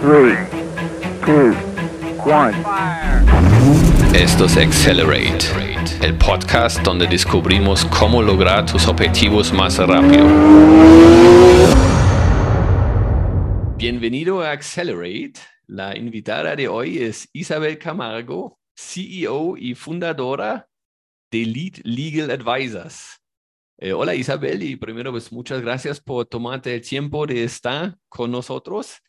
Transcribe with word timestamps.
3, 0.00 0.48
2, 1.26 1.56
1. 2.24 2.52
Esto 4.14 4.46
es 4.46 4.56
Accelerate, 4.56 5.44
el 6.02 6.16
podcast 6.16 6.80
donde 6.80 7.06
descubrimos 7.06 7.84
cómo 7.84 8.22
lograr 8.22 8.64
tus 8.64 8.86
objetivos 8.88 9.52
más 9.52 9.76
rápido. 9.76 10.24
Bienvenido 13.76 14.40
a 14.40 14.52
Accelerate. 14.52 15.34
La 15.66 15.94
invitada 15.94 16.56
de 16.56 16.66
hoy 16.66 16.96
es 16.96 17.28
Isabel 17.34 17.76
Camargo, 17.76 18.58
CEO 18.74 19.58
y 19.58 19.74
fundadora 19.74 20.66
de 21.30 21.44
Lead 21.44 21.74
Legal 21.84 22.30
Advisors. 22.30 23.20
Eh, 23.76 23.92
hola 23.92 24.14
Isabel 24.14 24.62
y 24.62 24.76
primero 24.76 25.10
pues 25.10 25.30
muchas 25.30 25.60
gracias 25.60 26.00
por 26.00 26.24
tomarte 26.24 26.74
el 26.74 26.80
tiempo 26.80 27.26
de 27.26 27.44
estar 27.44 27.98
con 28.08 28.30
nosotros. 28.30 29.02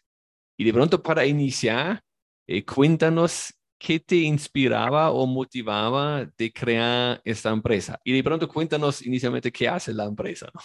Y 0.57 0.63
de 0.63 0.73
pronto 0.73 1.01
para 1.01 1.25
iniciar, 1.25 2.01
eh, 2.47 2.65
cuéntanos 2.65 3.53
qué 3.77 3.99
te 3.99 4.17
inspiraba 4.17 5.11
o 5.11 5.25
motivaba 5.25 6.25
de 6.37 6.53
crear 6.53 7.19
esta 7.25 7.49
empresa. 7.49 7.99
Y 8.03 8.13
de 8.13 8.23
pronto 8.23 8.47
cuéntanos 8.47 9.01
inicialmente 9.01 9.51
qué 9.51 9.67
hace 9.67 9.93
la 9.93 10.05
empresa. 10.05 10.47
¿no? 10.53 10.61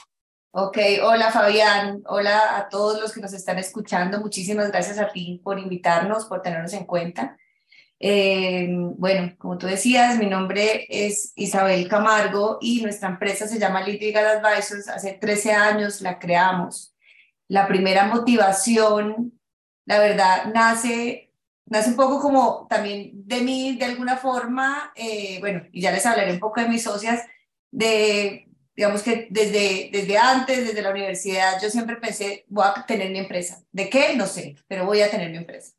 Ok, 0.59 0.79
hola 1.03 1.31
Fabián, 1.31 2.03
hola 2.07 2.57
a 2.57 2.69
todos 2.69 3.01
los 3.01 3.13
que 3.13 3.21
nos 3.21 3.33
están 3.33 3.59
escuchando. 3.59 4.21
Muchísimas 4.21 4.71
gracias 4.71 4.99
a 4.99 5.13
ti 5.13 5.41
por 5.43 5.59
invitarnos, 5.59 6.27
por 6.27 6.43
tenernos 6.43 6.73
en 6.75 6.85
cuenta. 6.85 7.37
Eh, 7.99 8.69
bueno, 8.71 9.35
como 9.39 9.57
tú 9.57 9.67
decías, 9.67 10.19
mi 10.19 10.27
nombre 10.27 10.87
es 10.89 11.33
Isabel 11.37 11.89
Camargo 11.89 12.59
y 12.61 12.83
nuestra 12.83 13.09
empresa 13.09 13.47
se 13.47 13.59
llama 13.59 13.81
Legal 13.81 14.45
Advisors. 14.45 14.89
Hace 14.89 15.15
13 15.15 15.53
años 15.53 16.01
la 16.03 16.19
creamos. 16.19 16.95
La 17.49 17.67
primera 17.67 18.07
motivación 18.07 19.36
la 19.87 19.99
verdad, 20.01 20.47
nace, 20.53 21.33
nace 21.67 21.91
un 21.91 21.97
poco 21.97 22.21
como 22.21 22.67
también 22.69 23.13
de 23.27 23.41
mí, 23.41 23.77
de 23.77 23.87
alguna 23.87 24.17
forma, 24.17 24.93
eh, 24.97 25.39
bueno, 25.41 25.63
y 25.73 25.81
ya 25.81 25.93
les 25.93 26.05
hablaré 26.05 26.33
un 26.33 26.41
poco 26.41 26.61
de 26.61 26.69
mis 26.69 26.83
socias, 26.83 27.23
de, 27.71 28.49
digamos 28.75 29.03
que 29.03 29.29
desde, 29.31 29.91
desde 29.93 30.19
antes, 30.19 30.67
desde 30.67 30.83
la 30.83 30.91
universidad, 30.91 31.61
yo 31.63 31.71
siempre 31.71 31.97
pensé, 31.97 32.45
voy 32.49 32.67
a 32.67 32.85
tener 32.87 33.11
mi 33.11 33.19
empresa. 33.21 33.63
¿De 33.73 33.89
qué? 33.89 34.15
No 34.17 34.27
sé, 34.27 34.57
pero 34.69 34.85
voy 34.87 35.01
a 35.03 35.11
tener 35.11 35.31
mi 35.31 35.39
empresa. 35.39 35.73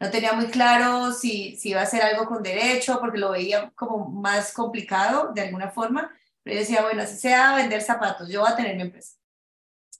No 0.00 0.10
tenía 0.10 0.32
muy 0.32 0.46
claro 0.46 1.12
si, 1.12 1.56
si 1.56 1.70
iba 1.70 1.80
a 1.82 1.86
ser 1.86 2.02
algo 2.02 2.26
con 2.26 2.42
derecho, 2.42 2.98
porque 3.00 3.18
lo 3.18 3.30
veía 3.30 3.70
como 3.76 4.08
más 4.10 4.52
complicado 4.52 5.32
de 5.32 5.42
alguna 5.42 5.70
forma, 5.70 6.10
pero 6.42 6.54
yo 6.56 6.60
decía, 6.60 6.82
bueno, 6.82 7.02
así 7.02 7.16
sea 7.16 7.54
vender 7.54 7.80
zapatos, 7.82 8.28
yo 8.28 8.40
voy 8.40 8.50
a 8.50 8.56
tener 8.56 8.76
mi 8.76 8.82
empresa. 8.82 9.16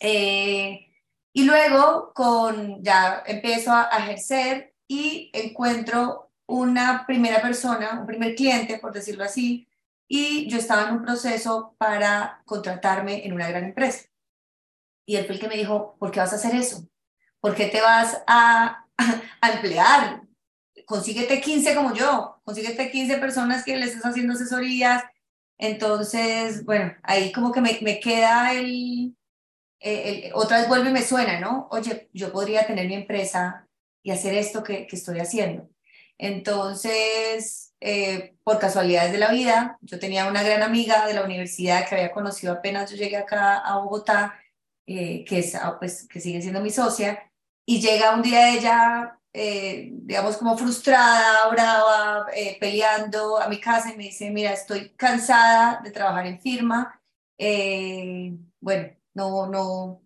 Eh, 0.00 0.91
y 1.32 1.44
luego 1.44 2.12
con, 2.14 2.82
ya 2.82 3.22
empiezo 3.26 3.72
a, 3.72 3.88
ejercer 3.98 4.74
y 4.86 5.30
encuentro 5.32 6.30
una 6.46 7.06
primera 7.06 7.40
persona, 7.40 7.98
un 7.98 8.06
primer 8.06 8.34
cliente, 8.34 8.78
por 8.78 8.92
decirlo 8.92 9.24
así, 9.24 9.66
y 10.06 10.48
yo 10.50 10.58
estaba 10.58 10.88
en 10.88 10.96
un 10.96 11.02
proceso 11.02 11.74
para 11.78 12.42
contratarme 12.44 13.24
en 13.24 13.32
una 13.32 13.48
gran 13.48 13.64
empresa. 13.64 14.04
Y 15.06 15.16
él 15.16 15.24
fue 15.24 15.36
el 15.36 15.40
que 15.40 15.48
me 15.48 15.56
dijo, 15.56 15.96
¿por 15.98 16.10
qué 16.10 16.20
vas 16.20 16.32
a 16.34 16.36
hacer 16.36 16.54
eso? 16.54 16.86
¿Por 17.40 17.54
qué 17.54 17.66
te 17.66 17.80
vas 17.80 18.22
a, 18.26 18.86
a 19.40 19.50
emplear? 19.50 20.22
Consíguete 20.84 21.40
15 21.40 21.74
como 21.74 21.94
yo, 21.94 22.40
consíguete 22.44 22.90
15 22.90 23.16
personas 23.18 23.64
que 23.64 23.76
les 23.76 23.90
estés 23.90 24.04
haciendo 24.04 24.34
asesorías. 24.34 25.02
Entonces, 25.56 26.64
bueno, 26.64 26.92
ahí 27.02 27.32
como 27.32 27.52
que 27.52 27.62
me, 27.62 27.78
me 27.82 28.00
queda 28.00 28.52
el, 28.52 29.16
eh, 29.82 30.30
otra 30.34 30.58
vez 30.58 30.68
vuelve 30.68 30.90
y 30.90 30.92
me 30.92 31.02
suena, 31.02 31.40
¿no? 31.40 31.68
Oye, 31.70 32.08
yo 32.12 32.30
podría 32.30 32.66
tener 32.66 32.86
mi 32.86 32.94
empresa 32.94 33.66
y 34.02 34.12
hacer 34.12 34.34
esto 34.34 34.62
que, 34.62 34.86
que 34.86 34.96
estoy 34.96 35.18
haciendo. 35.18 35.68
Entonces, 36.18 37.74
eh, 37.80 38.36
por 38.44 38.60
casualidades 38.60 39.12
de 39.12 39.18
la 39.18 39.32
vida, 39.32 39.78
yo 39.80 39.98
tenía 39.98 40.26
una 40.28 40.42
gran 40.44 40.62
amiga 40.62 41.06
de 41.06 41.14
la 41.14 41.24
universidad 41.24 41.88
que 41.88 41.96
había 41.96 42.12
conocido 42.12 42.52
apenas 42.52 42.90
yo 42.90 42.96
llegué 42.96 43.16
acá 43.16 43.58
a 43.58 43.78
Bogotá, 43.78 44.38
eh, 44.86 45.24
que, 45.24 45.40
es, 45.40 45.54
ah, 45.56 45.76
pues, 45.78 46.06
que 46.08 46.20
sigue 46.20 46.40
siendo 46.40 46.60
mi 46.60 46.70
socia, 46.70 47.30
y 47.66 47.80
llega 47.80 48.14
un 48.14 48.22
día 48.22 48.54
ella, 48.54 49.18
digamos, 49.32 50.36
como 50.36 50.58
frustrada, 50.58 51.48
brava, 51.50 52.26
peleando 52.60 53.40
a 53.40 53.48
mi 53.48 53.60
casa 53.60 53.92
y 53.92 53.96
me 53.96 54.04
dice, 54.04 54.30
mira, 54.30 54.52
estoy 54.52 54.90
cansada 54.90 55.80
de 55.82 55.90
trabajar 55.90 56.26
en 56.26 56.40
firma, 56.40 57.00
bueno, 58.60 58.90
no, 59.14 59.46
no, 59.46 60.02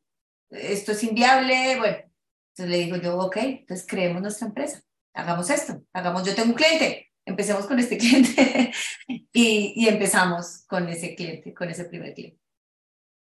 esto 0.50 0.92
es 0.92 1.02
inviable, 1.02 1.76
bueno, 1.78 1.96
entonces 1.96 2.68
le 2.68 2.78
digo 2.78 2.96
yo, 2.96 3.18
ok, 3.18 3.36
entonces 3.36 3.86
creemos 3.88 4.22
nuestra 4.22 4.48
empresa, 4.48 4.82
hagamos 5.14 5.50
esto, 5.50 5.82
hagamos, 5.92 6.24
yo 6.24 6.34
tengo 6.34 6.50
un 6.50 6.54
cliente, 6.54 7.12
empecemos 7.24 7.66
con 7.66 7.78
este 7.78 7.98
cliente 7.98 8.72
y, 9.06 9.72
y, 9.76 9.88
empezamos 9.88 10.64
con 10.66 10.88
ese 10.88 11.14
cliente, 11.14 11.52
con 11.52 11.68
ese 11.70 11.84
primer 11.84 12.14
cliente. 12.14 12.40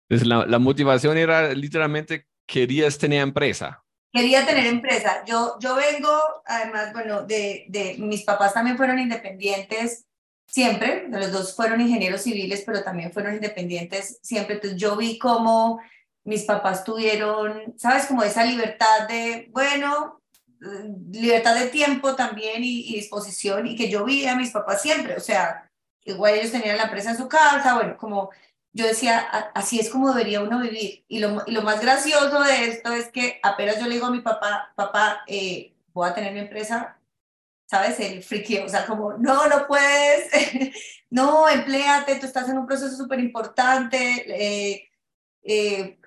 Entonces 0.09 0.27
la, 0.27 0.45
la 0.45 0.59
motivación 0.59 1.17
era 1.17 1.53
literalmente, 1.53 2.27
querías 2.45 2.97
tener 2.97 3.21
empresa. 3.21 3.83
Quería 4.11 4.45
tener 4.45 4.67
empresa. 4.67 5.23
Yo, 5.25 5.57
yo 5.59 5.75
vengo, 5.75 6.15
además, 6.45 6.93
bueno, 6.93 7.23
de, 7.23 7.65
de 7.69 7.95
mis 7.97 8.23
papás 8.23 8.53
también 8.53 8.77
fueron 8.77 8.99
independientes 8.99 10.05
siempre, 10.45 11.07
los 11.09 11.31
dos 11.31 11.55
fueron 11.55 11.81
ingenieros 11.81 12.21
civiles, 12.21 12.63
pero 12.65 12.83
también 12.83 13.11
fueron 13.11 13.35
independientes 13.35 14.19
siempre. 14.21 14.55
Entonces 14.55 14.79
yo 14.79 14.95
vi 14.95 15.17
cómo 15.17 15.81
mis 16.23 16.43
papás 16.43 16.83
tuvieron, 16.83 17.73
¿sabes? 17.77 18.05
Como 18.05 18.23
esa 18.23 18.45
libertad 18.45 19.07
de, 19.07 19.49
bueno, 19.51 20.21
libertad 21.11 21.55
de 21.55 21.67
tiempo 21.67 22.15
también 22.15 22.63
y, 22.63 22.93
disposición 22.95 23.67
y 23.67 23.75
que 23.75 23.89
yo 23.89 24.05
vi 24.05 24.25
a 24.25 24.35
mis 24.35 24.51
papás 24.51 24.81
siempre, 24.81 25.15
o 25.15 25.19
sea, 25.19 25.69
igual 26.05 26.35
ellos 26.35 26.51
tenían 26.51 26.77
la 26.77 26.83
empresa 26.83 27.11
en 27.11 27.17
su 27.17 27.27
casa, 27.27 27.75
bueno, 27.75 27.97
como 27.97 28.29
yo 28.71 28.87
decía, 28.87 29.19
así 29.53 29.79
es 29.79 29.89
como 29.89 30.09
debería 30.09 30.41
uno 30.41 30.59
vivir. 30.59 31.05
Y 31.07 31.19
lo, 31.19 31.43
y 31.45 31.51
lo 31.51 31.61
más 31.61 31.79
gracioso 31.79 32.41
de 32.41 32.69
esto 32.69 32.91
es 32.91 33.09
que 33.09 33.39
apenas 33.43 33.79
yo 33.79 33.85
le 33.85 33.95
digo 33.95 34.07
a 34.07 34.11
mi 34.11 34.21
papá, 34.21 34.73
papá, 34.75 35.23
eh, 35.27 35.73
voy 35.93 36.09
a 36.09 36.15
tener 36.15 36.33
mi 36.33 36.39
empresa, 36.39 36.97
¿sabes? 37.73 37.99
El 37.99 38.21
friki, 38.21 38.59
o 38.59 38.69
sea, 38.69 38.85
como, 38.85 39.13
no, 39.13 39.47
no 39.47 39.65
puedes, 39.65 40.29
no, 41.09 41.49
empléate, 41.49 42.17
tú 42.17 42.27
estás 42.27 42.47
en 42.49 42.59
un 42.59 42.67
proceso 42.67 42.95
súper 42.95 43.19
importante, 43.19 43.97
eh, 44.27 44.89
eh, 45.41 45.97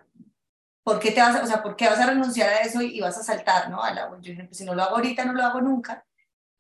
¿por 0.85 1.01
qué 1.01 1.11
te 1.11 1.21
vas, 1.21 1.35
a, 1.35 1.43
o 1.43 1.47
sea, 1.47 1.65
por 1.65 1.75
qué 1.75 1.89
vas 1.89 1.99
a 1.99 2.07
renunciar 2.07 2.51
a 2.51 2.61
eso 2.61 2.81
y, 2.83 3.01
vas 3.01 3.19
a 3.19 3.25
saltar, 3.25 3.69
¿no? 3.69 3.83
A 3.83 3.93
la, 3.93 4.09
yo 4.21 4.31
dije, 4.31 4.45
pues 4.45 4.59
si 4.59 4.65
no 4.65 4.77
lo 4.77 4.83
hago 4.85 4.95
ahorita, 4.97 5.25
no 5.25 5.33
lo 5.33 5.43
hago 5.43 5.61
nunca. 5.61 6.07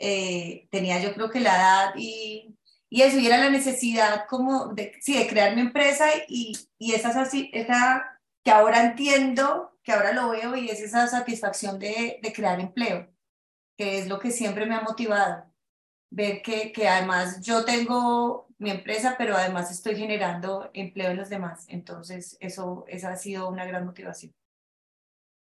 Eh, 0.00 0.66
tenía 0.72 1.00
yo 1.00 1.14
creo 1.14 1.30
que 1.30 1.40
la 1.40 1.54
edad 1.56 1.94
y, 1.96 2.56
y 2.90 3.02
eso, 3.02 3.18
y 3.18 3.26
era 3.28 3.38
la 3.38 3.50
necesidad 3.50 4.26
como 4.28 4.74
de, 4.74 4.92
sí, 5.00 5.16
de 5.16 5.28
crear 5.28 5.54
mi 5.54 5.60
empresa 5.62 6.06
y, 6.28 6.58
y 6.78 6.94
esa, 6.94 7.10
esa 7.52 8.20
que 8.42 8.50
ahora 8.50 8.82
entiendo, 8.82 9.78
que 9.84 9.92
ahora 9.92 10.12
lo 10.12 10.30
veo 10.30 10.56
y 10.56 10.68
es 10.68 10.80
esa 10.80 11.06
satisfacción 11.06 11.78
de, 11.78 12.18
de 12.22 12.32
crear 12.32 12.58
empleo 12.60 13.08
que 13.76 13.98
es 13.98 14.08
lo 14.08 14.18
que 14.18 14.30
siempre 14.30 14.66
me 14.66 14.74
ha 14.74 14.80
motivado. 14.80 15.44
Ver 16.10 16.42
que, 16.42 16.72
que 16.72 16.88
además 16.88 17.40
yo 17.42 17.64
tengo 17.64 18.48
mi 18.58 18.70
empresa, 18.70 19.16
pero 19.18 19.36
además 19.36 19.70
estoy 19.70 19.96
generando 19.96 20.70
empleo 20.72 21.10
en 21.10 21.16
los 21.16 21.28
demás. 21.28 21.66
Entonces, 21.68 22.36
eso, 22.40 22.84
esa 22.88 23.10
ha 23.12 23.16
sido 23.16 23.48
una 23.48 23.64
gran 23.66 23.84
motivación. 23.84 24.32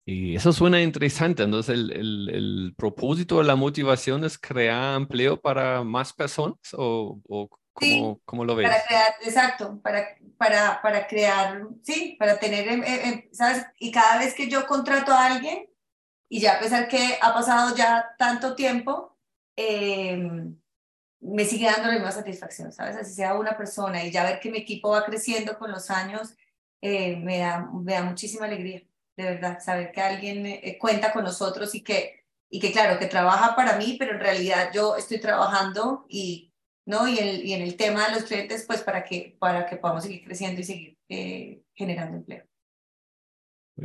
Y 0.08 0.36
eso 0.36 0.54
suena 0.54 0.82
interesante. 0.82 1.44
Entonces, 1.44 1.74
el, 1.74 1.92
el, 1.92 2.30
el 2.30 2.74
propósito 2.78 3.40
de 3.40 3.46
la 3.46 3.56
motivación 3.56 4.24
es 4.24 4.38
crear 4.38 4.96
empleo 4.98 5.40
para 5.40 5.84
más 5.84 6.14
personas 6.14 6.58
o, 6.74 7.20
o 7.28 7.50
¿cómo, 7.74 8.22
¿cómo, 8.24 8.46
lo 8.46 8.56
ves? 8.56 8.70
Para 8.70 8.86
crear, 8.86 9.14
exacto, 9.24 9.80
para, 9.82 10.06
para, 10.38 10.82
para 10.82 11.08
crear, 11.08 11.68
sí, 11.82 12.16
para 12.20 12.40
tener, 12.40 12.68
em, 12.68 12.84
em, 12.84 13.24
¿sabes? 13.32 13.66
Y 13.80 13.92
cada 13.92 14.20
vez 14.20 14.36
que 14.36 14.48
yo 14.48 14.68
contrato 14.68 15.12
a 15.12 15.26
alguien, 15.26 15.68
y 16.30 16.40
ya 16.40 16.58
a 16.58 16.60
pesar 16.60 16.88
que 16.88 17.18
ha 17.22 17.34
pasado 17.34 17.76
ya 17.76 18.16
tanto 18.18 18.56
tiempo, 18.56 19.18
em, 19.56 20.58
me 21.22 21.46
sigue 21.46 21.66
dando 21.66 21.88
la 21.88 21.94
misma 21.96 22.12
satisfacción, 22.12 22.72
¿sabes? 22.72 22.96
Así 22.98 23.14
sea 23.14 23.36
una 23.36 23.58
persona 23.58 24.04
y 24.04 24.12
ya 24.12 24.24
ver 24.24 24.40
que 24.40 24.52
mi 24.52 24.60
equipo 24.60 24.90
va 24.90 25.06
creciendo 25.06 25.58
con 25.58 25.72
los 25.72 25.90
años, 25.90 26.36
eh, 26.82 27.16
me, 27.18 27.40
da, 27.40 27.70
me 27.74 27.94
da 27.94 28.04
muchísima 28.04 28.46
alegría, 28.46 28.84
de 29.18 29.24
verdad, 29.24 29.60
saber 29.60 29.92
que 29.92 30.02
alguien 30.02 30.46
eh, 30.46 30.78
cuenta 30.80 31.14
con 31.14 31.24
nosotros 31.24 31.74
y 31.74 31.84
que, 31.84 32.26
y 32.50 32.60
que, 32.60 32.72
claro, 32.72 33.00
que 33.00 33.08
trabaja 33.08 33.56
para 33.56 33.78
mí, 33.78 33.96
pero 33.98 34.14
en 34.14 34.20
realidad 34.20 34.72
yo 34.74 34.96
estoy 34.96 35.20
trabajando 35.20 36.06
y, 36.10 36.54
¿no? 36.86 37.08
y, 37.08 37.18
el, 37.20 37.46
y 37.46 37.54
en 37.54 37.62
el 37.62 37.76
tema 37.78 38.08
de 38.08 38.16
los 38.16 38.24
clientes, 38.26 38.66
pues 38.68 38.82
para 38.82 39.04
que, 39.04 39.36
para 39.40 39.66
que 39.66 39.78
podamos 39.78 40.04
seguir 40.04 40.24
creciendo 40.24 40.62
y 40.62 40.64
seguir 40.64 40.98
eh, 41.10 41.64
generando 41.74 42.18
empleo. 42.18 42.46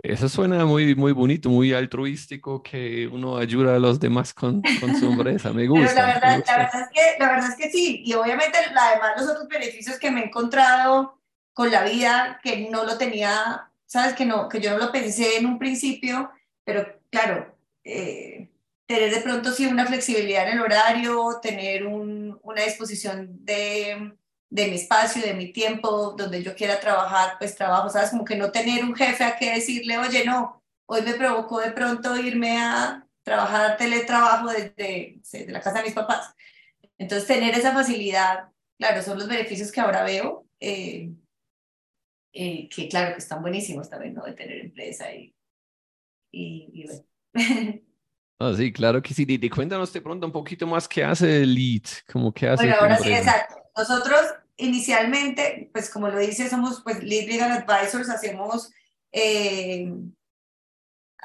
Eso 0.04 0.28
suena 0.28 0.64
muy, 0.64 0.94
muy 0.94 1.10
bonito, 1.10 1.48
muy 1.48 1.72
altruístico, 1.72 2.62
que 2.62 3.08
uno 3.08 3.36
ayuda 3.36 3.74
a 3.74 3.78
los 3.80 3.98
demás 3.98 4.32
con, 4.32 4.62
con 4.80 4.94
su 4.94 5.06
empresa. 5.06 5.52
Me 5.52 5.66
gusta. 5.66 5.88
Pero 5.88 6.06
la 6.06 6.06
verdad, 6.06 6.44
La, 6.46 6.58
verdad 6.58 6.80
es 6.82 6.88
que, 6.92 7.18
la 7.18 7.32
verdad 7.32 7.50
es 7.50 7.56
que 7.56 7.70
sí. 7.70 8.02
Y 8.04 8.12
obviamente, 8.14 8.56
además, 8.58 9.12
los 9.16 9.30
otros 9.30 9.48
beneficios 9.48 9.98
que 9.98 10.12
me 10.12 10.20
he 10.20 10.24
encontrado 10.26 11.20
con 11.52 11.72
la 11.72 11.82
vida, 11.82 12.40
que 12.42 12.68
no 12.70 12.84
lo 12.84 12.96
tenía, 12.98 13.68
sabes, 13.84 14.14
que, 14.14 14.24
no, 14.24 14.48
que 14.48 14.60
yo 14.60 14.70
no 14.70 14.78
lo 14.78 14.92
pensé 14.92 15.38
en 15.38 15.46
un 15.46 15.58
principio, 15.58 16.30
pero 16.64 16.86
claro, 17.10 17.56
eh, 17.82 18.48
tener 18.86 19.12
de 19.12 19.20
pronto 19.22 19.50
sí 19.50 19.66
una 19.66 19.86
flexibilidad 19.86 20.48
en 20.48 20.58
el 20.58 20.60
horario, 20.60 21.40
tener 21.42 21.84
una 21.86 22.62
disposición 22.62 23.44
de, 23.44 24.12
de, 24.50 24.68
mi 24.68 24.74
espacio, 24.74 25.22
de 25.22 25.34
mi 25.34 25.52
tiempo, 25.52 26.12
donde 26.12 26.42
yo 26.42 26.54
quiera 26.54 26.80
trabajar, 26.80 27.36
pues 27.38 27.54
trabajo, 27.54 27.88
¿sabes? 27.88 28.10
Como 28.10 28.24
que 28.24 28.36
no 28.36 28.50
tener 28.50 28.84
un 28.84 28.94
jefe 28.94 29.24
a 29.24 29.36
que 29.36 29.54
decirle, 29.54 29.98
oye, 29.98 30.24
no, 30.24 30.62
hoy 30.86 31.02
me 31.02 31.14
provocó 31.14 31.60
de 31.60 31.70
pronto 31.70 32.16
irme 32.16 32.58
a 32.58 33.06
trabajar 33.22 33.76
teletrabajo 33.76 34.50
desde, 34.50 35.20
desde 35.20 35.52
la 35.52 35.60
casa 35.60 35.78
de 35.78 35.84
mis 35.84 35.94
papás. 35.94 36.34
Entonces, 36.98 37.26
tener 37.26 37.54
esa 37.54 37.72
facilidad, 37.72 38.50
claro, 38.78 39.02
son 39.02 39.18
los 39.18 39.28
beneficios 39.28 39.72
que 39.72 39.80
ahora 39.80 40.02
veo, 40.02 40.46
eh, 40.58 41.10
eh, 42.32 42.68
que 42.68 42.88
claro, 42.88 43.12
que 43.14 43.18
están 43.18 43.40
buenísimos 43.40 43.88
también, 43.88 44.14
¿no? 44.14 44.24
De 44.24 44.32
tener 44.32 44.58
empresa 44.60 45.12
y, 45.14 45.34
y, 46.32 46.70
y 46.72 46.86
bueno. 46.86 47.04
Ah, 48.42 48.54
sí, 48.56 48.72
claro 48.72 49.02
que 49.02 49.12
sí. 49.12 49.26
Y, 49.28 49.50
cuéntanos 49.50 49.92
de 49.92 50.00
pronto 50.00 50.24
un 50.26 50.32
poquito 50.32 50.66
más 50.66 50.88
qué 50.88 51.04
hace 51.04 51.44
Lead, 51.44 51.82
como 52.10 52.32
qué 52.32 52.48
hace. 52.48 52.64
Bueno, 52.64 52.80
ahora 52.80 52.96
sí, 52.96 53.12
exacto. 53.12 53.56
Nosotros 53.76 54.20
inicialmente, 54.56 55.70
pues 55.72 55.90
como 55.90 56.08
lo 56.08 56.18
dice, 56.18 56.50
somos 56.50 56.82
pues 56.82 57.02
Lead 57.02 57.28
Legal 57.28 57.52
Advisors, 57.52 58.10
hacemos 58.10 58.70
eh, 59.12 59.92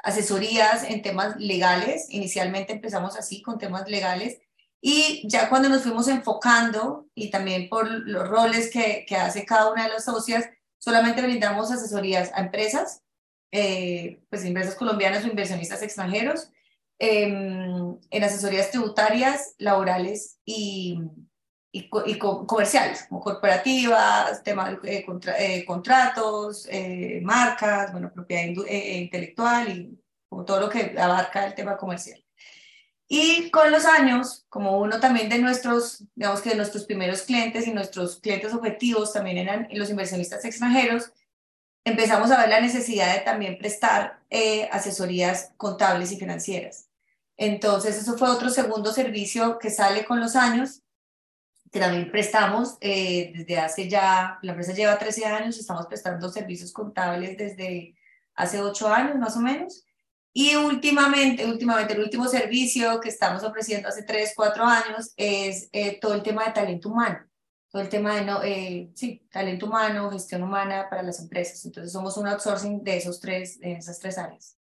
asesorías 0.02 0.84
en 0.84 1.02
temas 1.02 1.36
legales. 1.36 2.06
Inicialmente 2.10 2.72
empezamos 2.72 3.16
así, 3.16 3.42
con 3.42 3.58
temas 3.58 3.88
legales. 3.88 4.40
Y 4.80 5.26
ya 5.28 5.48
cuando 5.48 5.68
nos 5.68 5.82
fuimos 5.82 6.08
enfocando, 6.08 7.06
y 7.14 7.30
también 7.30 7.68
por 7.68 7.88
los 7.90 8.28
roles 8.28 8.70
que, 8.70 9.04
que 9.06 9.16
hace 9.16 9.44
cada 9.44 9.72
una 9.72 9.84
de 9.84 9.90
las 9.90 10.04
socias, 10.04 10.48
solamente 10.78 11.22
brindamos 11.22 11.72
asesorías 11.72 12.30
a 12.34 12.40
empresas, 12.40 13.02
eh, 13.52 14.20
pues 14.30 14.44
empresas 14.44 14.74
colombianas 14.74 15.24
o 15.24 15.28
inversionistas 15.28 15.82
extranjeros, 15.82 16.50
Em, 16.98 17.98
en 18.10 18.24
asesorías 18.24 18.70
tributarias, 18.70 19.54
laborales 19.58 20.38
y, 20.46 20.98
y, 21.76 22.18
comerciales, 22.18 23.04
como 23.08 23.20
corporativas, 23.20 24.42
temas 24.42 24.80
de 24.80 24.96
eh, 24.98 25.06
eh, 25.38 25.64
contratos, 25.64 26.66
eh, 26.70 27.20
marcas, 27.22 27.92
bueno, 27.92 28.10
propiedad 28.12 28.44
intelectual 28.44 29.68
y 29.68 30.02
como 30.28 30.44
todo 30.44 30.60
lo 30.60 30.68
que 30.70 30.94
abarca 30.98 31.46
el 31.46 31.54
tema 31.54 31.76
comercial. 31.76 32.22
Y 33.08 33.50
con 33.50 33.70
los 33.70 33.84
años, 33.84 34.46
como 34.48 34.78
uno 34.78 34.98
también 34.98 35.28
de 35.28 35.38
nuestros, 35.38 36.04
digamos 36.14 36.40
que 36.40 36.50
de 36.50 36.56
nuestros 36.56 36.84
primeros 36.84 37.22
clientes 37.22 37.66
y 37.66 37.72
nuestros 37.72 38.18
clientes 38.20 38.52
objetivos 38.52 39.12
también 39.12 39.38
eran 39.38 39.68
los 39.72 39.90
inversionistas 39.90 40.44
extranjeros, 40.44 41.12
empezamos 41.84 42.30
a 42.30 42.40
ver 42.40 42.48
la 42.48 42.60
necesidad 42.60 43.14
de 43.14 43.20
también 43.20 43.58
prestar 43.58 44.20
asesorías 44.72 45.52
contables 45.56 46.10
y 46.10 46.16
financieras. 46.16 46.88
Entonces, 47.36 47.96
eso 47.96 48.16
fue 48.16 48.28
otro 48.30 48.48
segundo 48.48 48.92
servicio 48.92 49.58
que 49.58 49.70
sale 49.70 50.04
con 50.04 50.18
los 50.18 50.34
años, 50.34 50.82
que 51.76 51.84
también 51.84 52.10
prestamos 52.10 52.78
eh, 52.80 53.32
desde 53.36 53.58
hace 53.58 53.86
ya, 53.86 54.38
la 54.40 54.52
empresa 54.52 54.72
lleva 54.72 54.98
13 54.98 55.26
años, 55.26 55.58
estamos 55.58 55.86
prestando 55.86 56.30
servicios 56.30 56.72
contables 56.72 57.36
desde 57.36 57.94
hace 58.34 58.62
8 58.62 58.88
años 58.88 59.18
más 59.18 59.36
o 59.36 59.40
menos. 59.40 59.84
Y 60.32 60.56
últimamente, 60.56 61.44
últimamente, 61.44 61.92
el 61.92 62.00
último 62.00 62.28
servicio 62.28 62.98
que 62.98 63.10
estamos 63.10 63.42
ofreciendo 63.42 63.88
hace 63.88 64.04
3, 64.04 64.32
4 64.34 64.64
años 64.64 65.12
es 65.16 65.68
eh, 65.72 65.98
todo 66.00 66.14
el 66.14 66.22
tema 66.22 66.46
de 66.46 66.52
talento 66.52 66.88
humano. 66.88 67.18
Todo 67.70 67.82
el 67.82 67.90
tema 67.90 68.16
de, 68.16 68.24
no, 68.24 68.42
eh, 68.42 68.90
sí, 68.94 69.26
talento 69.30 69.66
humano, 69.66 70.10
gestión 70.10 70.42
humana 70.42 70.86
para 70.88 71.02
las 71.02 71.20
empresas. 71.20 71.62
Entonces, 71.66 71.92
somos 71.92 72.16
un 72.16 72.26
outsourcing 72.26 72.82
de, 72.82 72.96
esos 72.96 73.20
tres, 73.20 73.60
de 73.60 73.72
esas 73.72 73.98
tres 73.98 74.16
áreas. 74.16 74.56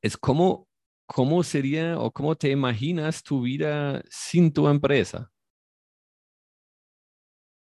Es 0.00 0.16
como 0.16 0.66
¿cómo 1.06 1.42
sería 1.42 1.98
o 1.98 2.10
cómo 2.10 2.34
te 2.34 2.50
imaginas 2.50 3.22
tu 3.22 3.42
vida 3.42 4.02
sin 4.10 4.52
tu 4.52 4.68
empresa? 4.68 5.30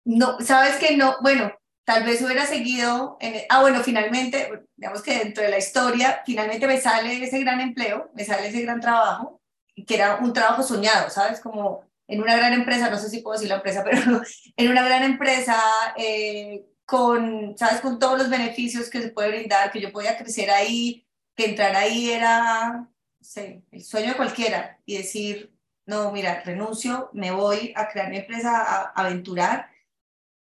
No, 0.04 0.40
sabes 0.40 0.76
que 0.76 0.96
no, 0.96 1.16
bueno, 1.22 1.52
tal 1.84 2.04
vez 2.04 2.22
hubiera 2.22 2.46
seguido, 2.46 3.16
en, 3.20 3.42
ah, 3.48 3.60
bueno, 3.60 3.82
finalmente, 3.82 4.66
digamos 4.76 5.02
que 5.02 5.18
dentro 5.18 5.42
de 5.42 5.50
la 5.50 5.58
historia, 5.58 6.22
finalmente 6.26 6.66
me 6.66 6.80
sale 6.80 7.22
ese 7.22 7.40
gran 7.40 7.60
empleo, 7.60 8.10
me 8.14 8.24
sale 8.24 8.48
ese 8.48 8.62
gran 8.62 8.80
trabajo, 8.80 9.40
que 9.86 9.94
era 9.94 10.16
un 10.16 10.32
trabajo 10.32 10.62
soñado, 10.62 11.10
¿sabes? 11.10 11.40
Como 11.40 11.84
en 12.08 12.20
una 12.20 12.36
gran 12.36 12.52
empresa, 12.52 12.90
no 12.90 12.98
sé 12.98 13.08
si 13.08 13.20
puedo 13.20 13.34
decir 13.34 13.48
la 13.48 13.56
empresa, 13.56 13.84
pero 13.88 14.22
en 14.56 14.70
una 14.70 14.84
gran 14.84 15.04
empresa, 15.04 15.58
eh, 15.96 16.64
con, 16.84 17.56
¿sabes? 17.56 17.80
Con 17.80 17.98
todos 17.98 18.18
los 18.18 18.30
beneficios 18.30 18.90
que 18.90 19.02
se 19.02 19.10
puede 19.10 19.30
brindar, 19.30 19.70
que 19.70 19.80
yo 19.80 19.92
podía 19.92 20.18
crecer 20.18 20.50
ahí, 20.50 21.06
que 21.34 21.46
entrar 21.46 21.74
ahí 21.76 22.10
era 22.10 22.88
sí, 23.22 23.64
el 23.70 23.82
sueño 23.82 24.08
de 24.08 24.16
cualquiera 24.16 24.78
y 24.84 24.98
decir, 24.98 25.54
no, 25.86 26.12
mira, 26.12 26.42
renuncio, 26.44 27.10
me 27.12 27.30
voy 27.30 27.72
a 27.76 27.88
crear 27.88 28.10
mi 28.10 28.18
empresa, 28.18 28.62
a, 28.62 28.92
aventurar. 28.94 29.70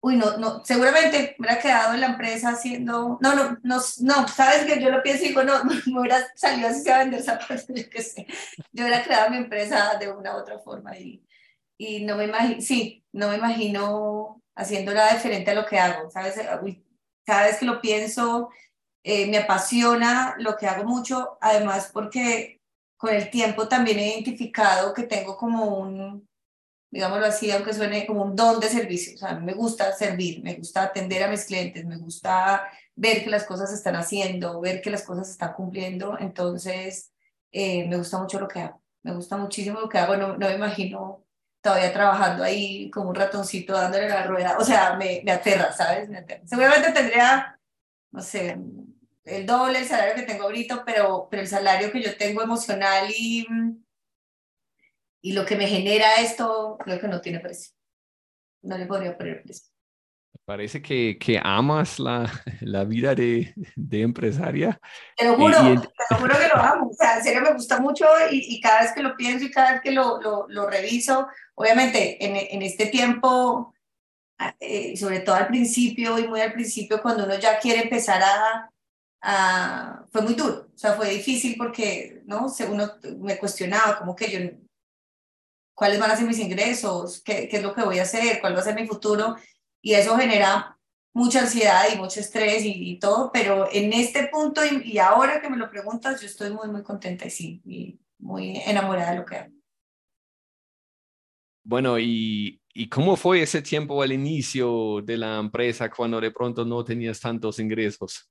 Uy, 0.06 0.14
no, 0.14 0.36
no, 0.36 0.64
seguramente 0.64 1.34
me 1.36 1.46
hubiera 1.46 1.60
quedado 1.60 1.92
en 1.94 2.00
la 2.00 2.06
empresa 2.06 2.50
haciendo, 2.50 3.18
no, 3.20 3.34
no, 3.34 3.58
no, 3.64 3.80
no, 4.02 4.28
sabes 4.28 4.64
que 4.64 4.80
yo 4.80 4.88
lo 4.88 5.02
pienso 5.02 5.24
y 5.24 5.28
digo, 5.30 5.42
no, 5.42 5.64
me 5.86 6.00
hubiera 6.00 6.24
salido 6.36 6.68
así 6.68 6.88
a 6.88 6.98
vender 6.98 7.24
zapatos, 7.24 7.66
yo 7.74 7.90
qué 7.90 8.02
sé. 8.02 8.24
Yo 8.70 8.84
hubiera 8.84 9.02
creado 9.02 9.30
mi 9.30 9.38
empresa 9.38 9.96
de 9.98 10.12
una 10.12 10.36
u 10.36 10.38
otra 10.38 10.60
forma 10.60 10.96
y, 10.96 11.26
y 11.76 12.04
no 12.04 12.14
me 12.16 12.26
imagino, 12.26 12.60
sí, 12.60 13.04
no 13.10 13.30
me 13.30 13.36
imagino 13.38 14.40
haciendo 14.54 14.94
nada 14.94 15.12
diferente 15.12 15.50
a 15.50 15.54
lo 15.54 15.66
que 15.66 15.80
hago, 15.80 16.08
¿sabes? 16.08 16.36
cada 17.24 17.46
vez 17.46 17.56
que 17.58 17.66
lo 17.66 17.80
pienso, 17.80 18.50
eh, 19.02 19.26
me 19.26 19.38
apasiona 19.38 20.36
lo 20.38 20.56
que 20.56 20.68
hago 20.68 20.84
mucho, 20.84 21.36
además 21.40 21.90
porque 21.92 22.60
con 22.96 23.12
el 23.12 23.28
tiempo 23.28 23.66
también 23.66 23.98
he 23.98 24.10
identificado 24.10 24.94
que 24.94 25.02
tengo 25.02 25.36
como 25.36 25.64
un, 25.64 26.28
digámoslo 26.90 27.26
así, 27.26 27.50
aunque 27.50 27.74
suene 27.74 28.06
como 28.06 28.22
un 28.22 28.36
don 28.36 28.60
de 28.60 28.68
servicio. 28.68 29.14
O 29.14 29.18
sea, 29.18 29.30
a 29.30 29.38
mí 29.38 29.44
me 29.44 29.54
gusta 29.54 29.92
servir, 29.92 30.42
me 30.42 30.54
gusta 30.54 30.82
atender 30.84 31.22
a 31.22 31.28
mis 31.28 31.44
clientes, 31.44 31.84
me 31.84 31.96
gusta 31.98 32.68
ver 32.94 33.24
que 33.24 33.30
las 33.30 33.44
cosas 33.44 33.70
se 33.70 33.76
están 33.76 33.96
haciendo, 33.96 34.60
ver 34.60 34.80
que 34.80 34.90
las 34.90 35.02
cosas 35.02 35.26
se 35.26 35.32
están 35.32 35.52
cumpliendo. 35.54 36.16
Entonces, 36.18 37.12
eh, 37.52 37.86
me 37.88 37.96
gusta 37.96 38.18
mucho 38.18 38.40
lo 38.40 38.48
que 38.48 38.60
hago. 38.60 38.82
Me 39.02 39.14
gusta 39.14 39.36
muchísimo 39.36 39.80
lo 39.80 39.88
que 39.88 39.98
hago. 39.98 40.16
No, 40.16 40.36
no 40.36 40.48
me 40.48 40.54
imagino 40.54 41.24
todavía 41.60 41.92
trabajando 41.92 42.44
ahí 42.44 42.90
como 42.90 43.10
un 43.10 43.14
ratoncito 43.14 43.72
dándole 43.72 44.08
la 44.08 44.24
rueda. 44.26 44.56
O 44.58 44.64
sea, 44.64 44.94
me, 44.94 45.22
me 45.24 45.32
aterra, 45.32 45.72
¿sabes? 45.72 46.08
Me 46.08 46.18
aterra. 46.18 46.42
Seguramente 46.46 46.92
tendría, 46.92 47.58
no 48.12 48.22
sé, 48.22 48.56
el 49.26 49.44
doble 49.44 49.80
el 49.80 49.86
salario 49.86 50.14
que 50.14 50.22
tengo 50.22 50.44
ahorita, 50.44 50.84
pero, 50.84 51.28
pero 51.30 51.42
el 51.42 51.48
salario 51.48 51.90
que 51.90 52.00
yo 52.00 52.16
tengo 52.16 52.42
emocional 52.42 53.10
y, 53.10 53.46
y 55.26 55.32
lo 55.32 55.44
que 55.44 55.56
me 55.56 55.66
genera 55.66 56.20
esto, 56.20 56.78
creo 56.78 57.00
que 57.00 57.08
no 57.08 57.20
tiene 57.20 57.40
precio. 57.40 57.74
No 58.62 58.78
le 58.78 58.86
podría 58.86 59.18
poner 59.18 59.42
precio. 59.42 59.72
Parece 60.44 60.80
que, 60.80 61.18
que 61.18 61.40
amas 61.42 61.98
la, 61.98 62.30
la 62.60 62.84
vida 62.84 63.12
de, 63.12 63.52
de, 63.74 64.02
empresaria. 64.02 64.80
Te 65.16 65.24
lo 65.24 65.34
juro, 65.34 65.56
te 65.56 66.14
lo 66.14 66.16
juro 66.18 66.38
que 66.38 66.46
lo 66.46 66.62
amo. 66.62 66.90
O 66.90 66.94
sea, 66.94 67.16
en 67.16 67.24
serio 67.24 67.40
me 67.40 67.54
gusta 67.54 67.80
mucho 67.80 68.06
y, 68.30 68.54
y 68.54 68.60
cada 68.60 68.82
vez 68.82 68.92
que 68.92 69.02
lo 69.02 69.16
pienso 69.16 69.46
y 69.46 69.50
cada 69.50 69.72
vez 69.72 69.80
que 69.82 69.90
lo, 69.90 70.20
lo, 70.20 70.46
lo 70.48 70.70
reviso, 70.70 71.26
obviamente 71.56 72.24
en, 72.24 72.36
en 72.36 72.62
este 72.62 72.86
tiempo, 72.86 73.74
eh, 74.60 74.96
sobre 74.96 75.18
todo 75.20 75.34
al 75.34 75.48
principio 75.48 76.20
y 76.20 76.28
muy 76.28 76.40
al 76.40 76.52
principio, 76.52 77.02
cuando 77.02 77.24
uno 77.24 77.36
ya 77.36 77.58
quiere 77.58 77.82
empezar 77.82 78.22
a, 78.22 78.70
Ah, 79.28 80.04
fue 80.12 80.22
muy 80.22 80.34
duro, 80.34 80.68
o 80.72 80.78
sea, 80.78 80.92
fue 80.92 81.10
difícil 81.10 81.56
porque, 81.58 82.22
¿no? 82.26 82.46
Uno 82.68 82.92
me 83.18 83.36
cuestionaba 83.38 83.98
como 83.98 84.14
que 84.14 84.30
yo, 84.30 84.38
cuáles 85.76 86.00
van 86.00 86.10
a 86.10 86.16
ser 86.16 86.26
mis 86.26 86.38
ingresos, 86.40 87.22
¿Qué, 87.22 87.48
qué 87.48 87.58
es 87.58 87.62
lo 87.62 87.74
que 87.74 87.82
voy 87.84 87.98
a 88.00 88.02
hacer, 88.02 88.40
cuál 88.40 88.56
va 88.56 88.60
a 88.60 88.64
ser 88.64 88.74
mi 88.74 88.86
futuro, 88.86 89.36
y 89.80 89.92
eso 89.92 90.16
genera 90.16 90.76
mucha 91.12 91.40
ansiedad 91.40 91.84
y 91.92 91.96
mucho 91.96 92.20
estrés 92.20 92.62
y, 92.64 92.98
todo, 92.98 93.30
pero 93.32 93.68
en 93.72 93.92
este 93.92 94.28
punto 94.28 94.60
y, 94.64 94.98
ahora 94.98 95.40
que 95.40 95.48
me 95.48 95.56
lo 95.56 95.70
preguntas, 95.70 96.20
yo 96.20 96.26
estoy 96.26 96.50
muy, 96.50 96.68
muy 96.68 96.82
contenta 96.82 97.26
y 97.26 97.30
sí, 97.30 97.62
y 97.64 98.00
muy 98.18 98.56
enamorada 98.66 99.12
de 99.12 99.18
lo 99.18 99.24
que 99.24 99.36
hago. 99.36 99.52
Bueno, 101.64 101.98
y, 101.98 102.60
¿y 102.74 102.88
cómo 102.88 103.16
fue 103.16 103.42
ese 103.42 103.62
tiempo 103.62 104.02
al 104.02 104.12
inicio 104.12 105.00
de 105.02 105.16
la 105.16 105.38
empresa 105.38 105.90
cuando 105.90 106.20
de 106.20 106.30
pronto 106.30 106.64
no 106.64 106.84
tenías 106.84 107.20
tantos 107.20 107.58
ingresos? 107.58 108.30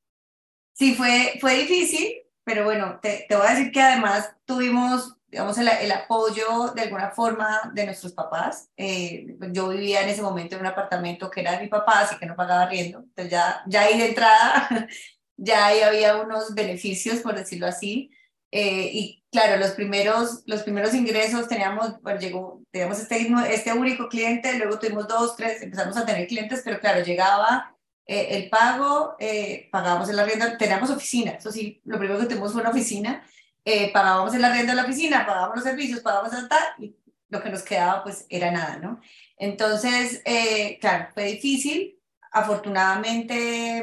Sí, 0.73 0.93
fue, 0.93 1.37
fue 1.41 1.57
difícil, 1.59 2.17
pero 2.43 2.65
bueno, 2.65 2.99
te, 3.01 3.25
te 3.27 3.35
voy 3.35 3.47
a 3.47 3.55
decir 3.55 3.71
que 3.71 3.81
además 3.81 4.35
tuvimos, 4.45 5.17
digamos, 5.35 5.57
el, 5.57 5.67
el, 5.67 5.91
apoyo 5.91 6.71
de 6.73 6.83
alguna 6.83 7.11
forma 7.11 7.69
de 7.73 7.85
nuestros 7.85 8.13
papás. 8.13 8.69
Eh, 8.77 9.35
yo 9.51 9.67
vivía 9.67 10.01
en 10.01 10.07
ese 10.07 10.21
momento 10.21 10.55
en 10.55 10.61
un 10.61 10.67
apartamento 10.67 11.29
que 11.29 11.41
era 11.41 11.51
de 11.51 11.63
mi 11.63 11.67
papá, 11.67 11.99
así 11.99 12.15
que 12.17 12.25
no 12.25 12.37
pagaba 12.37 12.67
riendo. 12.67 12.99
Entonces 12.99 13.31
ya, 13.31 13.61
ya 13.67 13.81
ahí 13.81 13.97
de 13.99 14.07
entrada, 14.07 14.87
ya 15.35 15.65
ahí 15.65 15.81
había 15.81 16.15
unos 16.21 16.55
beneficios, 16.55 17.19
por 17.19 17.35
decirlo 17.35 17.67
así. 17.67 18.09
Eh, 18.49 18.89
y 18.93 19.25
claro, 19.29 19.57
los 19.57 19.71
primeros, 19.71 20.43
los 20.45 20.63
primeros 20.63 20.93
ingresos 20.93 21.49
teníamos, 21.49 22.01
bueno, 22.01 22.17
llegó, 22.17 22.61
teníamos 22.71 22.97
este, 22.99 23.27
este 23.49 23.73
único 23.73 24.07
cliente, 24.07 24.57
luego 24.57 24.79
tuvimos 24.79 25.05
dos, 25.05 25.35
tres, 25.35 25.61
empezamos 25.61 25.97
a 25.97 26.05
tener 26.05 26.27
clientes, 26.27 26.61
pero 26.63 26.79
claro, 26.79 27.03
llegaba 27.03 27.75
eh, 28.07 28.37
el 28.37 28.49
pago, 28.49 29.17
eh, 29.19 29.67
pagamos 29.69 30.07
el 30.07 30.17
arriendo, 30.17 30.45
teníamos 30.57 30.89
oficina, 30.91 31.31
eso 31.31 31.51
sí, 31.51 31.81
lo 31.83 31.97
primero 31.97 32.21
que 32.21 32.27
tuvimos 32.27 32.53
fue 32.53 32.61
una 32.61 32.71
oficina 32.71 33.21
eh, 33.65 33.91
pagábamos 33.91 34.33
el 34.33 34.45
arriendo 34.45 34.71
de 34.71 34.75
la 34.77 34.83
oficina, 34.83 35.25
pagábamos 35.25 35.57
los 35.57 35.65
servicios, 35.65 35.99
pagábamos 36.01 36.33
hasta, 36.33 36.57
y 36.77 36.95
lo 37.29 37.41
que 37.41 37.49
nos 37.49 37.63
quedaba 37.63 38.03
pues 38.03 38.25
era 38.29 38.51
nada, 38.51 38.77
¿no? 38.77 39.01
Entonces, 39.37 40.21
eh, 40.25 40.77
claro, 40.79 41.09
fue 41.13 41.25
difícil. 41.25 41.99
Afortunadamente, 42.31 43.81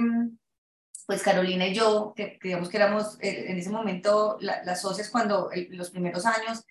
pues 1.06 1.22
Carolina 1.22 1.66
y 1.66 1.74
yo, 1.74 2.12
que 2.16 2.38
digamos 2.42 2.68
que 2.68 2.76
éramos 2.76 3.18
eh, 3.20 3.46
en 3.48 3.58
ese 3.58 3.70
momento 3.70 4.38
las 4.40 4.80
socias 4.80 5.10
cuando 5.10 5.50
los 5.70 5.90
primeros 5.90 6.26
años, 6.26 6.64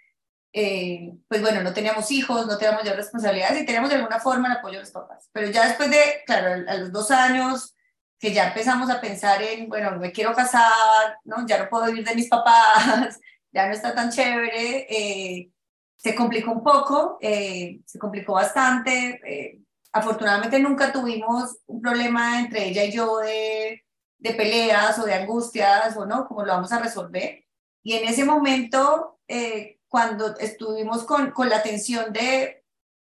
eh, 0.54 1.14
pues 1.28 1.42
bueno, 1.42 1.62
no 1.64 1.74
teníamos 1.74 2.12
hijos, 2.12 2.46
no 2.46 2.58
teníamos 2.58 2.84
ya 2.84 2.94
responsabilidades 2.94 3.62
y 3.62 3.66
teníamos 3.66 3.90
de 3.90 3.96
alguna 3.98 4.20
forma 4.20 4.48
el 4.48 4.58
apoyo 4.58 4.76
de 4.76 4.82
los 4.82 4.92
papás. 4.92 5.30
Pero 5.32 5.50
ya 5.50 5.68
después 5.68 5.90
de, 5.90 6.24
claro, 6.26 6.66
a 6.68 6.76
los 6.76 6.92
dos 6.92 7.12
años, 7.12 7.76
que 8.22 8.34
ya 8.34 8.48
empezamos 8.48 8.90
a 8.90 9.02
pensar 9.02 9.42
en, 9.42 9.68
bueno, 9.68 9.98
me 9.98 10.14
quiero 10.14 10.34
casar, 10.34 11.18
¿no? 11.26 11.46
ya 11.46 11.58
no 11.58 11.70
puedo 11.70 11.88
vivir 11.88 12.06
de 12.06 12.16
mis 12.16 12.30
papás, 12.30 13.20
ya 13.52 13.68
no 13.68 13.74
está 13.74 13.94
tan 13.94 14.10
chévere, 14.10 14.88
eh, 14.90 15.52
se 15.98 16.16
complicó 16.16 16.52
un 16.52 16.64
poco, 16.64 17.18
se 17.22 18.00
complicó 18.00 18.34
bastante. 18.34 19.64
afortunadamente 19.92 20.60
nunca 20.60 20.92
tuvimos 20.92 21.58
un 21.68 21.82
problema 21.82 22.40
entre 22.40 22.70
ella 22.70 22.86
y 22.86 22.92
yo 22.92 23.18
de 23.20 23.84
de 24.22 24.34
peleas 24.34 25.00
o 25.00 25.06
de 25.06 25.16
angustias 25.16 25.98
o 25.98 26.06
no, 26.06 26.28
cómo 26.28 26.46
lo 26.46 26.54
vamos 26.54 26.72
a 26.72 26.80
resolver. 26.80 27.44
Y 27.84 27.94
en 27.96 28.08
ese 28.08 28.24
momento, 28.24 29.20
eh, 29.28 29.80
cuando 29.88 30.38
estuvimos 30.38 31.04
con, 31.04 31.32
con 31.32 31.50
la 31.50 31.64
tensión 31.64 32.14
de, 32.14 32.64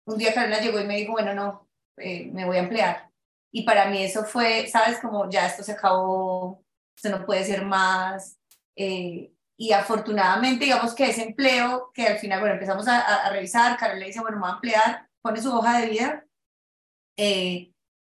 un 0.05 0.17
día 0.17 0.33
Carolina 0.33 0.59
llegó 0.59 0.79
y 0.79 0.85
me 0.85 0.97
dijo, 0.97 1.11
bueno, 1.11 1.35
no, 1.35 1.69
eh, 1.97 2.29
me 2.33 2.45
voy 2.45 2.57
a 2.57 2.61
emplear. 2.61 3.11
Y 3.55 3.63
para 3.63 3.85
mí 3.85 4.03
eso 4.03 4.25
fue, 4.25 4.67
sabes, 4.67 4.99
como 4.99 5.29
ya 5.29 5.47
esto 5.47 5.63
se 5.63 5.71
acabó, 5.71 6.61
esto 6.93 7.09
no 7.09 7.25
puede 7.25 7.45
ser 7.45 7.63
más. 7.63 8.37
Eh, 8.75 9.31
y 9.57 9.71
afortunadamente, 9.71 10.65
digamos 10.65 10.93
que 10.93 11.09
ese 11.09 11.23
empleo, 11.23 11.89
que 11.93 12.05
al 12.05 12.19
final, 12.19 12.41
bueno, 12.41 12.55
empezamos 12.55 12.85
a, 12.89 12.99
a, 12.99 13.29
revisar, 13.29 13.77
Carolina 13.77 14.07
dice, 14.07 14.19
bueno, 14.19 14.39
voy 14.41 14.49
a 14.49 14.53
emplear, 14.55 15.09
pone 15.21 15.41
su 15.41 15.55
hoja 15.55 15.79
de 15.79 15.87
vida. 15.87 16.25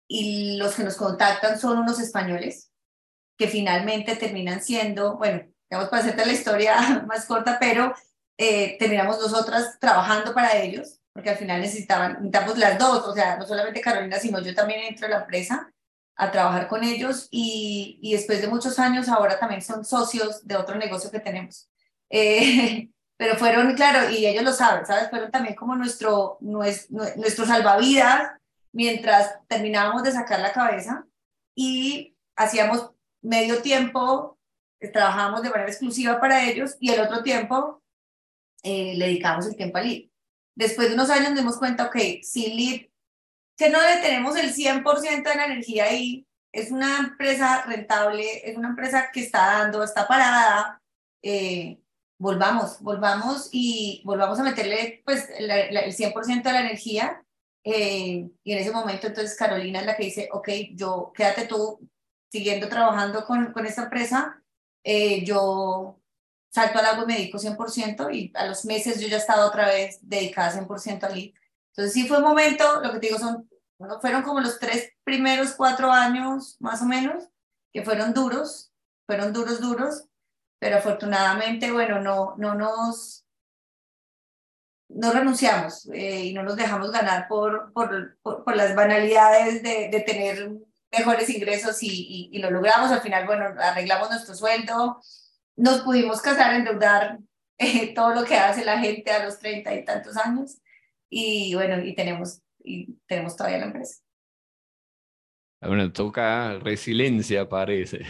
y 0.08 0.56
los 0.56 0.74
que 0.76 0.84
nos 0.84 0.96
contactan 0.96 1.60
son 1.60 1.78
unos 1.78 2.00
españoles 2.00 2.72
que 3.36 3.46
finalmente 3.46 4.16
terminan 4.16 4.62
siendo, 4.62 5.18
bueno, 5.18 5.44
digamos 5.68 5.90
para 5.90 6.02
hacerte 6.04 6.24
la 6.24 6.32
historia 6.32 7.04
más 7.06 7.26
corta, 7.26 7.58
pero 7.60 7.94
eh, 8.38 8.78
terminamos 8.78 9.20
nosotras 9.20 9.78
trabajando 9.78 10.32
para 10.32 10.56
ellos, 10.56 11.02
porque 11.14 11.30
al 11.30 11.37
final 11.37 11.61
necesitaban, 11.61 12.14
necesitamos 12.14 12.59
las 12.59 12.78
dos, 12.78 13.06
o 13.06 13.14
sea, 13.14 13.37
no 13.37 13.47
solamente 13.47 13.80
Carolina, 13.80 14.18
sino 14.18 14.40
yo 14.40 14.54
también 14.54 14.80
entro 14.80 15.06
a 15.06 15.11
la 15.11 15.21
empresa 15.21 15.73
a 16.16 16.30
trabajar 16.30 16.68
con 16.68 16.85
ellos 16.85 17.28
y, 17.30 17.99
y 18.02 18.12
después 18.12 18.40
de 18.40 18.49
muchos 18.49 18.78
años 18.78 19.09
ahora 19.09 19.38
también 19.38 19.62
son 19.62 19.85
socios 19.85 20.47
de 20.47 20.56
otro 20.56 20.76
negocio 20.76 21.11
que 21.11 21.21
tenemos. 21.21 21.71
Eh, 22.11 22.90
pero 23.16 23.37
fueron, 23.37 23.75
claro, 23.75 24.11
y 24.11 24.26
ellos 24.26 24.42
lo 24.42 24.52
saben, 24.52 24.85
¿sabes? 24.85 25.09
Fueron 25.09 25.30
también 25.30 25.54
como 25.54 25.76
nuestro, 25.76 26.37
nuestro, 26.40 26.99
nuestro 27.16 27.47
salvavidas 27.47 28.33
mientras 28.73 29.38
terminábamos 29.47 30.02
de 30.02 30.12
sacar 30.12 30.40
la 30.40 30.52
cabeza 30.52 31.06
y 31.54 32.16
hacíamos 32.37 32.90
medio 33.23 33.62
tiempo 33.62 34.37
eh, 34.80 34.88
trabajamos 34.88 35.42
de 35.42 35.50
manera 35.50 35.71
exclusiva 35.71 36.21
para 36.21 36.44
ellos 36.44 36.76
y 36.80 36.90
el 36.90 37.00
otro 37.00 37.23
tiempo 37.23 37.83
eh, 38.64 38.94
le 38.97 39.06
dedicamos 39.06 39.47
el 39.47 39.56
tiempo 39.56 39.78
a 39.78 39.83
Lead. 39.83 40.09
Después 40.56 40.88
de 40.88 40.94
unos 40.94 41.11
años 41.11 41.30
nos 41.30 41.38
dimos 41.38 41.58
cuenta, 41.58 41.87
ok, 41.87 41.96
si 42.23 42.52
Lead, 42.52 42.88
que 43.56 43.70
no 43.70 43.80
le 43.80 43.96
tenemos 43.99 44.37
el 44.37 44.52
100% 44.52 45.23
de 45.23 45.34
la 45.34 45.46
energía 45.46 45.84
ahí, 45.84 46.26
es 46.52 46.70
una 46.70 46.99
empresa 46.99 47.64
rentable, 47.66 48.49
es 48.49 48.56
una 48.56 48.68
empresa 48.68 49.11
que 49.12 49.20
está 49.20 49.58
dando, 49.58 49.82
está 49.82 50.06
parada, 50.06 50.80
eh, 51.23 51.80
volvamos, 52.18 52.80
volvamos 52.80 53.49
y 53.50 54.02
volvamos 54.04 54.38
a 54.38 54.44
meterle 54.44 55.02
pues 55.04 55.28
el 55.37 55.50
100% 55.50 56.42
de 56.42 56.52
la 56.52 56.61
energía. 56.61 57.25
y 57.64 58.30
en 58.44 58.58
ese 58.58 58.70
momento 58.70 59.06
entonces 59.08 59.37
Carolina 59.37 59.80
es 59.80 59.87
la 59.87 59.96
que 59.96 60.04
dice, 60.04 60.28
ok, 60.32 60.49
yo 60.75 61.12
quédate 61.14 61.46
tú, 61.46 61.80
siguiendo 62.30 62.68
trabajando 62.68 63.25
con, 63.25 63.52
con 63.52 63.66
esta 63.66 63.84
empresa, 63.84 64.42
eh, 64.84 65.25
yo 65.25 65.99
salto 66.54 66.78
al 66.78 66.87
agua 66.87 67.02
y 67.02 67.06
me 67.06 67.14
dedico 67.14 67.38
100% 67.38 68.14
y 68.14 68.32
a 68.34 68.46
los 68.46 68.64
meses 68.64 69.00
yo 69.00 69.08
ya 69.08 69.16
estaba 69.16 69.46
otra 69.46 69.66
vez 69.66 69.99
dedicada 70.02 70.52
100% 70.52 71.02
al 71.02 71.14
lead. 71.14 71.32
Entonces 71.70 71.92
sí 71.92 72.06
fue 72.06 72.18
un 72.18 72.23
momento, 72.23 72.80
lo 72.80 72.92
que 72.92 73.00
te 73.00 73.06
digo 73.08 73.18
son, 73.18 73.50
bueno, 73.76 74.00
fueron 74.00 74.23
como 74.23 74.40
los 74.40 74.61
tres 74.61 74.92
primeros 75.02 75.54
cuatro 75.54 75.90
años 75.90 76.56
más 76.61 76.80
o 76.80 76.84
menos, 76.84 77.25
que 77.73 77.82
fueron 77.82 78.14
duros, 78.14 78.70
fueron 79.04 79.32
duros, 79.32 79.61
duros, 79.61 80.04
pero 80.61 80.76
afortunadamente, 80.76 81.73
bueno, 81.73 82.00
no, 82.00 82.37
no 82.38 82.54
nos, 82.54 83.26
no 84.88 85.11
renunciamos 85.11 85.87
eh, 85.92 86.26
y 86.26 86.34
no 86.34 86.44
nos 86.44 86.54
dejamos 86.54 86.92
ganar 86.92 87.26
por, 87.26 87.73
por, 87.73 88.16
por, 88.23 88.56
las 88.56 88.76
banalidades 88.76 89.61
de, 89.64 89.88
de 89.88 90.00
tener 90.02 90.52
mejores 90.92 91.28
ingresos 91.30 91.82
y, 91.82 92.30
y, 92.32 92.38
lo 92.38 92.52
logramos. 92.52 92.92
Al 92.92 93.00
final, 93.00 93.26
bueno, 93.26 93.46
arreglamos 93.58 94.08
nuestro 94.08 94.37
sueldo, 94.37 95.00
nos 95.56 95.80
pudimos 95.82 96.20
casar, 96.20 96.54
endeudar 96.54 97.18
eh, 97.58 97.94
todo 97.94 98.14
lo 98.14 98.25
que 98.25 98.37
hace 98.37 98.64
la 98.64 98.78
gente 98.78 99.11
a 99.11 99.25
los 99.25 99.38
treinta 99.38 99.75
y 99.75 99.84
tantos 99.84 100.16
años 100.16 100.58
y 101.08 101.54
bueno, 101.54 101.80
y 101.80 101.94
tenemos, 101.94 102.40
y 102.58 102.94
tenemos 103.06 103.37
todavía 103.37 103.58
la 103.58 103.66
empresa. 103.66 104.00
Bueno, 105.61 105.92
toca 105.92 106.58
resiliencia, 106.58 107.49
parece. 107.49 108.00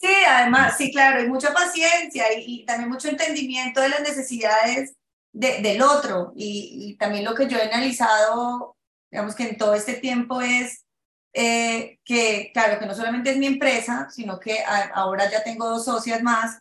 Sí, 0.00 0.14
además, 0.28 0.76
sí, 0.76 0.92
claro, 0.92 1.22
y 1.22 1.28
mucha 1.28 1.52
paciencia 1.52 2.26
y, 2.38 2.60
y 2.60 2.66
también 2.66 2.90
mucho 2.90 3.08
entendimiento 3.08 3.80
de 3.80 3.88
las 3.88 4.02
necesidades 4.02 4.94
de, 5.32 5.62
del 5.62 5.80
otro. 5.80 6.32
Y, 6.36 6.90
y, 6.90 6.96
también 6.96 7.24
lo 7.24 7.34
que 7.34 7.48
yo 7.48 7.56
he 7.56 7.62
analizado, 7.62 8.76
digamos 9.10 9.34
que 9.34 9.48
en 9.48 9.56
todo 9.56 9.74
este 9.74 9.94
tiempo 9.94 10.42
es 10.42 10.84
eh, 11.32 11.98
que 12.04 12.50
claro, 12.52 12.78
que 12.78 12.86
no 12.86 12.94
solamente 12.94 13.30
es 13.30 13.38
mi 13.38 13.46
empresa, 13.46 14.08
sino 14.10 14.38
que 14.38 14.58
ahora 14.94 15.28
ya 15.30 15.42
tengo 15.42 15.68
dos 15.68 15.84
socias 15.84 16.22
más, 16.22 16.60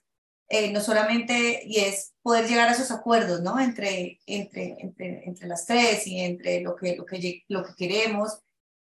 eh, 0.50 0.72
no 0.72 0.82
solamente, 0.82 1.62
y 1.66 1.80
es 1.80 2.14
poder 2.22 2.48
llegar 2.48 2.70
a 2.70 2.74
esos 2.74 2.92
acuerdos, 2.92 3.42
¿no? 3.42 3.60
Entre, 3.60 4.20
entre, 4.26 4.76
entre, 4.80 5.24
entre 5.26 5.48
las 5.48 5.66
tres 5.66 6.06
y 6.08 6.20
entre 6.20 6.62
lo 6.62 6.76
que, 6.76 6.96
lo 6.96 7.06
que, 7.06 7.44
lo 7.48 7.64
que 7.64 7.76
queremos, 7.76 8.40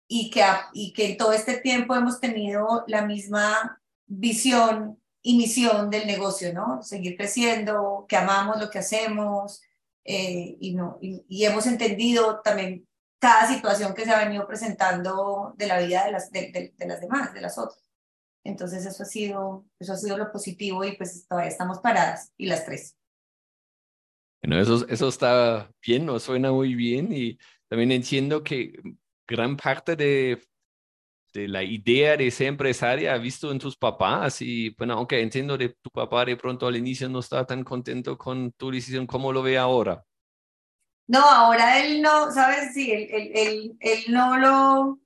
y 0.09 0.31
que, 0.31 0.45
y 0.75 0.93
que 0.93 1.13
en 1.13 1.17
todo 1.17 1.33
este 1.33 1.59
tiempo 1.59 1.95
hemos 1.95 2.21
tenido 2.21 2.85
la 2.87 3.03
misma 3.07 3.81
visión 4.07 5.01
y 5.23 5.39
misión 5.39 5.89
del 5.89 6.07
negocio, 6.07 6.53
¿no? 6.53 6.83
Seguir 6.83 7.17
creciendo, 7.17 8.07
que 8.09 8.17
amamos 8.17 8.61
lo 8.61 8.69
que 8.69 8.81
hacemos, 8.81 9.63
eh, 10.05 10.57
y, 10.61 10.75
no, 10.75 10.99
y 11.01 11.45
hemos 11.45 11.67
entendido 11.67 12.41
también 12.43 12.87
cada 13.23 13.47
situación 13.47 13.95
que 13.95 14.05
se 14.05 14.11
ha 14.11 14.19
venido 14.19 14.49
presentando 14.49 15.55
de 15.57 15.69
la 15.69 15.79
vida 15.79 16.07
de 16.07 16.11
las, 16.11 16.33
de, 16.33 16.73
de, 16.77 16.87
las 16.89 17.01
demás, 17.01 17.33
de 17.33 17.41
las 17.41 17.57
otras. 17.57 17.81
Entonces 18.45 18.85
eso 18.85 19.03
ha, 19.03 19.07
sido, 19.07 19.65
eso 19.79 19.93
ha 19.93 19.97
sido 19.97 20.19
lo 20.19 20.33
positivo 20.33 20.85
y 20.85 20.97
pues 20.97 21.27
todavía 21.29 21.51
estamos 21.51 21.79
paradas 21.79 22.33
y 22.37 22.47
las 22.47 22.65
tres. 22.65 22.97
Bueno, 24.43 24.61
eso, 24.61 24.87
eso 24.89 25.09
está 25.09 25.71
bien, 25.81 26.05
nos 26.05 26.25
suena 26.25 26.51
muy 26.51 26.75
bien 26.75 27.13
y 27.13 27.39
también 27.69 27.93
entiendo 27.93 28.43
que 28.43 28.73
gran 29.29 29.57
parte 29.57 29.95
de, 29.95 30.43
de 31.33 31.49
la 31.49 31.63
idea 31.63 32.17
de 32.17 32.31
ser 32.31 32.49
empresaria 32.49 33.15
ha 33.15 33.19
visto 33.19 33.51
en 33.51 33.59
tus 33.59 33.77
papás 33.77 34.43
y 34.43 34.71
bueno, 34.71 34.95
aunque 34.95 35.21
entiendo 35.21 35.57
de 35.57 35.71
tu 35.81 35.91
papá 35.91 36.25
de 36.25 36.37
pronto 36.37 36.67
al 36.67 36.77
inicio 36.77 37.09
no 37.09 37.21
estaba 37.21 37.47
tan 37.47 37.65
contento 37.65 38.19
con 38.19 38.53
tu 38.53 38.71
decisión, 38.71 39.07
¿cómo 39.07 39.33
lo 39.33 39.43
ve 39.43 39.57
ahora? 39.57 40.05
No, 41.07 41.21
ahora 41.21 41.81
él 41.81 42.01
no, 42.01 42.31
¿sabes? 42.31 42.75
Sí, 42.75 42.91
él, 42.91 43.09
él, 43.35 43.77
él, 43.81 44.05
no 44.09 44.39
lo, 44.39 44.99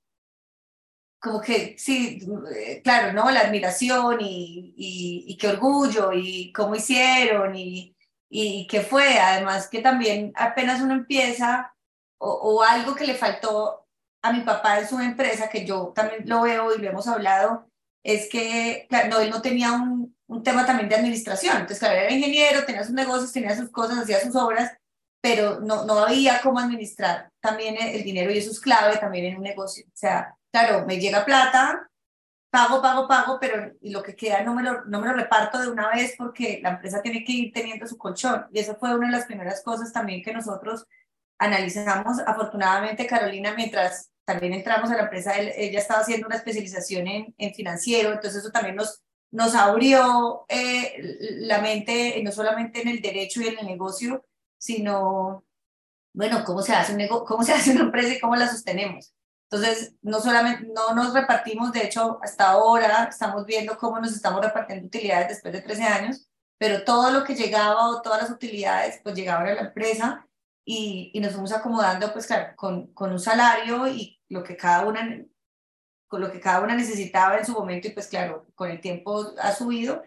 como 1.19 1.41
que, 1.41 1.75
sí, 1.77 2.19
eh, 2.55 2.81
claro, 2.83 3.13
¿no? 3.13 3.29
La 3.31 3.41
admiración 3.41 4.19
y, 4.21 4.73
y, 4.77 5.37
qué 5.37 5.49
orgullo 5.49 6.11
y 6.13 6.51
cómo 6.53 6.75
hicieron 6.75 7.55
y, 7.55 7.95
y 8.29 8.67
qué 8.67 8.81
fue. 8.81 9.19
Además 9.19 9.67
que 9.69 9.81
también 9.81 10.31
apenas 10.35 10.81
uno 10.81 10.93
empieza 10.93 11.73
o, 12.19 12.29
o, 12.31 12.63
algo 12.63 12.95
que 12.95 13.05
le 13.05 13.15
faltó 13.15 13.85
a 14.21 14.33
mi 14.33 14.41
papá 14.41 14.79
en 14.79 14.87
su 14.87 14.99
empresa, 14.99 15.49
que 15.49 15.65
yo 15.65 15.93
también 15.95 16.23
lo 16.27 16.41
veo 16.41 16.75
y 16.75 16.79
lo 16.79 16.89
hemos 16.89 17.07
hablado, 17.07 17.69
es 18.03 18.29
que, 18.29 18.87
claro, 18.89 19.09
no, 19.09 19.19
él 19.19 19.29
no 19.29 19.41
tenía 19.41 19.73
un, 19.73 20.15
un 20.27 20.43
tema 20.43 20.65
también 20.65 20.89
de 20.89 20.95
administración. 20.95 21.53
Entonces, 21.55 21.79
claro, 21.79 21.95
era 21.95 22.11
ingeniero, 22.11 22.65
tenía 22.65 22.83
sus 22.83 22.93
negocios, 22.93 23.31
tenía 23.31 23.55
sus 23.55 23.69
cosas, 23.69 23.99
hacía 23.99 24.21
sus 24.21 24.35
obras, 24.35 24.73
pero 25.21 25.59
no, 25.59 25.85
no 25.85 25.99
había 25.99 26.41
cómo 26.41 26.59
administrar 26.59 27.31
también 27.41 27.75
el 27.79 28.03
dinero 28.03 28.31
y 28.31 28.37
eso 28.37 28.51
es 28.51 28.59
clave 28.59 28.97
también 28.97 29.25
en 29.25 29.37
un 29.37 29.43
negocio. 29.43 29.85
O 29.87 29.97
sea, 29.97 30.36
claro, 30.51 30.85
me 30.85 30.99
llega 30.99 31.25
plata, 31.25 31.89
pago, 32.49 32.81
pago, 32.81 33.07
pago, 33.07 33.37
pero 33.39 33.73
lo 33.81 34.03
que 34.03 34.15
queda 34.15 34.41
no 34.43 34.53
me 34.55 34.63
lo, 34.63 34.83
me 34.85 35.13
reparto 35.13 35.59
de 35.59 35.69
una 35.69 35.89
vez 35.89 36.15
porque 36.17 36.59
la 36.63 36.71
empresa 36.71 37.01
tiene 37.01 37.23
que 37.23 37.31
ir 37.31 37.53
teniendo 37.53 37.87
su 37.87 37.97
colchón. 37.97 38.47
Y 38.51 38.59
eso 38.59 38.75
fue 38.75 38.95
una 38.95 39.07
de 39.07 39.13
las 39.13 39.25
primeras 39.25 39.61
cosas 39.63 39.93
también 39.93 40.23
que 40.23 40.33
nosotros 40.33 40.85
analizamos. 41.37 42.19
Afortunadamente, 42.25 43.07
Carolina, 43.07 43.53
mientras 43.55 44.11
también 44.25 44.53
entramos 44.53 44.91
a 44.91 44.95
la 44.95 45.03
empresa, 45.03 45.37
ella 45.37 45.79
estaba 45.79 46.01
haciendo 46.01 46.27
una 46.27 46.35
especialización 46.35 47.07
en, 47.07 47.53
financiero, 47.53 48.11
entonces 48.11 48.41
eso 48.41 48.51
también 48.51 48.75
nos, 48.75 49.01
nos 49.31 49.55
abrió 49.55 50.45
eh, 50.49 50.95
la 51.39 51.61
mente, 51.61 52.21
no 52.23 52.31
solamente 52.31 52.81
en 52.81 52.89
el 52.89 53.01
derecho 53.01 53.41
y 53.41 53.47
en 53.47 53.59
el 53.59 53.65
negocio, 53.67 54.25
sino, 54.57 55.45
bueno, 56.13 56.43
cómo 56.45 56.61
se 56.61 56.73
hace 56.73 56.93
un 56.93 57.07
cómo 57.25 57.43
se 57.43 57.53
hace 57.53 57.71
una 57.71 57.81
empresa 57.81 58.15
y 58.15 58.19
cómo 58.19 58.35
la 58.35 58.47
sostenemos. 58.49 59.13
Entonces, 59.49 59.95
no 60.01 60.19
solamente, 60.19 60.67
no 60.73 60.93
nos 60.93 61.13
repartimos, 61.13 61.71
de 61.71 61.85
hecho, 61.85 62.19
hasta 62.21 62.49
ahora 62.49 63.05
estamos 63.09 63.45
viendo 63.45 63.77
cómo 63.77 63.99
nos 63.99 64.13
estamos 64.13 64.41
repartiendo 64.41 64.87
utilidades 64.87 65.29
después 65.29 65.53
de 65.53 65.61
13 65.61 65.83
años, 65.83 66.27
pero 66.57 66.83
todo 66.83 67.11
lo 67.11 67.23
que 67.23 67.35
llegaba 67.35 67.89
o 67.89 68.01
todas 68.01 68.23
las 68.23 68.31
utilidades, 68.31 68.99
pues 69.03 69.15
llegaban 69.15 69.47
a 69.47 69.53
la 69.53 69.61
empresa 69.61 70.27
y, 70.65 71.11
y 71.13 71.19
nos 71.21 71.31
fuimos 71.31 71.53
acomodando, 71.53 72.11
pues 72.11 72.27
claro, 72.27 72.53
con, 72.57 72.87
con 72.93 73.11
un 73.11 73.19
salario 73.19 73.87
y 73.87 74.19
lo 74.29 74.43
que 74.43 74.57
cada 74.57 74.85
una 74.85 75.25
con 76.07 76.21
lo 76.21 76.31
que 76.31 76.39
cada 76.39 76.61
una 76.61 76.75
necesitaba 76.75 77.37
en 77.37 77.45
su 77.45 77.53
momento 77.53 77.87
y 77.87 77.91
pues 77.91 78.07
claro, 78.07 78.45
con 78.55 78.69
el 78.71 78.79
tiempo 78.79 79.33
ha 79.41 79.53
subido, 79.53 80.03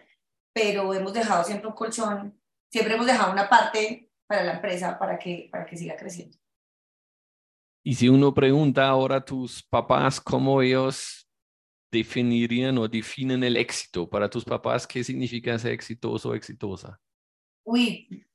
pero 0.53 0.93
hemos 0.93 1.13
dejado 1.13 1.43
siempre 1.43 1.67
un 1.67 1.75
colchón, 1.75 2.39
siempre 2.71 2.95
hemos 2.95 3.05
dejado 3.05 3.31
una 3.31 3.49
parte 3.49 4.11
para 4.27 4.43
la 4.43 4.53
empresa 4.53 4.97
para 4.97 5.19
que, 5.19 5.49
para 5.51 5.65
que 5.65 5.77
siga 5.77 5.95
creciendo. 5.95 6.40
Y 7.83 7.95
si 7.95 8.09
uno 8.09 8.33
pregunta 8.33 8.87
ahora 8.87 9.17
a 9.17 9.25
tus 9.25 9.63
papás 9.63 10.21
cómo 10.21 10.61
ellos 10.61 11.27
definirían 11.91 12.77
o 12.77 12.87
definen 12.87 13.43
el 13.43 13.57
éxito, 13.57 14.09
para 14.09 14.29
tus 14.29 14.45
papás, 14.45 14.85
¿qué 14.85 15.03
significa 15.03 15.57
ser 15.57 15.73
exitoso 15.73 16.29
o 16.29 16.35
exitosa? 16.35 16.99
Uy, 17.63 18.25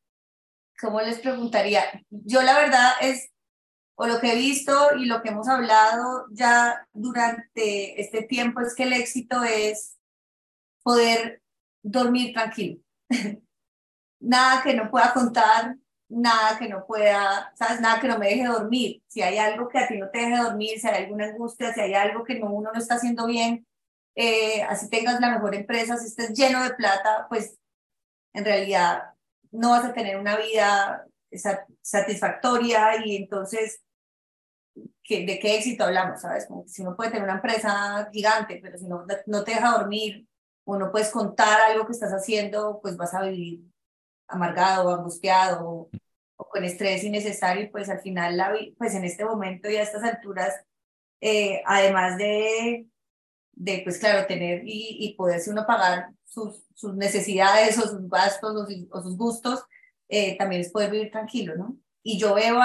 ¿cómo 0.81 1.01
les 1.01 1.21
preguntaría? 1.21 1.85
Yo 2.11 2.43
la 2.43 2.59
verdad 2.59 2.93
es, 3.01 3.31
o 3.95 4.07
lo 4.07 4.21
que 4.21 4.33
he 4.33 4.37
visto 4.37 4.97
y 4.97 5.07
lo 5.07 5.23
que 5.23 5.31
hemos 5.31 5.49
hablado 5.49 6.27
ya 6.33 6.87
durante 6.93 8.01
este 8.01 8.23
tiempo 8.23 8.61
es 8.61 8.75
que 8.75 8.83
el 8.83 8.93
éxito 8.93 9.43
es 9.45 9.97
poder 10.83 11.41
dormir 11.83 12.35
tranquilo. 12.35 12.81
Nada 14.21 14.63
que 14.63 14.75
no 14.75 14.91
pueda 14.91 15.15
contar, 15.15 15.77
nada 16.09 16.59
que 16.59 16.69
no 16.69 16.87
pueda, 16.87 17.53
¿sabes? 17.57 17.81
Nada 17.81 18.01
que 18.01 18.09
no 18.09 18.19
me 18.19 18.29
deje 18.29 18.47
dormir. 18.47 19.03
Si 19.09 19.23
hay 19.23 19.39
algo 19.39 19.69
que 19.69 19.79
a 19.79 19.89
ti 19.89 19.99
no 19.99 20.09
te 20.11 20.19
deje 20.19 20.37
dormir, 20.37 20.79
si 20.79 20.87
hay 20.89 21.05
alguna 21.05 21.27
angustia, 21.27 21.73
si 21.73 21.81
hay 21.81 21.95
algo 21.95 22.25
que 22.25 22.39
no, 22.39 22.53
uno 22.53 22.71
no 22.73 22.79
está 22.79 22.95
haciendo 22.95 23.27
bien, 23.27 23.67
eh, 24.15 24.63
así 24.63 24.89
tengas 24.89 25.21
la 25.21 25.31
mejor 25.31 25.55
empresa, 25.55 25.97
si 25.97 26.07
estés 26.07 26.33
lleno 26.33 26.63
de 26.63 26.75
plata, 26.75 27.27
pues 27.29 27.59
en 28.33 28.45
realidad 28.45 29.03
no 29.51 29.71
vas 29.71 29.85
a 29.85 29.93
tener 29.93 30.17
una 30.19 30.37
vida 30.37 31.07
satisfactoria 31.83 33.05
y 33.05 33.17
entonces, 33.17 33.83
¿de 35.09 35.39
qué 35.41 35.57
éxito 35.57 35.85
hablamos? 35.85 36.21
¿Sabes? 36.21 36.47
Como 36.47 36.67
si 36.67 36.83
uno 36.83 36.97
puede 36.97 37.11
tener 37.11 37.25
una 37.25 37.37
empresa 37.37 38.09
gigante, 38.13 38.59
pero 38.63 38.79
si 38.79 38.87
no, 38.87 39.05
no 39.27 39.45
te 39.45 39.51
deja 39.53 39.79
dormir 39.79 40.27
o 40.65 40.77
no 40.77 40.91
puedes 40.91 41.11
contar 41.11 41.61
algo 41.61 41.87
que 41.87 41.93
estás 41.93 42.13
haciendo, 42.13 42.81
pues 42.81 42.97
vas 42.97 43.15
a 43.15 43.23
vivir 43.23 43.65
amargado, 44.29 44.95
angustiado 44.95 45.65
o, 45.65 45.91
con 46.37 46.65
estrés 46.65 47.05
innecesario, 47.05 47.71
pues 47.71 47.89
al 47.89 48.01
final, 48.01 48.37
la, 48.37 48.55
pues 48.79 48.95
en 48.95 49.05
este 49.05 49.25
momento 49.25 49.71
y 49.71 49.77
a 49.77 49.83
estas 49.83 50.03
alturas, 50.05 50.55
eh, 51.21 51.63
además 51.65 52.19
de, 52.19 52.87
de, 53.53 53.81
pues 53.85 53.99
claro, 53.99 54.27
tener 54.27 54.63
y, 54.65 54.99
y 55.01 55.15
poderse 55.15 55.51
uno 55.51 55.67
pagar 55.67 56.11
sus, 56.25 56.65
sus 56.75 56.95
necesidades 56.95 57.79
o 57.79 57.83
sus 57.83 58.09
gastos 58.09 58.55
o 58.55 58.67
sus, 58.67 58.87
o 58.91 59.03
sus 59.03 59.17
gustos, 59.17 59.65
eh, 60.09 60.37
también 60.39 60.61
es 60.61 60.71
poder 60.71 60.91
vivir 60.91 61.11
tranquilo, 61.11 61.57
¿no? 61.57 61.77
Y 62.03 62.19
yo 62.19 62.35
veo, 62.35 62.61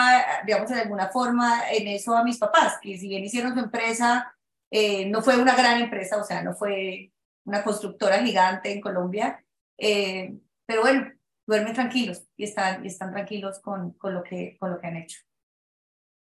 digamos, 0.45 0.69
de 0.69 0.81
alguna 0.81 1.09
forma 1.09 1.71
en 1.71 1.87
eso 1.87 2.15
a 2.15 2.23
mis 2.23 2.37
papás, 2.37 2.77
que 2.79 2.97
si 2.99 3.07
bien 3.07 3.23
hicieron 3.23 3.53
su 3.53 3.59
empresa, 3.59 4.35
eh, 4.69 5.07
no 5.07 5.23
fue 5.23 5.41
una 5.41 5.55
gran 5.55 5.81
empresa, 5.81 6.17
o 6.17 6.23
sea, 6.23 6.43
no 6.43 6.53
fue 6.53 7.11
una 7.45 7.63
constructora 7.63 8.19
gigante 8.19 8.71
en 8.71 8.81
Colombia, 8.81 9.43
pero 9.77 10.81
bueno, 10.81 11.11
duermen 11.51 11.73
tranquilos 11.73 12.23
y 12.37 12.45
están, 12.45 12.83
y 12.83 12.87
están 12.87 13.11
tranquilos 13.11 13.59
con, 13.59 13.91
con, 13.93 14.13
lo 14.13 14.23
que, 14.23 14.55
con 14.57 14.71
lo 14.71 14.79
que 14.79 14.87
han 14.87 14.97
hecho. 14.97 15.19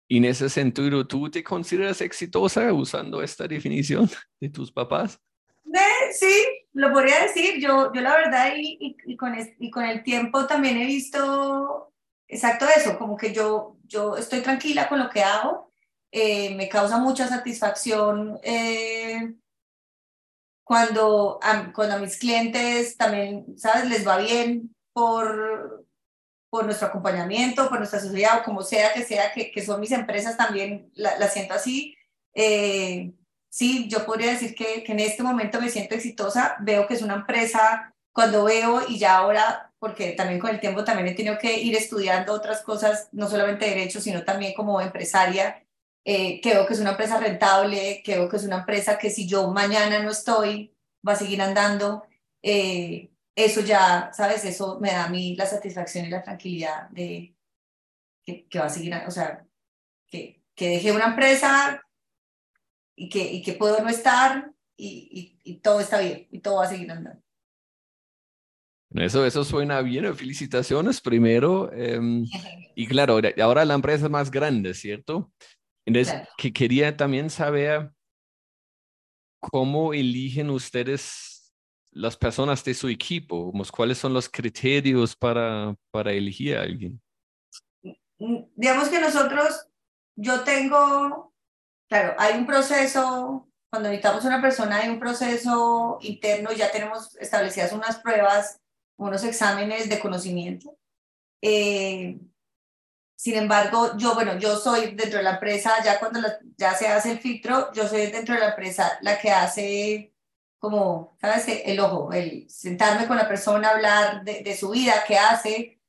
Y 0.09 0.18
en 0.18 0.26
ese 0.26 0.49
sentido, 0.49 1.04
¿tú 1.04 1.28
te 1.28 1.43
consideras 1.43 2.00
exitosa 2.00 2.73
usando 2.73 3.21
esta 3.21 3.49
definición 3.49 4.08
de 4.41 4.49
tus 4.49 4.71
papás? 4.71 5.21
sí, 6.12 6.67
lo 6.73 6.93
podría 6.93 7.23
decir. 7.23 7.60
Yo, 7.60 7.93
yo 7.93 8.00
la 8.00 8.17
verdad, 8.17 8.52
y, 8.56 8.97
y, 9.04 9.17
con, 9.17 9.34
y 9.58 9.71
con 9.71 9.84
el 9.84 10.02
tiempo 10.04 10.47
también 10.47 10.76
he 10.78 10.86
visto 10.86 11.93
exacto 12.28 12.67
eso, 12.75 12.97
como 12.97 13.17
que 13.17 13.32
yo, 13.32 13.76
yo 13.84 14.17
estoy 14.17 14.41
tranquila 14.41 14.89
con 14.89 15.00
lo 15.00 15.10
que 15.10 15.23
hago. 15.23 15.73
Eh, 16.12 16.54
me 16.54 16.69
causa 16.69 16.99
mucha 16.99 17.26
satisfacción 17.26 18.39
eh, 18.43 19.34
cuando, 20.65 21.39
a, 21.43 21.73
cuando 21.73 21.97
a 21.97 21.99
mis 21.99 22.17
clientes 22.17 22.97
también, 22.97 23.58
¿sabes? 23.58 23.91
Les 23.91 24.06
va 24.06 24.19
bien, 24.19 24.75
por, 24.97 25.85
por 26.49 26.65
nuestro 26.65 26.89
acompañamiento, 26.89 27.69
por 27.69 27.76
nuestra 27.76 28.00
sociedad 28.00 28.41
o 28.41 28.45
como 28.45 28.63
sea 28.63 28.95
que 28.95 29.02
sea, 29.02 29.30
que, 29.30 29.52
que 29.52 29.63
son 29.63 29.78
mis 29.78 29.93
empresas 29.93 30.39
también, 30.39 30.91
la, 30.95 31.19
la 31.19 31.28
siento 31.28 31.52
así. 31.52 31.95
Eh, 32.32 33.13
sí, 33.50 33.89
yo 33.91 34.06
podría 34.06 34.30
decir 34.30 34.54
que, 34.54 34.82
que 34.82 34.93
en 34.93 35.00
este 35.00 35.23
momento 35.23 35.61
me 35.61 35.69
siento 35.69 35.95
exitosa, 35.95 36.56
veo 36.61 36.87
que 36.87 36.95
es 36.95 37.02
una 37.02 37.13
empresa, 37.13 37.95
cuando 38.11 38.45
veo 38.45 38.89
y 38.89 38.99
ya 38.99 39.19
ahora, 39.19 39.71
porque 39.78 40.13
también 40.13 40.41
con 40.41 40.49
el 40.49 40.61
tiempo 40.61 40.82
también 40.82 41.09
he 41.09 41.15
tenido 41.15 41.37
que 41.37 41.61
ir 41.61 41.76
estudiando 41.76 42.32
otras 42.32 42.63
cosas, 42.63 43.11
no 43.13 43.28
solamente 43.28 43.69
derecho, 43.69 44.00
sino 44.00 44.25
también 44.25 44.54
como 44.54 44.80
empresaria, 44.80 45.63
eh, 46.06 46.41
que 46.41 46.52
que 46.67 46.73
es 46.73 46.80
una 46.80 46.93
empresa 46.93 47.21
rentable, 47.21 48.00
que 48.02 48.15
veo 48.17 48.30
que 48.30 48.37
es 48.39 48.45
una 48.45 48.61
empresa 48.61 48.97
que 48.97 49.11
si 49.11 49.28
yo 49.28 49.50
mañana 49.50 50.02
no 50.02 50.11
estoy, 50.11 50.75
va 51.06 51.13
a 51.13 51.17
seguir 51.17 51.43
andando. 51.43 52.04
Eh, 52.43 53.11
eso 53.36 53.60
ya, 53.60 54.10
¿sabes? 54.14 54.44
Eso 54.46 54.80
me 54.80 54.90
da 54.90 55.04
a 55.04 55.08
mí 55.10 55.36
la 55.36 55.44
satisfacción 55.44 56.06
y 56.06 56.08
la 56.08 56.22
tranquilidad 56.22 56.88
de 56.88 57.36
que, 58.25 58.49
que 58.49 58.58
va 58.58 58.64
a 58.64 58.70
seguir, 58.70 58.94
o 59.06 59.10
sea, 59.10 59.46
que, 60.08 60.42
que 60.54 60.70
dejé 60.70 60.90
una 60.90 61.08
empresa 61.08 61.82
y 62.96 63.10
que, 63.10 63.30
y 63.30 63.42
que 63.42 63.52
puedo 63.52 63.80
no 63.82 63.90
estar 63.90 64.52
y, 64.76 65.38
y, 65.44 65.52
y, 65.52 65.56
todo 65.58 65.80
está 65.80 66.00
bien 66.00 66.26
y 66.30 66.40
todo 66.40 66.56
va 66.56 66.64
a 66.64 66.68
seguir 66.68 66.90
andando. 66.90 67.22
Eso, 68.94 69.26
eso 69.26 69.44
suena 69.44 69.82
bien, 69.82 70.16
felicitaciones 70.16 71.02
primero. 71.02 71.70
Eh, 71.75 72.00
y 72.75 72.86
claro, 72.86 73.20
ahora 73.42 73.66
la 73.66 73.75
empresa 73.75 74.06
es 74.06 74.10
más 74.10 74.30
grande, 74.30 74.72
¿cierto? 74.72 75.30
Entonces, 75.84 76.14
claro. 76.14 76.28
que 76.38 76.52
quería 76.54 76.96
también 76.96 77.28
saber 77.28 77.90
cómo 79.40 79.92
eligen 79.92 80.49
ustedes 80.49 81.35
las 81.97 82.17
personas 82.17 82.63
de 82.63 82.75
su 82.75 82.89
equipo? 82.89 83.52
¿Cuáles 83.75 83.99
son 83.99 84.13
los 84.13 84.28
criterios 84.28 85.17
para, 85.17 85.75
para 85.91 86.13
elegir 86.13 86.56
a 86.56 86.63
alguien? 86.63 87.00
Mm, 88.19 88.45
digamos 88.54 88.89
que 88.89 89.00
nosotros, 89.00 89.67
yo 90.15 90.45
tengo, 90.45 91.32
claro, 91.89 92.15
hay 92.19 92.39
un 92.39 92.47
proceso, 92.47 93.49
cuando 93.71 93.89
necesitamos 93.89 94.25
una 94.25 94.43
persona 94.43 94.76
hay 94.76 94.91
un 94.91 95.00
proceso 95.00 95.99
interno, 96.02 96.52
ya 96.52 96.71
tenemos 96.71 97.17
establecidas 97.17 97.73
unas 97.73 97.99
pruebas, 97.99 98.61
unos 98.99 99.25
exámenes 99.25 99.89
de 99.89 99.99
conocimiento. 99.99 100.78
Eh, 101.43 102.19
sin 103.19 103.35
embargo, 103.37 103.97
yo, 103.97 104.15
bueno, 104.15 104.39
yo 104.39 104.56
soy 104.56 104.95
dentro 104.95 105.19
de 105.19 105.25
la 105.25 105.35
empresa, 105.35 105.82
ya 105.82 105.99
cuando 105.99 106.21
ya 106.59 106.75
se 106.75 106.89
hace 106.89 107.13
el 107.13 107.19
filtro, 107.19 107.73
yo 107.73 107.89
soy 107.89 108.06
dentro 108.09 108.35
de 108.35 108.41
la 108.41 108.50
empresa 108.50 108.99
la 109.00 109.19
que 109.19 109.30
hace 109.30 110.13
como, 110.58 111.16
¿sabes? 111.21 111.47
El 111.64 111.80
ojo, 111.80 112.12
el 112.12 112.49
sentarme 112.49 113.06
con 113.06 113.16
la 113.16 113.28
persona, 113.28 113.71
hablar 113.71 114.25
de, 114.25 114.42
de 114.42 114.56
su 114.56 114.71
vida, 114.71 114.95
qué 115.06 115.19
hace. 115.19 115.80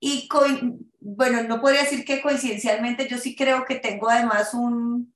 Y, 0.00 0.28
bueno, 1.00 1.42
no 1.44 1.60
podría 1.60 1.82
decir 1.82 2.04
que 2.04 2.20
coincidencialmente, 2.20 3.08
yo 3.08 3.18
sí 3.18 3.36
creo 3.36 3.64
que 3.64 3.76
tengo 3.76 4.08
además 4.08 4.54
un, 4.54 5.14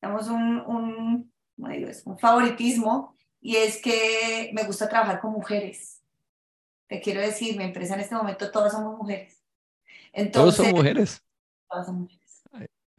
digamos, 0.00 0.28
un, 0.28 0.60
un, 0.60 1.32
un 1.56 2.18
favoritismo, 2.18 3.16
y 3.40 3.56
es 3.56 3.80
que 3.80 4.50
me 4.52 4.64
gusta 4.64 4.88
trabajar 4.88 5.20
con 5.20 5.32
mujeres. 5.32 6.02
Te 6.86 7.00
quiero 7.00 7.20
decir, 7.20 7.56
mi 7.56 7.64
empresa 7.64 7.94
en 7.94 8.00
este 8.00 8.14
momento 8.14 8.50
todas 8.50 8.72
somos 8.72 8.98
mujeres. 8.98 9.42
Entonces, 10.12 10.32
¿Todos 10.32 10.56
son 10.56 10.70
mujeres? 10.70 11.22
Todas 11.68 11.86
son 11.86 12.00
mujeres. 12.00 12.42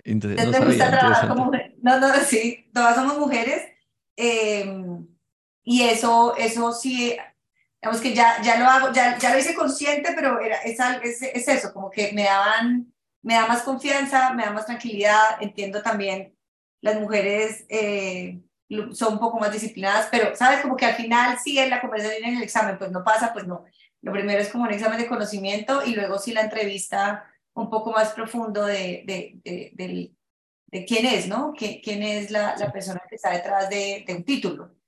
Entonces, 0.03 0.45
no, 0.45 0.51
me 0.51 0.65
gusta 0.65 0.89
trabajar 0.89 1.27
con 1.27 1.37
mujeres. 1.37 1.75
No, 1.81 1.99
no, 1.99 2.13
sí, 2.25 2.69
todas 2.73 2.95
somos 2.95 3.19
mujeres. 3.19 3.63
Eh, 4.17 4.65
y 5.71 5.83
eso, 5.83 6.35
eso 6.35 6.73
sí, 6.73 7.15
digamos 7.81 8.01
que 8.01 8.13
ya, 8.13 8.41
ya 8.41 8.59
lo 8.59 8.65
hago, 8.65 8.91
ya, 8.91 9.17
ya 9.17 9.31
lo 9.31 9.39
hice 9.39 9.55
consciente, 9.55 10.11
pero 10.13 10.37
era, 10.41 10.57
es, 10.57 10.77
es, 11.01 11.21
es 11.21 11.47
eso, 11.47 11.73
como 11.73 11.89
que 11.89 12.11
me 12.11 12.25
daban, 12.25 12.93
me 13.21 13.35
da 13.35 13.47
más 13.47 13.61
confianza, 13.63 14.33
me 14.33 14.43
da 14.43 14.51
más 14.51 14.65
tranquilidad, 14.65 15.41
entiendo 15.41 15.81
también 15.81 16.35
las 16.81 16.99
mujeres 16.99 17.65
eh, 17.69 18.41
son 18.91 19.13
un 19.13 19.19
poco 19.19 19.39
más 19.39 19.53
disciplinadas, 19.53 20.09
pero 20.11 20.35
sabes, 20.35 20.59
como 20.59 20.75
que 20.75 20.85
al 20.85 20.95
final 20.95 21.37
sí 21.41 21.57
en 21.57 21.69
la 21.69 21.79
conversación 21.79 22.25
en 22.25 22.35
el 22.35 22.43
examen, 22.43 22.77
pues 22.77 22.91
no 22.91 23.01
pasa, 23.01 23.31
pues 23.31 23.47
no. 23.47 23.63
Lo 24.01 24.11
primero 24.11 24.41
es 24.41 24.49
como 24.49 24.65
un 24.65 24.73
examen 24.73 24.99
de 24.99 25.07
conocimiento 25.07 25.85
y 25.85 25.95
luego 25.95 26.19
sí 26.19 26.33
la 26.33 26.41
entrevista 26.41 27.25
un 27.53 27.69
poco 27.69 27.91
más 27.91 28.09
profundo 28.09 28.65
de, 28.65 29.03
de, 29.05 29.39
de, 29.45 29.71
de, 29.73 30.11
de 30.67 30.85
quién 30.85 31.05
es, 31.05 31.29
¿no? 31.29 31.53
¿Quién 31.53 32.03
es 32.03 32.29
la, 32.29 32.57
la, 32.57 32.73
persona 32.73 33.01
que 33.07 33.15
está 33.15 33.31
detrás 33.31 33.69
de, 33.69 34.03
un 34.09 34.25
título? 34.25 34.80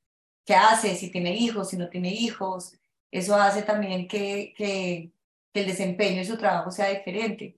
Qué 0.46 0.56
hace, 0.56 0.96
si 0.96 1.12
tiene 1.12 1.36
hijos, 1.36 1.70
si 1.70 1.78
no 1.78 1.90
tiene 1.90 2.10
hijos. 2.10 2.74
Eso 3.12 3.36
hace 3.36 3.62
también 3.64 4.08
que, 4.08 4.54
que, 4.58 5.12
que 5.54 5.62
el 5.62 5.68
desempeño 5.68 6.18
de 6.18 6.26
su 6.26 6.38
trabajo 6.38 6.72
sea 6.72 6.90
diferente. 6.90 7.58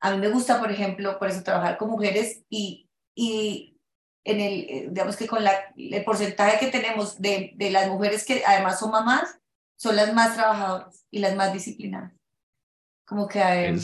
A 0.00 0.10
mí 0.10 0.18
me 0.18 0.28
gusta, 0.28 0.58
por 0.60 0.70
ejemplo, 0.70 1.18
por 1.18 1.28
eso 1.28 1.42
trabajar 1.42 1.76
con 1.76 1.90
mujeres 1.90 2.42
y, 2.48 2.88
y 3.14 3.78
en 4.24 4.40
el, 4.40 4.52
eh, 4.68 4.86
digamos 4.90 5.16
que 5.16 5.26
con 5.26 5.42
la, 5.42 5.52
el 5.76 6.04
porcentaje 6.04 6.58
que 6.58 6.72
tenemos 6.72 7.20
de, 7.20 7.52
de 7.56 7.70
las 7.70 7.88
mujeres 7.88 8.24
que 8.24 8.42
además 8.46 8.78
son 8.78 8.90
mamás, 8.90 9.38
son 9.76 9.96
las 9.96 10.12
más 10.14 10.34
trabajadoras 10.34 11.04
y 11.10 11.18
las 11.18 11.34
más 11.34 11.52
disciplinadas. 11.52 12.12
Como 13.04 13.26
que 13.26 13.40
eh, 13.40 13.76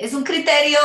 es 0.00 0.14
un 0.14 0.24
criterio, 0.24 0.78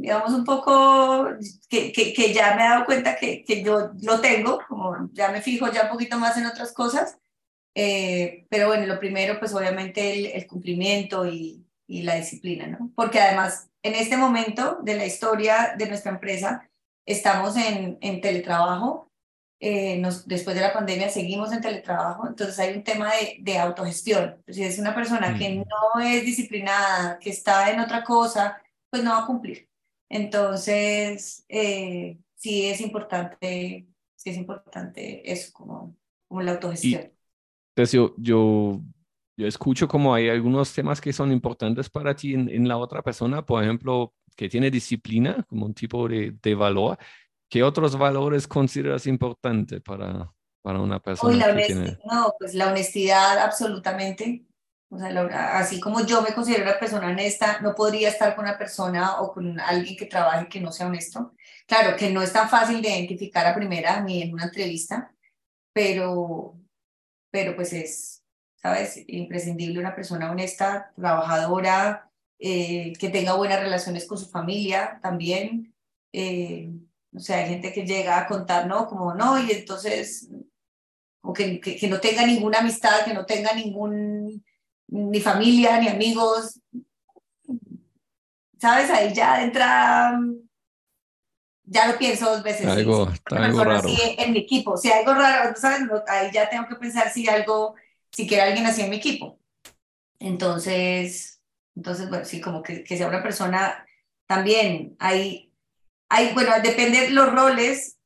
digamos, 0.00 0.32
un 0.32 0.44
poco 0.44 1.28
que, 1.68 1.92
que, 1.92 2.34
ya 2.34 2.56
me 2.56 2.64
he 2.64 2.68
dado 2.68 2.84
cuenta 2.84 3.16
que, 3.16 3.44
que 3.44 3.62
yo 3.62 3.92
lo 4.02 4.20
tengo, 4.20 4.60
como 4.66 5.08
ya 5.12 5.30
me 5.30 5.40
fijo 5.40 5.70
ya 5.70 5.84
un 5.84 5.90
poquito 5.90 6.18
más 6.18 6.36
en 6.36 6.46
otras 6.46 6.72
cosas, 6.72 7.18
eh, 7.76 8.46
pero 8.50 8.66
bueno, 8.66 8.86
lo 8.86 8.98
primero, 8.98 9.38
pues 9.38 9.54
obviamente 9.54 10.12
el, 10.12 10.26
el 10.26 10.46
cumplimiento 10.48 11.24
y, 11.26 11.64
y, 11.86 12.02
la 12.02 12.16
disciplina, 12.16 12.66
¿no? 12.66 12.90
Porque 12.96 13.20
además, 13.20 13.70
en 13.84 13.94
este 13.94 14.16
momento 14.16 14.78
de 14.82 14.96
la 14.96 15.06
historia 15.06 15.74
de 15.78 15.86
nuestra 15.86 16.10
empresa, 16.10 16.68
estamos 17.06 17.56
en, 17.56 17.96
en 18.00 18.20
teletrabajo, 18.20 19.07
eh, 19.60 19.98
nos, 19.98 20.26
después 20.26 20.54
de 20.54 20.62
la 20.62 20.72
pandemia 20.72 21.08
seguimos 21.08 21.52
en 21.52 21.60
teletrabajo, 21.60 22.28
entonces 22.28 22.58
hay 22.60 22.76
un 22.76 22.84
tema 22.84 23.10
de, 23.12 23.38
de 23.40 23.58
autogestión. 23.58 24.40
Si 24.46 24.62
es 24.62 24.78
una 24.78 24.94
persona 24.94 25.36
que 25.36 25.56
no 25.56 26.00
es 26.00 26.24
disciplinada, 26.24 27.18
que 27.18 27.30
está 27.30 27.70
en 27.72 27.80
otra 27.80 28.04
cosa, 28.04 28.62
pues 28.88 29.02
no 29.02 29.10
va 29.10 29.24
a 29.24 29.26
cumplir. 29.26 29.68
Entonces, 30.08 31.44
eh, 31.48 32.18
sí 32.36 32.66
es 32.66 32.80
importante, 32.80 33.86
sí 34.14 34.30
es 34.30 34.36
importante 34.36 35.30
eso, 35.30 35.52
como, 35.52 35.96
como 36.28 36.42
la 36.42 36.52
autogestión. 36.52 37.02
Y, 37.02 37.10
entonces 37.74 37.92
yo, 37.92 38.14
yo, 38.16 38.80
yo 39.36 39.46
escucho 39.46 39.88
como 39.88 40.14
hay 40.14 40.28
algunos 40.28 40.72
temas 40.72 41.00
que 41.00 41.12
son 41.12 41.32
importantes 41.32 41.90
para 41.90 42.14
ti 42.14 42.34
en, 42.34 42.48
en 42.48 42.68
la 42.68 42.76
otra 42.76 43.02
persona, 43.02 43.44
por 43.44 43.62
ejemplo, 43.62 44.14
que 44.36 44.48
tiene 44.48 44.70
disciplina 44.70 45.44
como 45.48 45.66
un 45.66 45.74
tipo 45.74 46.08
de, 46.08 46.36
de 46.40 46.54
valor 46.54 46.96
¿Qué 47.48 47.62
otros 47.62 47.96
valores 47.96 48.46
consideras 48.46 49.06
importantes 49.06 49.80
para, 49.80 50.32
para 50.62 50.80
una 50.80 51.00
persona? 51.00 51.46
la 51.46 51.56
que 51.56 51.64
tiene... 51.64 51.98
No, 52.04 52.34
pues 52.38 52.54
la 52.54 52.68
honestidad 52.68 53.38
absolutamente. 53.38 54.44
O 54.90 54.98
sea, 54.98 55.58
así 55.58 55.80
como 55.80 56.04
yo 56.04 56.22
me 56.22 56.32
considero 56.32 56.62
una 56.64 56.78
persona 56.78 57.08
honesta, 57.08 57.60
no 57.60 57.74
podría 57.74 58.08
estar 58.08 58.34
con 58.34 58.44
una 58.46 58.56
persona 58.56 59.20
o 59.20 59.32
con 59.32 59.60
alguien 59.60 59.96
que 59.96 60.06
trabaje 60.06 60.48
que 60.48 60.60
no 60.60 60.72
sea 60.72 60.86
honesto. 60.86 61.34
Claro 61.66 61.96
que 61.96 62.10
no 62.10 62.22
es 62.22 62.32
tan 62.32 62.48
fácil 62.48 62.80
de 62.80 62.88
identificar 62.88 63.46
a 63.46 63.54
primera 63.54 64.00
ni 64.00 64.22
en 64.22 64.32
una 64.32 64.44
entrevista, 64.44 65.14
pero, 65.74 66.54
pero 67.30 67.54
pues 67.54 67.74
es, 67.74 68.24
¿sabes? 68.56 69.04
Imprescindible 69.08 69.78
una 69.78 69.94
persona 69.94 70.30
honesta, 70.30 70.90
trabajadora, 70.96 72.10
eh, 72.38 72.94
que 72.98 73.10
tenga 73.10 73.34
buenas 73.34 73.60
relaciones 73.60 74.06
con 74.06 74.16
su 74.16 74.30
familia 74.30 74.98
también. 75.02 75.74
Eh, 76.14 76.70
o 77.14 77.20
sea, 77.20 77.38
hay 77.38 77.48
gente 77.48 77.72
que 77.72 77.86
llega 77.86 78.18
a 78.18 78.26
contar, 78.26 78.66
¿no? 78.66 78.86
Como, 78.86 79.14
no, 79.14 79.42
y 79.42 79.50
entonces, 79.50 80.28
o 81.22 81.32
que, 81.32 81.60
que, 81.60 81.88
no 81.88 82.00
tenga 82.00 82.26
ninguna 82.26 82.58
amistad, 82.58 83.04
que 83.04 83.14
no 83.14 83.24
tenga 83.24 83.52
ningún, 83.54 84.44
ni 84.88 85.20
familia, 85.20 85.80
ni 85.80 85.88
amigos. 85.88 86.60
¿Sabes? 88.60 88.90
Ahí 88.90 89.14
ya 89.14 89.42
entra, 89.42 90.18
ya 91.64 91.86
lo 91.86 91.98
pienso 91.98 92.30
dos 92.30 92.42
veces. 92.42 92.66
Algo, 92.66 93.08
algo 93.30 93.64
raro. 93.64 93.88
en 93.88 94.32
mi 94.32 94.40
equipo, 94.40 94.76
si 94.76 94.90
algo 94.90 95.14
raro, 95.14 95.54
¿sabes? 95.56 95.88
Ahí 96.08 96.30
ya 96.32 96.48
tengo 96.50 96.66
que 96.68 96.76
pensar 96.76 97.10
si 97.10 97.28
algo, 97.28 97.74
si 98.10 98.26
quiere 98.26 98.42
alguien 98.42 98.66
así 98.66 98.82
en 98.82 98.90
mi 98.90 98.96
equipo. 98.96 99.38
Entonces, 100.18 101.40
entonces, 101.74 102.08
bueno, 102.08 102.24
sí, 102.24 102.40
como 102.40 102.62
que, 102.62 102.82
que 102.82 102.96
sea 102.96 103.08
una 103.08 103.22
persona, 103.22 103.86
también 104.26 104.96
hay 104.98 105.47
hay, 106.08 106.32
bueno, 106.32 106.52
depende 106.62 107.10
los 107.10 107.32
roles, 107.32 107.98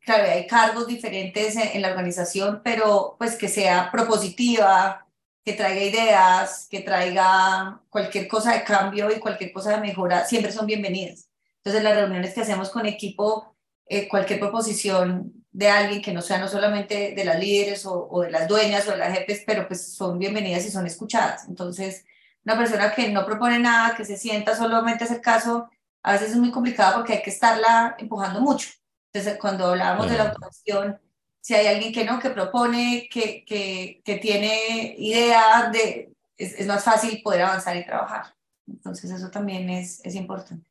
claro, 0.00 0.30
hay 0.30 0.46
cargos 0.46 0.86
diferentes 0.86 1.56
en, 1.56 1.82
la 1.82 1.90
organización, 1.90 2.60
pero 2.64 3.16
pues 3.18 3.36
que 3.36 3.48
sea 3.48 3.90
propositiva, 3.90 5.06
que 5.44 5.54
traiga 5.54 5.82
ideas, 5.82 6.68
que 6.70 6.80
traiga 6.80 7.80
cualquier 7.90 8.28
cosa 8.28 8.52
de 8.52 8.64
cambio 8.64 9.10
y 9.10 9.18
cualquier 9.18 9.52
cosa 9.52 9.72
de 9.72 9.80
mejora, 9.80 10.24
siempre 10.24 10.52
son 10.52 10.66
bienvenidas. 10.66 11.28
Entonces, 11.58 11.82
las 11.82 11.96
reuniones 11.96 12.34
que 12.34 12.40
hacemos 12.40 12.70
con 12.70 12.86
equipo, 12.86 13.56
eh, 13.86 14.08
cualquier 14.08 14.40
proposición 14.40 15.32
de 15.52 15.68
alguien 15.68 16.02
que 16.02 16.12
no 16.12 16.22
sea 16.22 16.38
no 16.38 16.48
solamente 16.48 17.14
de 17.14 17.24
las 17.24 17.38
líderes 17.38 17.84
o, 17.86 18.22
de 18.22 18.30
las 18.30 18.48
dueñas 18.48 18.88
o 18.88 18.92
de 18.92 18.96
las 18.98 19.16
jefes, 19.16 19.42
pero 19.46 19.68
pues 19.68 19.94
son 19.94 20.18
bienvenidas 20.18 20.64
y 20.64 20.70
son 20.70 20.86
escuchadas. 20.86 21.46
Entonces, 21.48 22.04
una 22.44 22.56
persona 22.56 22.92
que 22.94 23.10
no 23.10 23.24
propone 23.24 23.58
nada, 23.58 23.94
que 23.94 24.04
se 24.04 24.16
sienta 24.16 24.56
solamente 24.56 25.04
a 25.04 25.06
hacer 25.06 25.20
caso 25.20 25.68
a 26.02 26.12
veces 26.12 26.30
es 26.30 26.36
muy 26.36 26.50
complicado 26.50 26.96
porque 26.96 27.14
hay 27.14 27.22
que 27.22 27.30
estarla 27.30 27.96
empujando 27.98 28.40
mucho. 28.40 28.68
Entonces, 29.12 29.38
cuando 29.40 29.66
hablábamos 29.66 30.10
de 30.10 30.16
la 30.16 30.30
autogestión, 30.30 30.98
si 31.40 31.54
hay 31.54 31.66
alguien 31.66 31.92
que 31.92 32.04
no, 32.04 32.18
que 32.18 32.30
propone, 32.30 33.08
que, 33.10 33.44
que, 33.44 34.00
que 34.04 34.16
tiene 34.16 34.94
idea, 34.96 35.70
de, 35.70 36.12
es, 36.36 36.54
es, 36.54 36.66
más 36.66 36.82
fácil 36.82 37.20
poder 37.22 37.42
avanzar 37.42 37.76
y 37.76 37.84
trabajar. 37.84 38.34
Entonces, 38.66 39.10
eso 39.10 39.30
también 39.30 39.68
es, 39.68 40.00
es 40.04 40.14
importante. 40.14 40.66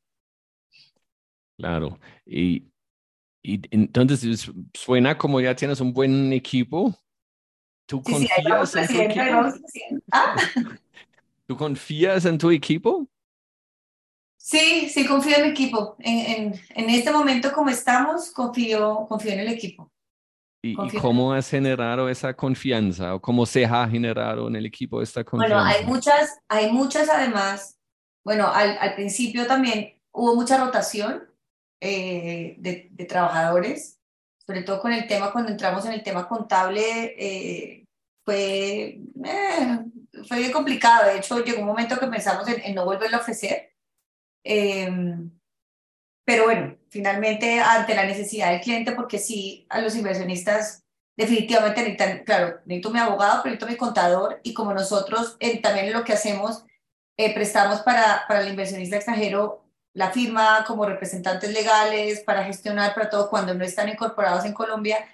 Claro. 1.58 2.00
Y, 2.26 2.72
y 3.44 3.62
entonces 3.72 4.52
suena 4.74 5.18
como 5.18 5.40
ya 5.40 5.56
tienes 5.56 5.80
un 5.80 5.94
buen 5.94 6.34
equipo. 6.34 6.96
¿Tú 7.86 8.02
sí, 8.06 8.14
confías 8.14 8.72
sí, 8.72 8.80
en 8.80 8.88
tu 8.88 9.00
equipo? 9.00 10.04
¿Ah? 10.12 10.36
¿Tú 11.48 11.58
confías 11.58 12.26
en 12.26 12.38
tu 12.38 12.50
equipo? 12.50 13.08
Sí, 14.44 14.90
sí 14.90 15.06
confío 15.06 15.38
en 15.38 15.44
mi 15.44 15.50
equipo. 15.50 15.96
En, 16.00 16.20
en, 16.20 16.62
en, 16.70 16.90
este 16.90 17.12
momento 17.12 17.52
como 17.54 17.70
estamos, 17.70 18.32
confío, 18.32 19.06
confío 19.08 19.34
en 19.34 19.42
el 19.42 19.50
equipo. 19.50 19.92
¿Y, 20.64 20.72
¿Y, 20.72 20.98
cómo 21.00 21.32
has 21.32 21.50
generado 21.50 22.10
esa 22.10 22.34
confianza 22.34 23.14
o 23.14 23.22
cómo 23.22 23.46
se 23.46 23.66
ha 23.66 23.88
generado 23.88 24.48
en 24.48 24.56
el 24.56 24.66
equipo 24.66 25.02
esta 25.02 25.24
confianza? 25.24 25.56
Bueno, 25.56 25.70
hay 25.70 25.86
muchas, 25.86 26.40
hay 26.50 26.72
muchas 26.72 27.08
además. 27.10 27.78
Bueno, 28.26 28.48
al, 28.52 28.78
al 28.80 28.96
principio 28.96 29.46
también 29.46 30.02
hubo 30.12 30.36
mucha 30.36 30.58
rotación 30.58 31.24
eh, 31.80 32.56
de, 32.58 32.90
de, 32.92 33.06
trabajadores, 33.06 34.00
sobre 34.46 34.64
todo 34.64 34.82
con 34.82 34.92
el 34.92 35.08
tema, 35.08 35.32
cuando 35.32 35.52
entramos 35.52 35.86
en 35.86 35.94
el 35.94 36.04
tema 36.04 36.28
contable, 36.28 37.16
eh, 37.18 37.86
fue, 38.26 39.02
eh, 39.24 39.80
fue 40.28 40.52
complicado. 40.52 41.12
De 41.12 41.20
hecho, 41.20 41.44
llegó 41.44 41.62
un 41.62 41.68
momento 41.68 42.00
que 42.00 42.08
pensamos 42.08 42.48
en, 42.48 42.60
en 42.62 42.76
no 42.76 42.86
volverlo 42.86 43.18
a 43.18 43.22
ofrecer 43.22 43.71
eh, 44.44 44.90
pero 46.26 46.46
bueno, 46.46 46.78
finalmente 46.90 47.60
ante 47.60 47.96
la 47.96 48.06
necesidad 48.06 48.52
del 48.52 48.62
cliente, 48.62 48.94
porque 48.94 49.20
sí, 49.20 49.66
a 49.70 49.82
los 49.82 49.96
inversionistas 49.96 50.84
definitivamente 51.18 51.82
necesitan, 51.82 52.24
claro, 52.24 52.60
necesito 52.66 52.92
mi 52.92 53.00
abogado, 53.00 53.44
necesito 53.44 53.68
mi 53.68 53.76
contador 53.76 54.40
y 54.44 54.54
como 54.54 54.74
nosotros 54.74 55.36
eh, 55.40 55.62
también 55.62 55.92
lo 55.92 56.04
que 56.04 56.14
hacemos, 56.14 56.66
eh, 57.18 57.34
prestamos 57.34 57.82
para, 57.82 58.24
para 58.28 58.42
el 58.42 58.50
inversionista 58.50 58.96
extranjero 58.96 59.66
la 59.94 60.12
firma 60.12 60.64
como 60.66 60.86
representantes 60.86 61.52
legales 61.52 62.22
para 62.22 62.46
gestionar 62.46 62.94
para 62.94 63.10
todo 63.10 63.30
cuando 63.30 63.54
no 63.54 63.66
están 63.66 63.90
incorporados 63.90 64.46
en 64.46 64.54
Colombia, 64.54 65.06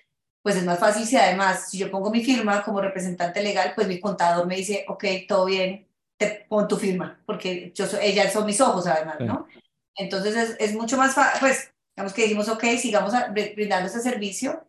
pues 0.44 0.56
es 0.56 0.66
más 0.66 0.80
fácil. 0.80 1.06
Si 1.06 1.18
además, 1.18 1.70
si 1.72 1.80
yo 1.80 1.90
pongo 1.90 2.12
mi 2.12 2.24
firma 2.24 2.64
como 2.64 2.80
representante 2.80 3.42
legal, 3.42 3.74
pues 3.76 3.88
mi 3.88 4.00
contador 4.00 4.46
me 4.46 4.56
dice, 4.58 4.86
ok, 4.88 5.04
todo 5.28 5.46
bien, 5.46 5.87
te 6.18 6.46
pon 6.50 6.68
tu 6.68 6.78
firma, 6.78 7.22
porque 7.26 7.72
yo, 7.76 7.86
ellas 8.02 8.34
son 8.34 8.46
mis 8.46 8.60
ojos 8.60 8.88
además, 8.88 9.20
¿no? 9.20 9.48
Entonces 9.96 10.36
es, 10.36 10.56
es 10.60 10.74
mucho 10.74 10.98
más 10.98 11.14
fácil, 11.14 11.40
pues, 11.40 11.72
digamos 11.96 12.14
que 12.14 12.24
dijimos, 12.24 12.50
ok, 12.50 12.64
sigamos 12.80 13.14
brindando 13.32 13.88
ese 13.88 14.02
servicio 14.02 14.66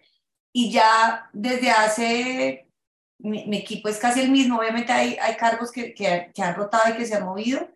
y 0.53 0.71
ya 0.71 1.29
desde 1.33 1.71
hace, 1.71 2.69
mi, 3.19 3.47
mi, 3.47 3.59
equipo 3.59 3.89
es 3.89 3.99
casi 3.99 4.21
el 4.21 4.31
mismo, 4.31 4.59
obviamente 4.59 4.93
hay, 4.93 5.17
hay 5.21 5.37
cargos 5.37 5.73
que, 5.73 5.95
que, 5.95 6.31
que 6.35 6.43
han 6.43 6.55
rotado 6.55 6.91
y 6.91 6.97
que 6.97 7.07
se 7.07 7.15
han 7.15 7.25
movido, 7.25 7.69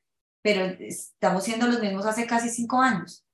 pero 0.42 0.64
estamos 0.64 1.44
siendo 1.44 1.66
los 1.66 1.80
mismos 1.80 2.06
hace 2.06 2.26
casi 2.26 2.48
cinco 2.48 2.80
años. 2.80 3.24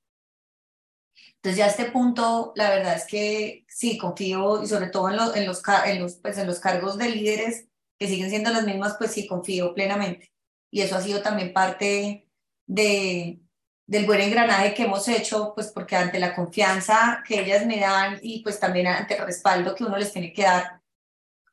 Entonces 1.36 1.58
ya 1.58 1.66
a 1.66 1.68
este 1.68 1.90
punto, 1.92 2.52
la 2.56 2.70
verdad 2.70 2.96
es 2.96 3.06
que 3.06 3.64
sí, 3.68 3.96
confío 3.96 4.62
y 4.62 4.66
sobre 4.66 4.88
todo 4.88 5.08
en 5.08 5.16
los, 5.16 5.36
en 5.36 5.46
los, 5.46 5.62
en 5.86 6.02
los, 6.02 6.14
pues, 6.16 6.36
en 6.38 6.48
los 6.48 6.58
cargos 6.58 6.98
de 6.98 7.10
líderes 7.10 7.67
que 7.98 8.08
siguen 8.08 8.30
siendo 8.30 8.50
las 8.50 8.64
mismas, 8.64 8.96
pues 8.98 9.12
sí, 9.12 9.26
confío 9.26 9.74
plenamente. 9.74 10.32
Y 10.70 10.82
eso 10.82 10.96
ha 10.96 11.00
sido 11.00 11.22
también 11.22 11.52
parte 11.52 12.28
de, 12.66 13.40
del 13.86 14.06
buen 14.06 14.20
engranaje 14.20 14.74
que 14.74 14.84
hemos 14.84 15.08
hecho, 15.08 15.52
pues 15.54 15.68
porque 15.68 15.96
ante 15.96 16.18
la 16.18 16.34
confianza 16.34 17.24
que 17.26 17.40
ellas 17.40 17.66
me 17.66 17.80
dan 17.80 18.18
y 18.22 18.42
pues 18.42 18.60
también 18.60 18.86
ante 18.86 19.16
el 19.16 19.24
respaldo 19.24 19.74
que 19.74 19.84
uno 19.84 19.96
les 19.96 20.12
tiene 20.12 20.32
que 20.32 20.42
dar 20.42 20.82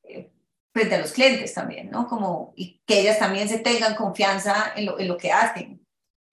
eh, 0.04 0.32
frente 0.74 0.96
a 0.96 1.00
los 1.00 1.14
clientes 1.14 1.54
también, 1.54 1.90
¿no? 1.90 2.08
Como, 2.08 2.54
y 2.58 2.82
que 2.86 3.00
ellas 3.00 3.20
también 3.20 3.48
se 3.48 3.60
tengan 3.60 3.96
confianza 3.96 4.74
en 4.76 4.86
lo, 4.86 5.00
en 5.00 5.08
lo 5.08 5.18
que 5.18 5.32
hacen. 5.32 5.82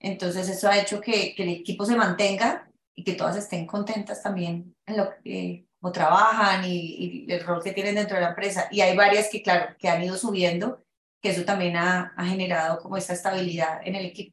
Entonces 0.00 0.48
eso 0.48 0.68
ha 0.68 0.78
hecho 0.78 1.00
que, 1.00 1.34
que, 1.36 1.44
el 1.44 1.50
equipo 1.50 1.84
se 1.86 1.94
mantenga 1.94 2.68
y 2.94 3.04
que 3.04 3.14
todas 3.14 3.36
estén 3.36 3.66
contentas 3.66 4.22
también 4.22 4.74
en 4.86 4.96
lo, 4.96 5.10
eh, 5.24 5.64
cómo 5.82 5.92
trabajan 5.92 6.64
y, 6.64 7.24
y, 7.26 7.32
el 7.32 7.44
rol 7.44 7.60
que 7.62 7.72
tienen 7.72 7.96
dentro 7.96 8.14
de 8.14 8.22
la 8.22 8.28
empresa. 8.28 8.68
Y 8.70 8.80
hay 8.80 8.96
varias 8.96 9.28
que, 9.28 9.42
claro, 9.42 9.74
que 9.76 9.88
han 9.88 10.02
ido 10.02 10.16
subiendo, 10.16 10.84
que 11.20 11.30
eso 11.30 11.44
también 11.44 11.76
ha, 11.76 12.14
ha 12.16 12.24
generado 12.24 12.78
como 12.78 12.96
esta 12.96 13.12
estabilidad 13.12 13.80
en 13.84 13.96
el 13.96 14.06
equipo. 14.06 14.32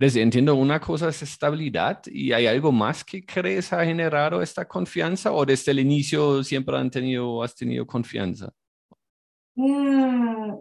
Les 0.00 0.16
entiendo, 0.16 0.54
una 0.54 0.80
cosa 0.80 1.10
es 1.10 1.22
estabilidad 1.22 2.00
y 2.06 2.32
hay 2.32 2.46
algo 2.46 2.72
más 2.72 3.04
que 3.04 3.26
crees 3.26 3.72
ha 3.72 3.84
generado 3.84 4.40
esta 4.40 4.66
confianza 4.66 5.32
o 5.32 5.44
desde 5.44 5.72
el 5.72 5.80
inicio 5.80 6.42
siempre 6.42 6.78
han 6.78 6.90
tenido, 6.90 7.42
has 7.42 7.54
tenido 7.54 7.86
confianza? 7.86 8.50
Mm, 9.56 10.54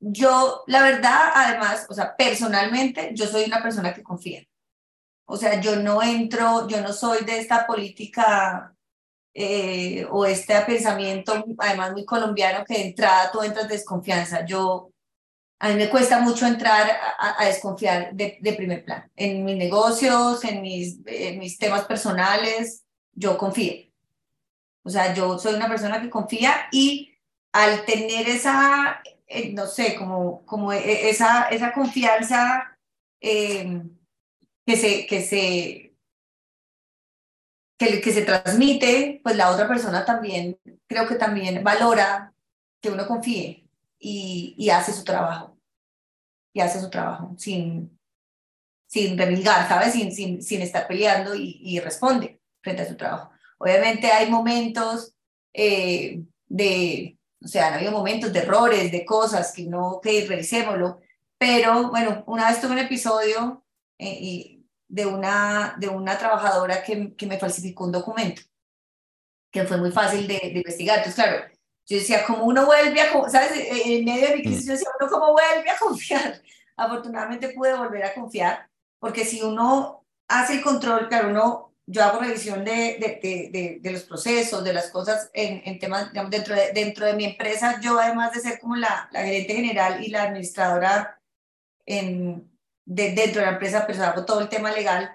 yo, 0.00 0.62
la 0.68 0.82
verdad, 0.82 1.32
además, 1.34 1.86
o 1.88 1.94
sea, 1.94 2.14
personalmente, 2.14 3.10
yo 3.14 3.26
soy 3.26 3.44
una 3.44 3.60
persona 3.60 3.92
que 3.92 4.02
confía. 4.04 4.44
O 5.30 5.36
sea, 5.36 5.60
yo 5.60 5.76
no 5.76 6.02
entro, 6.02 6.66
yo 6.68 6.80
no 6.80 6.90
soy 6.90 7.22
de 7.26 7.38
esta 7.38 7.66
política 7.66 8.74
eh, 9.34 10.06
o 10.10 10.24
este 10.24 10.58
pensamiento, 10.62 11.44
además 11.58 11.92
muy 11.92 12.06
colombiano, 12.06 12.64
que 12.64 12.74
de 12.74 12.86
entrada 12.88 13.30
tú 13.30 13.42
entras 13.42 13.68
desconfianza. 13.68 14.46
Yo, 14.46 14.90
a 15.58 15.68
mí 15.68 15.74
me 15.74 15.90
cuesta 15.90 16.20
mucho 16.20 16.46
entrar 16.46 16.90
a, 17.18 17.44
desconfiar 17.44 18.14
de, 18.14 18.54
primer 18.56 18.86
plan. 18.86 19.10
En 19.16 19.44
mis 19.44 19.58
negocios, 19.58 20.42
en 20.44 20.62
mis, 20.62 21.00
mis 21.36 21.58
temas 21.58 21.84
personales, 21.84 22.84
yo 23.12 23.36
confío. 23.36 23.74
O 24.82 24.88
sea, 24.88 25.12
yo 25.12 25.38
soy 25.38 25.54
una 25.56 25.68
persona 25.68 26.00
que 26.00 26.08
confía 26.08 26.68
y 26.72 27.12
al 27.52 27.84
tener 27.84 28.30
esa, 28.30 29.02
eh, 29.26 29.52
no 29.52 29.66
sé, 29.66 29.94
como, 29.94 30.46
como 30.46 30.72
e, 30.72 31.10
esa, 31.10 31.48
esa 31.50 31.74
confianza 31.74 32.78
eh, 33.20 33.82
que 34.68 34.76
se, 34.76 35.06
que 35.06 35.22
se, 35.22 35.96
que, 37.78 38.00
que, 38.02 38.12
se 38.12 38.20
transmite, 38.20 39.18
pues 39.24 39.34
la 39.34 39.50
otra 39.50 39.66
persona 39.66 40.04
también, 40.04 40.60
creo 40.86 41.08
que 41.08 41.14
también 41.14 41.64
valora 41.64 42.34
que 42.82 42.90
uno 42.90 43.06
confíe 43.06 43.66
y, 43.98 44.54
y 44.58 44.68
hace 44.68 44.92
su 44.92 45.04
trabajo. 45.04 45.58
Y 46.52 46.60
hace 46.60 46.80
su 46.80 46.90
trabajo 46.90 47.34
sin, 47.38 47.98
sin 48.86 49.16
remilgar, 49.16 49.66
¿sabes? 49.66 49.94
Sin, 49.94 50.12
sin, 50.12 50.42
sin 50.42 50.60
estar 50.60 50.86
peleando 50.86 51.34
y, 51.34 51.60
y, 51.62 51.80
responde 51.80 52.42
frente 52.60 52.82
a 52.82 52.88
su 52.88 52.96
trabajo. 52.96 53.30
Obviamente 53.56 54.08
hay 54.08 54.30
momentos 54.30 55.14
eh, 55.54 56.24
de, 56.46 57.18
o 57.42 57.48
sea, 57.48 57.68
han 57.68 57.74
habido 57.74 57.92
momentos 57.92 58.34
de 58.34 58.40
errores, 58.40 58.92
de 58.92 59.06
cosas 59.06 59.50
que 59.50 59.62
no, 59.62 59.98
que 60.02 60.26
revisémoslo, 60.26 61.00
pero 61.38 61.88
bueno, 61.88 62.22
una 62.26 62.50
vez 62.50 62.60
tuve 62.60 62.72
un 62.72 62.78
episodio 62.80 63.64
eh, 63.98 64.18
y 64.20 64.57
de 64.88 65.06
una, 65.06 65.76
de 65.78 65.88
una 65.88 66.18
trabajadora 66.18 66.82
que, 66.82 67.14
que, 67.14 67.26
me 67.26 67.38
falsificó 67.38 67.84
un 67.84 67.92
documento, 67.92 68.42
que 69.50 69.64
fue 69.64 69.76
muy 69.76 69.92
fácil 69.92 70.26
de, 70.26 70.34
de, 70.34 70.58
investigar. 70.58 70.98
Entonces, 70.98 71.22
claro, 71.22 71.44
yo 71.86 71.96
decía, 71.98 72.24
¿cómo 72.26 72.44
uno 72.44 72.66
vuelve 72.66 73.00
a, 73.00 73.28
¿sabes? 73.28 73.52
En 73.54 74.04
medio 74.04 74.28
de 74.28 74.36
mi 74.36 74.42
crisis, 74.42 74.66
yo 74.66 74.72
decía, 74.72 74.88
¿uno 74.98 75.10
cómo 75.10 75.32
vuelve 75.32 75.70
a 75.70 75.78
confiar? 75.78 76.42
Afortunadamente 76.76 77.50
pude 77.50 77.74
volver 77.74 78.04
a 78.04 78.14
confiar, 78.14 78.68
porque 78.98 79.24
si 79.24 79.42
uno 79.42 80.06
hace 80.26 80.54
el 80.54 80.62
control, 80.62 81.08
claro, 81.08 81.28
uno, 81.28 81.74
yo 81.86 82.04
hago 82.04 82.20
revisión 82.20 82.64
de, 82.64 82.98
de, 82.98 83.50
de, 83.50 83.78
de 83.80 83.92
los 83.92 84.02
procesos, 84.04 84.64
de 84.64 84.72
las 84.72 84.90
cosas 84.90 85.30
en, 85.32 85.62
en 85.64 85.78
temas, 85.78 86.10
digamos, 86.10 86.30
dentro 86.30 86.54
de, 86.54 86.72
dentro 86.72 87.06
de 87.06 87.14
mi 87.14 87.24
empresa, 87.24 87.80
yo 87.80 87.98
además 87.98 88.32
de 88.32 88.40
ser 88.40 88.60
como 88.60 88.76
la, 88.76 89.08
la 89.10 89.22
gerente 89.22 89.54
general 89.54 90.04
y 90.04 90.10
la 90.10 90.24
administradora 90.24 91.20
en, 91.86 92.48
de, 92.88 93.12
dentro 93.12 93.40
de 93.40 93.46
la 93.46 93.52
empresa, 93.52 93.86
pero 93.86 94.02
hago 94.02 94.24
todo 94.24 94.40
el 94.40 94.48
tema 94.48 94.72
legal 94.72 95.14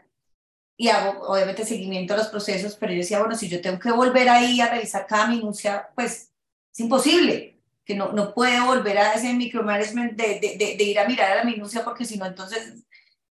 y 0.78 0.90
hago 0.90 1.28
obviamente 1.28 1.66
seguimiento 1.66 2.14
a 2.14 2.18
los 2.18 2.28
procesos, 2.28 2.76
pero 2.76 2.94
yo 2.94 3.00
decía, 3.00 3.20
bueno, 3.20 3.36
si 3.36 3.50
yo 3.50 3.62
tengo 3.62 3.80
que 3.80 3.92
volver 3.92 4.30
ahí 4.30 4.62
a 4.62 4.70
revisar 4.70 5.08
cada 5.08 5.28
minucia, 5.28 5.90
pues 5.96 6.32
es 6.72 6.80
imposible, 6.80 7.60
que 7.84 7.96
no, 7.96 8.12
no 8.14 8.34
puedo 8.34 8.66
volver 8.68 8.98
a 9.00 9.14
ese 9.14 9.34
micromanagement 9.34 10.14
de, 10.14 10.40
de, 10.40 10.76
de, 10.78 10.84
ir 10.84 11.00
a 11.00 11.08
mirar 11.08 11.32
a 11.32 11.36
la 11.38 11.44
minucia 11.44 11.84
porque 11.84 12.06
si 12.06 12.18
no, 12.18 12.26
entonces 12.26 12.84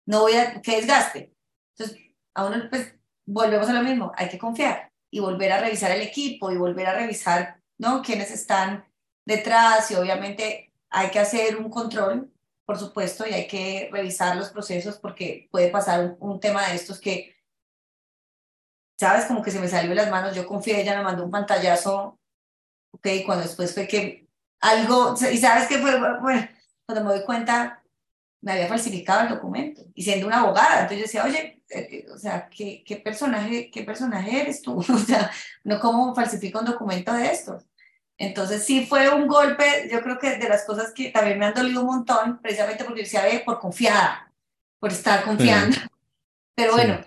no 0.06 0.22
voy 0.22 0.34
a, 0.36 0.62
que 0.62 0.78
desgaste. 0.78 1.34
Entonces, 1.78 2.00
a 2.34 2.50
pues, 2.70 2.96
volvemos 3.26 3.68
a 3.70 3.74
lo 3.74 3.84
mismo, 3.84 4.12
hay 4.16 4.30
que 4.30 4.38
confiar 4.38 4.92
y 5.12 5.20
volver 5.20 5.52
a 5.52 5.60
revisar 5.60 5.92
el 5.92 6.02
equipo 6.02 6.52
y 6.52 6.58
volver 6.58 6.88
a 6.88 6.96
revisar, 6.96 7.62
¿no? 7.78 8.02
Quiénes 8.02 8.32
están 8.32 8.86
detrás 9.26 9.92
y 9.92 9.96
obviamente 9.96 10.72
hay 10.90 11.10
que 11.12 11.20
hacer 11.20 11.58
un 11.58 11.70
control 11.70 12.32
por 12.70 12.78
supuesto, 12.78 13.26
y 13.28 13.34
hay 13.34 13.48
que 13.48 13.90
revisar 13.92 14.36
los 14.36 14.50
procesos 14.50 15.00
porque 15.00 15.48
puede 15.50 15.70
pasar 15.70 16.16
un, 16.20 16.40
tema 16.40 16.68
de 16.68 16.76
estos 16.76 17.00
que, 17.00 17.36
¿sabes? 18.96 19.26
Como 19.26 19.42
que 19.42 19.50
se 19.50 19.60
me 19.60 19.68
salió 19.68 19.90
de 19.90 19.96
las 19.96 20.12
manos, 20.12 20.36
yo 20.36 20.46
confié, 20.46 20.80
ella 20.80 20.96
me 20.96 21.04
mandó 21.04 21.26
un 21.26 21.32
pantallazo, 21.32 22.20
ok, 22.92 23.08
cuando 23.26 23.46
después 23.46 23.74
fue 23.74 23.88
que 23.88 24.28
algo, 24.60 25.16
y 25.32 25.38
sabes 25.40 25.68
que 25.68 25.80
fue, 25.80 26.00
bueno, 26.20 26.48
cuando 26.86 27.06
me 27.06 27.16
doy 27.16 27.26
cuenta, 27.26 27.82
me 28.42 28.52
había 28.52 28.68
falsificado 28.68 29.22
el 29.22 29.30
documento, 29.30 29.82
y 29.96 30.04
siendo 30.04 30.28
una 30.28 30.42
abogada, 30.42 30.82
entonces 30.82 30.98
yo 31.00 31.04
decía, 31.06 31.24
oye, 31.24 31.64
eh, 31.72 32.06
o 32.14 32.20
sea, 32.20 32.50
¿qué, 32.50 32.84
qué, 32.86 32.98
personaje, 32.98 33.72
¿qué 33.72 33.82
personaje 33.82 34.42
eres 34.42 34.62
tú? 34.62 34.78
O 34.94 34.98
sea, 35.00 35.32
no 35.64 35.80
cómo 35.80 36.14
falsifica 36.14 36.60
un 36.60 36.66
documento 36.66 37.14
de 37.14 37.32
estos. 37.32 37.66
Entonces 38.20 38.66
sí 38.66 38.86
fue 38.86 39.10
un 39.10 39.28
golpe, 39.28 39.88
yo 39.90 40.02
creo 40.02 40.20
que 40.20 40.38
de 40.38 40.50
las 40.50 40.66
cosas 40.66 40.92
que 40.92 41.10
también 41.10 41.40
me 41.40 41.46
han 41.46 41.54
dolido 41.54 41.80
un 41.80 41.88
montón, 41.88 42.38
precisamente 42.42 42.84
porque 42.84 43.04
decía, 43.04 43.24
ve, 43.24 43.42
por 43.46 43.60
confiada, 43.60 44.30
por 44.78 44.92
estar 44.92 45.24
confiando. 45.24 45.78
Pero 46.54 46.74
bueno, 46.74 47.00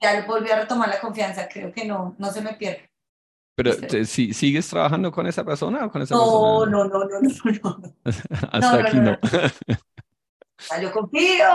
ya 0.00 0.24
volví 0.26 0.48
a 0.48 0.60
retomar 0.60 0.88
la 0.88 1.00
confianza, 1.00 1.48
creo 1.48 1.72
que 1.72 1.84
no, 1.84 2.14
no 2.18 2.30
se 2.30 2.40
me 2.40 2.54
pierde. 2.54 2.88
Pero 3.56 3.72
si, 4.04 4.32
¿sigues 4.32 4.68
trabajando 4.68 5.10
con 5.10 5.26
esa 5.26 5.44
persona 5.44 5.84
o 5.84 5.90
con 5.90 6.02
esa 6.02 6.14
no, 6.14 6.20
persona? 6.20 6.70
No, 6.70 6.84
no, 6.84 7.04
no, 7.04 7.04
no, 7.04 7.20
no. 7.20 7.92
Hasta 8.52 8.74
aquí 8.76 8.96
no. 8.98 9.18
yo 10.80 10.92
confío, 10.92 11.46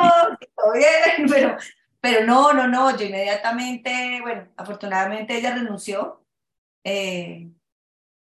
todo 0.58 0.74
bien, 0.74 1.28
pero, 1.30 1.58
pero 2.02 2.26
no, 2.26 2.52
no, 2.52 2.68
no, 2.68 2.98
yo 2.98 3.06
inmediatamente, 3.06 4.20
bueno, 4.22 4.46
afortunadamente 4.58 5.38
ella 5.38 5.56
renunció. 5.56 6.22
Eh, 6.84 7.50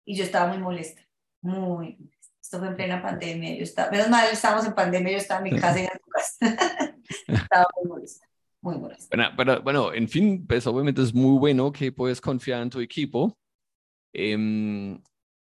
y 0.05 0.15
yo 0.15 0.23
estaba 0.23 0.47
muy 0.47 0.57
molesta, 0.57 1.01
muy 1.41 1.97
Esto 2.41 2.59
fue 2.59 2.67
en 2.69 2.75
plena 2.75 3.01
pandemia, 3.01 3.55
yo 3.55 3.63
estaba, 3.63 3.91
menos 3.91 4.09
mal 4.09 4.27
estábamos 4.31 4.65
en 4.65 4.73
pandemia, 4.73 5.13
yo 5.13 5.17
estaba 5.17 5.45
en 5.45 5.53
mi 5.53 5.59
casa 5.59 5.79
y 5.79 5.83
en 5.83 5.99
tu 5.99 6.09
casa. 6.09 6.37
estaba 7.27 7.67
muy 7.77 7.89
molesta, 7.89 8.27
muy 8.61 8.77
molesta. 8.77 9.15
Bueno, 9.15 9.33
pero, 9.37 9.61
bueno, 9.61 9.93
en 9.93 10.07
fin, 10.07 10.45
pues 10.45 10.67
obviamente 10.67 11.01
es 11.01 11.13
muy 11.13 11.37
bueno 11.37 11.71
que 11.71 11.91
puedes 11.91 12.19
confiar 12.21 12.61
en 12.61 12.69
tu 12.69 12.79
equipo. 12.79 13.37
Eh, 14.13 14.97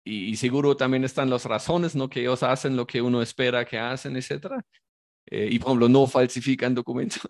y, 0.09 0.35
seguro 0.37 0.77
también 0.77 1.03
están 1.03 1.29
las 1.29 1.43
razones, 1.45 1.95
¿no? 1.95 2.09
Que 2.09 2.21
ellos 2.21 2.41
hacen 2.41 2.77
lo 2.77 2.87
que 2.87 3.01
uno 3.01 3.21
espera 3.21 3.65
que 3.65 3.77
hacen, 3.77 4.15
etcétera. 4.15 4.63
Eh, 5.29 5.49
y 5.51 5.59
por 5.59 5.69
ejemplo, 5.69 5.89
no 5.89 6.07
falsifican 6.07 6.73
documentos. 6.73 7.21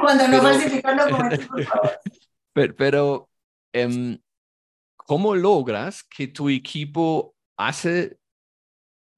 Cuando 0.00 0.26
no 0.28 0.40
falsifican 0.40 0.96
documentos, 0.96 1.46
por 1.46 1.64
favor. 1.64 1.90
Pero, 2.54 2.76
pero 2.76 3.30
eh, 3.72 4.18
¿cómo 5.12 5.34
logras 5.34 6.02
que 6.04 6.26
tu 6.26 6.48
equipo 6.48 7.36
hace 7.58 8.18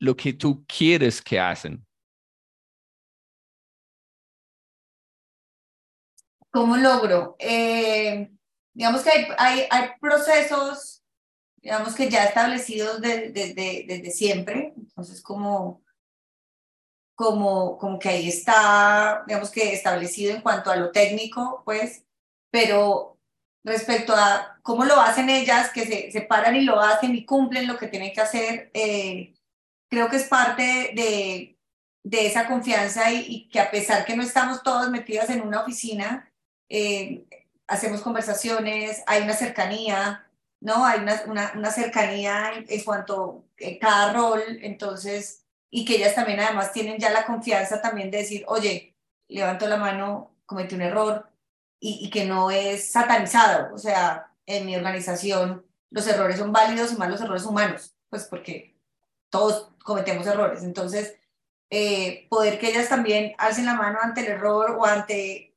lo 0.00 0.16
que 0.16 0.32
tú 0.32 0.64
quieres 0.66 1.22
que 1.22 1.38
hacen? 1.38 1.86
¿Cómo 6.50 6.76
logro? 6.76 7.36
Eh, 7.38 8.28
digamos 8.72 9.02
que 9.02 9.10
hay, 9.38 9.68
hay, 9.70 9.90
procesos, 10.00 11.04
digamos 11.62 11.94
que 11.94 12.10
ya 12.10 12.24
establecidos 12.24 13.00
desde 13.00 13.30
de, 13.30 13.54
de, 13.54 13.84
desde 13.86 14.10
siempre, 14.10 14.74
entonces 14.76 15.22
como, 15.22 15.80
como, 17.14 17.78
como 17.78 18.00
que 18.00 18.08
ahí 18.08 18.28
está, 18.28 19.22
digamos 19.28 19.52
que 19.52 19.72
establecido 19.72 20.34
en 20.34 20.42
cuanto 20.42 20.72
a 20.72 20.76
lo 20.76 20.90
técnico, 20.90 21.62
pues, 21.64 22.04
pero 22.50 23.13
respecto 23.64 24.14
a 24.14 24.58
cómo 24.62 24.84
lo 24.84 25.00
hacen 25.00 25.30
ellas, 25.30 25.70
que 25.70 25.86
se, 25.86 26.12
se 26.12 26.20
paran 26.20 26.54
y 26.54 26.62
lo 26.62 26.80
hacen 26.80 27.14
y 27.14 27.24
cumplen 27.24 27.66
lo 27.66 27.78
que 27.78 27.88
tienen 27.88 28.12
que 28.12 28.20
hacer, 28.20 28.70
eh, 28.74 29.34
creo 29.88 30.08
que 30.08 30.16
es 30.16 30.24
parte 30.24 30.92
de, 30.94 31.58
de 32.04 32.26
esa 32.26 32.46
confianza 32.46 33.10
y, 33.10 33.48
que 33.48 33.60
a 33.60 33.70
pesar 33.70 34.04
que 34.04 34.16
no 34.16 34.22
estamos 34.22 34.62
todas 34.62 34.90
metidas 34.90 35.30
en 35.30 35.40
una 35.40 35.62
oficina, 35.62 36.30
eh, 36.68 37.24
hacemos 37.66 38.02
conversaciones, 38.02 39.02
hay 39.06 39.22
una 39.22 39.32
cercanía, 39.32 40.26
¿no? 40.60 40.84
Hay 40.84 41.00
una, 41.00 41.22
una, 41.26 41.52
una 41.54 41.70
cercanía 41.70 42.52
en, 42.68 42.84
cuanto 42.84 43.46
a 43.58 43.78
cada 43.80 44.12
rol, 44.12 44.42
entonces, 44.60 45.44
y 45.70 45.84
que 45.84 45.96
ellas 45.96 46.14
también 46.14 46.40
además 46.40 46.72
tienen 46.72 46.98
ya 46.98 47.10
la 47.10 47.24
confianza 47.24 47.80
también 47.80 48.10
de 48.10 48.18
decir, 48.18 48.44
oye, 48.46 48.94
levanto 49.28 49.66
la 49.66 49.78
mano, 49.78 50.36
cometí 50.44 50.74
un 50.74 50.82
error, 50.82 51.30
y, 51.86 52.08
que 52.10 52.24
no 52.24 52.50
es 52.50 52.90
satanizado. 52.90 53.74
O 53.74 53.78
sea, 53.78 54.32
en 54.46 54.64
mi 54.64 54.74
organización 54.74 55.66
los 55.90 56.06
errores 56.06 56.38
son 56.38 56.50
válidos 56.50 56.92
y 56.92 56.96
más 56.96 57.10
los 57.10 57.20
errores 57.20 57.44
humanos, 57.44 57.94
pues 58.08 58.24
porque 58.24 58.76
todos 59.28 59.70
cometemos 59.84 60.26
errores. 60.26 60.62
Entonces, 60.62 61.16
eh, 61.70 62.26
poder 62.30 62.58
que 62.58 62.68
ellas 62.70 62.88
también 62.88 63.34
alcen 63.36 63.66
la 63.66 63.74
mano 63.74 63.98
ante 64.02 64.22
el 64.22 64.28
error 64.28 64.76
o 64.78 64.86
ante, 64.86 65.54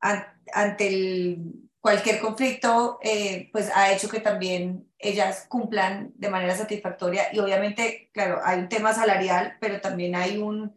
ante, 0.00 0.88
el, 0.88 1.70
cualquier 1.80 2.20
conflicto 2.20 2.98
eh, 3.02 3.48
pues 3.52 3.70
ha 3.74 3.92
hecho 3.92 4.08
que 4.08 4.20
también 4.20 4.90
ellas 4.98 5.46
cumplan 5.48 6.12
de 6.16 6.28
manera 6.28 6.56
satisfactoria 6.56 7.28
y 7.32 7.38
obviamente, 7.38 8.10
claro, 8.12 8.40
hay 8.44 8.58
un 8.58 8.68
tema 8.68 8.92
salarial, 8.92 9.56
pero 9.60 9.80
también 9.80 10.16
hay 10.16 10.38
un, 10.38 10.76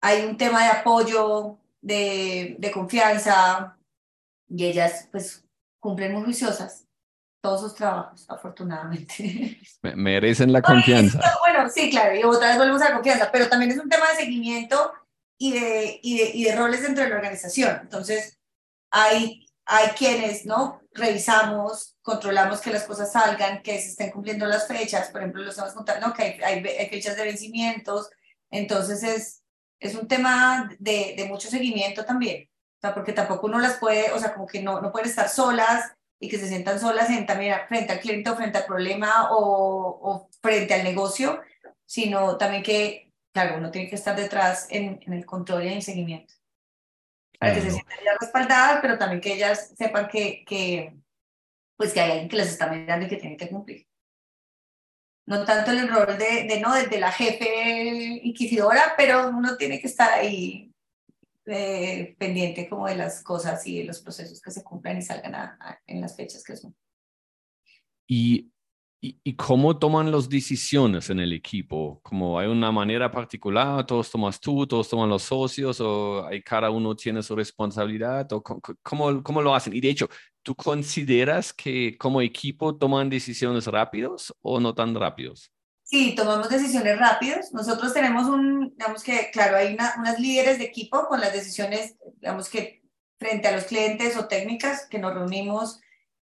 hay 0.00 0.24
un 0.24 0.36
tema 0.36 0.64
de 0.64 0.70
apoyo, 0.70 1.58
de, 1.80 2.56
de 2.58 2.70
confianza 2.72 3.76
y 4.50 4.66
ellas 4.66 5.08
pues 5.10 5.44
cumplen 5.78 6.12
muy 6.12 6.24
juiciosas 6.24 6.86
todos 7.40 7.62
sus 7.62 7.74
trabajos, 7.74 8.26
afortunadamente. 8.28 9.58
merecen 9.82 10.52
la 10.52 10.60
confianza. 10.60 11.20
Bueno, 11.40 11.70
sí, 11.70 11.90
claro, 11.90 12.14
y 12.14 12.22
otra 12.22 12.48
vez 12.48 12.58
volvemos 12.58 12.82
a 12.82 12.90
la 12.90 12.94
confianza, 12.96 13.30
pero 13.32 13.48
también 13.48 13.70
es 13.70 13.78
un 13.78 13.88
tema 13.88 14.08
de 14.10 14.16
seguimiento 14.16 14.92
y 15.38 15.52
de, 15.52 16.00
y 16.02 16.18
de, 16.18 16.30
y 16.34 16.44
de 16.44 16.56
roles 16.56 16.82
dentro 16.82 17.02
de 17.02 17.10
la 17.10 17.16
organización. 17.16 17.78
Entonces, 17.80 18.38
hay, 18.90 19.46
hay 19.64 19.88
quienes, 19.90 20.44
¿no? 20.44 20.82
Revisamos, 20.92 21.96
controlamos 22.02 22.60
que 22.60 22.70
las 22.70 22.84
cosas 22.84 23.12
salgan, 23.12 23.62
que 23.62 23.80
se 23.80 23.88
estén 23.88 24.10
cumpliendo 24.10 24.44
las 24.44 24.68
fechas, 24.68 25.08
por 25.08 25.22
ejemplo, 25.22 25.42
lo 25.42 25.50
estamos 25.50 25.72
contando, 25.72 26.12
que 26.12 26.22
hay, 26.44 26.66
hay, 26.66 26.88
fechas 26.90 27.16
de 27.16 27.24
vencimientos, 27.24 28.10
entonces 28.50 29.02
es, 29.02 29.42
es 29.78 29.94
un 29.94 30.08
tema 30.08 30.68
de, 30.78 31.14
de 31.16 31.24
mucho 31.26 31.48
seguimiento 31.48 32.04
también, 32.04 32.50
o 32.80 32.86
sea, 32.86 32.94
porque 32.94 33.12
tampoco 33.12 33.46
uno 33.46 33.58
las 33.58 33.76
puede, 33.76 34.10
o 34.12 34.18
sea, 34.18 34.32
como 34.32 34.46
que 34.46 34.62
no, 34.62 34.80
no 34.80 34.90
pueden 34.90 35.08
estar 35.08 35.28
solas, 35.28 35.92
y 36.20 36.28
que 36.28 36.38
se 36.38 36.48
sientan 36.48 36.78
solas 36.78 37.08
en, 37.10 37.26
también 37.26 37.56
frente 37.66 37.92
al 37.92 38.00
cliente 38.00 38.28
o 38.28 38.36
frente 38.36 38.58
al 38.58 38.66
problema 38.66 39.30
o, 39.32 39.98
o, 40.02 40.30
frente 40.42 40.74
al 40.74 40.84
negocio, 40.84 41.40
sino 41.86 42.36
también 42.36 42.62
que, 42.62 43.12
claro, 43.32 43.56
uno 43.56 43.70
tiene 43.70 43.88
que 43.88 43.96
estar 43.96 44.14
detrás 44.14 44.66
en, 44.70 45.00
en 45.06 45.14
el 45.14 45.24
control 45.24 45.64
y 45.64 45.68
en 45.68 45.74
el 45.74 45.82
seguimiento. 45.82 46.34
Para 47.38 47.54
que 47.54 47.62
se 47.62 47.70
sientan 47.70 47.98
ya 48.04 48.18
respaldadas, 48.20 48.80
pero 48.82 48.98
también 48.98 49.22
que 49.22 49.32
ellas 49.32 49.72
sepan 49.76 50.08
que, 50.08 50.44
que, 50.44 50.94
pues 51.76 51.94
que 51.94 52.00
hay 52.00 52.10
alguien 52.10 52.28
que 52.28 52.36
las 52.36 52.48
está 52.48 52.66
mirando 52.66 53.06
y 53.06 53.08
que 53.08 53.16
tienen 53.16 53.38
que 53.38 53.48
cumplir. 53.48 53.86
No 55.26 55.44
tanto 55.46 55.70
el 55.70 55.88
rol 55.88 56.18
de, 56.18 56.44
de 56.44 56.60
no, 56.60 56.74
desde 56.74 56.98
la 56.98 57.12
jefe 57.12 58.20
inquisidora, 58.22 58.94
pero 58.96 59.28
uno 59.28 59.56
tiene 59.56 59.80
que 59.80 59.86
estar 59.86 60.12
ahí 60.12 60.69
eh, 61.50 62.16
pendiente 62.18 62.68
como 62.68 62.86
de 62.86 62.96
las 62.96 63.22
cosas 63.22 63.66
y 63.66 63.82
los 63.84 64.00
procesos 64.00 64.40
que 64.40 64.50
se 64.50 64.62
cumplan 64.62 64.98
y 64.98 65.02
salgan 65.02 65.58
en 65.86 66.00
las 66.00 66.16
fechas 66.16 66.42
que 66.44 66.56
son. 66.56 66.74
Y, 68.06 68.50
y, 69.02 69.34
cómo 69.34 69.78
toman 69.78 70.10
las 70.10 70.28
decisiones 70.28 71.08
en 71.10 71.20
el 71.20 71.32
equipo? 71.32 72.00
¿Como 72.02 72.38
hay 72.38 72.48
una 72.48 72.70
manera 72.70 73.10
particular? 73.10 73.86
¿Todos 73.86 74.10
tomas 74.10 74.40
tú? 74.40 74.66
¿Todos 74.66 74.88
toman 74.88 75.08
los 75.08 75.22
socios? 75.22 75.80
¿O 75.80 76.26
hay, 76.26 76.42
cada 76.42 76.70
uno 76.70 76.94
tiene 76.94 77.22
su 77.22 77.34
responsabilidad? 77.34 78.30
¿O 78.32 78.42
cómo, 78.42 79.22
cómo 79.22 79.42
lo 79.42 79.54
hacen? 79.54 79.74
Y 79.74 79.80
de 79.80 79.90
hecho, 79.90 80.08
¿tú 80.42 80.54
consideras 80.54 81.52
que 81.52 81.96
como 81.96 82.20
equipo 82.20 82.76
toman 82.76 83.08
decisiones 83.08 83.66
rápidos 83.66 84.34
o 84.42 84.60
no 84.60 84.74
tan 84.74 84.94
rápidos? 84.94 85.50
Sí, 85.90 86.14
tomamos 86.14 86.48
decisiones 86.48 86.96
rápidas. 87.00 87.52
Nosotros 87.52 87.92
tenemos 87.92 88.28
un, 88.28 88.70
digamos 88.76 89.02
que, 89.02 89.28
claro, 89.32 89.56
hay 89.56 89.74
una, 89.74 89.92
unas 89.98 90.20
líderes 90.20 90.58
de 90.58 90.64
equipo 90.66 91.08
con 91.08 91.20
las 91.20 91.32
decisiones, 91.32 91.96
digamos 92.20 92.48
que 92.48 92.84
frente 93.18 93.48
a 93.48 93.52
los 93.52 93.64
clientes 93.64 94.16
o 94.16 94.28
técnicas 94.28 94.86
que 94.86 95.00
nos 95.00 95.12
reunimos 95.12 95.80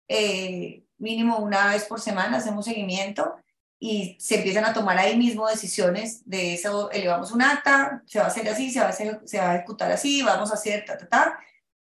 eh, 0.07 0.85
mínimo 0.97 1.39
una 1.39 1.67
vez 1.67 1.83
por 1.83 1.99
semana, 1.99 2.37
hacemos 2.37 2.63
seguimiento 2.63 3.35
y 3.77 4.15
se 4.21 4.35
empiezan 4.37 4.63
a 4.63 4.73
tomar 4.73 4.97
ahí 4.97 5.17
mismo 5.17 5.45
decisiones 5.49 6.21
de 6.23 6.53
eso, 6.53 6.89
elevamos 6.91 7.33
un 7.33 7.41
acta, 7.41 8.03
se 8.05 8.19
va 8.19 8.25
a 8.25 8.29
hacer 8.29 8.47
así, 8.47 8.71
se 8.71 8.79
va 8.79 8.85
a, 8.85 8.89
hacer, 8.89 9.19
se 9.25 9.37
va 9.37 9.51
a 9.51 9.55
ejecutar 9.57 9.91
así, 9.91 10.23
vamos 10.23 10.49
a 10.49 10.53
hacer 10.53 10.85
ta, 10.85 10.97
ta, 10.97 11.09
ta. 11.09 11.39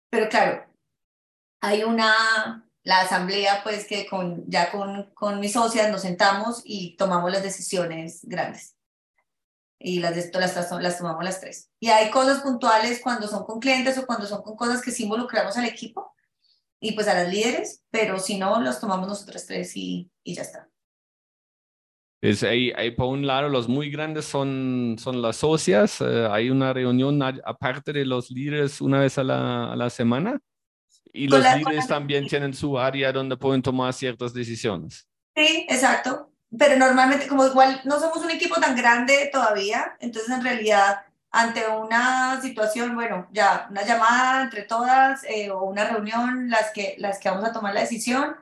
Pero 0.07 0.29
claro, 0.29 0.67
hay 1.61 1.83
una, 1.83 2.63
la 2.83 3.01
asamblea, 3.01 3.61
pues 3.63 3.85
que 3.85 4.07
con, 4.07 4.43
ya 4.49 4.71
con, 4.71 5.11
con 5.13 5.39
mis 5.39 5.53
socias 5.53 5.91
nos 5.91 6.01
sentamos 6.01 6.61
y 6.65 6.95
tomamos 6.97 7.31
las 7.31 7.43
decisiones 7.43 8.21
grandes. 8.23 8.75
Y 9.79 9.99
las, 9.99 10.15
las, 10.33 10.71
las 10.71 10.97
tomamos 10.97 11.23
las 11.23 11.39
tres. 11.39 11.71
Y 11.79 11.89
hay 11.89 12.11
cosas 12.11 12.41
puntuales 12.41 12.99
cuando 13.01 13.27
son 13.27 13.45
con 13.45 13.59
clientes 13.59 13.97
o 13.97 14.05
cuando 14.05 14.27
son 14.27 14.43
con 14.43 14.55
cosas 14.55 14.81
que 14.81 14.91
sí 14.91 15.03
involucramos 15.03 15.57
al 15.57 15.65
equipo 15.65 16.15
y 16.79 16.93
pues 16.93 17.07
a 17.07 17.13
las 17.13 17.31
líderes, 17.31 17.83
pero 17.91 18.19
si 18.19 18.37
no, 18.37 18.59
los 18.61 18.79
tomamos 18.79 19.07
nosotros 19.07 19.45
tres 19.45 19.75
y, 19.75 20.11
y 20.23 20.35
ya 20.35 20.41
está. 20.41 20.67
Es 22.21 22.43
ahí, 22.43 22.71
ahí, 22.75 22.91
por 22.91 23.07
un 23.07 23.25
lado, 23.25 23.49
los 23.49 23.67
muy 23.67 23.89
grandes 23.89 24.25
son, 24.25 24.95
son 24.99 25.23
las 25.23 25.37
socias. 25.37 26.01
Eh, 26.01 26.27
hay 26.29 26.51
una 26.51 26.71
reunión 26.71 27.19
aparte 27.23 27.91
de 27.91 28.05
los 28.05 28.29
líderes 28.29 28.79
una 28.79 28.99
vez 28.99 29.17
a 29.17 29.23
la, 29.23 29.71
a 29.71 29.75
la 29.75 29.89
semana. 29.89 30.39
Y 31.13 31.27
los 31.27 31.43
líderes 31.55 31.87
también 31.87 32.27
tienen 32.27 32.53
su 32.53 32.79
área 32.79 33.11
donde 33.11 33.37
pueden 33.37 33.61
tomar 33.61 33.93
ciertas 33.93 34.33
decisiones. 34.33 35.07
Sí, 35.35 35.65
exacto. 35.69 36.31
Pero 36.57 36.77
normalmente, 36.77 37.27
como 37.27 37.45
igual 37.45 37.81
no 37.85 37.99
somos 37.99 38.17
un 38.17 38.31
equipo 38.31 38.55
tan 38.59 38.75
grande 38.75 39.29
todavía, 39.31 39.97
entonces 39.99 40.31
en 40.33 40.43
realidad 40.43 41.05
ante 41.31 41.65
una 41.67 42.41
situación, 42.41 42.93
bueno, 42.93 43.27
ya 43.31 43.67
una 43.69 43.85
llamada 43.85 44.43
entre 44.43 44.63
todas 44.63 45.23
eh, 45.23 45.49
o 45.49 45.63
una 45.63 45.85
reunión, 45.85 46.49
las 46.49 46.71
que, 46.71 46.95
las 46.97 47.19
que 47.19 47.29
vamos 47.29 47.45
a 47.45 47.53
tomar 47.53 47.73
la 47.73 47.81
decisión 47.81 48.35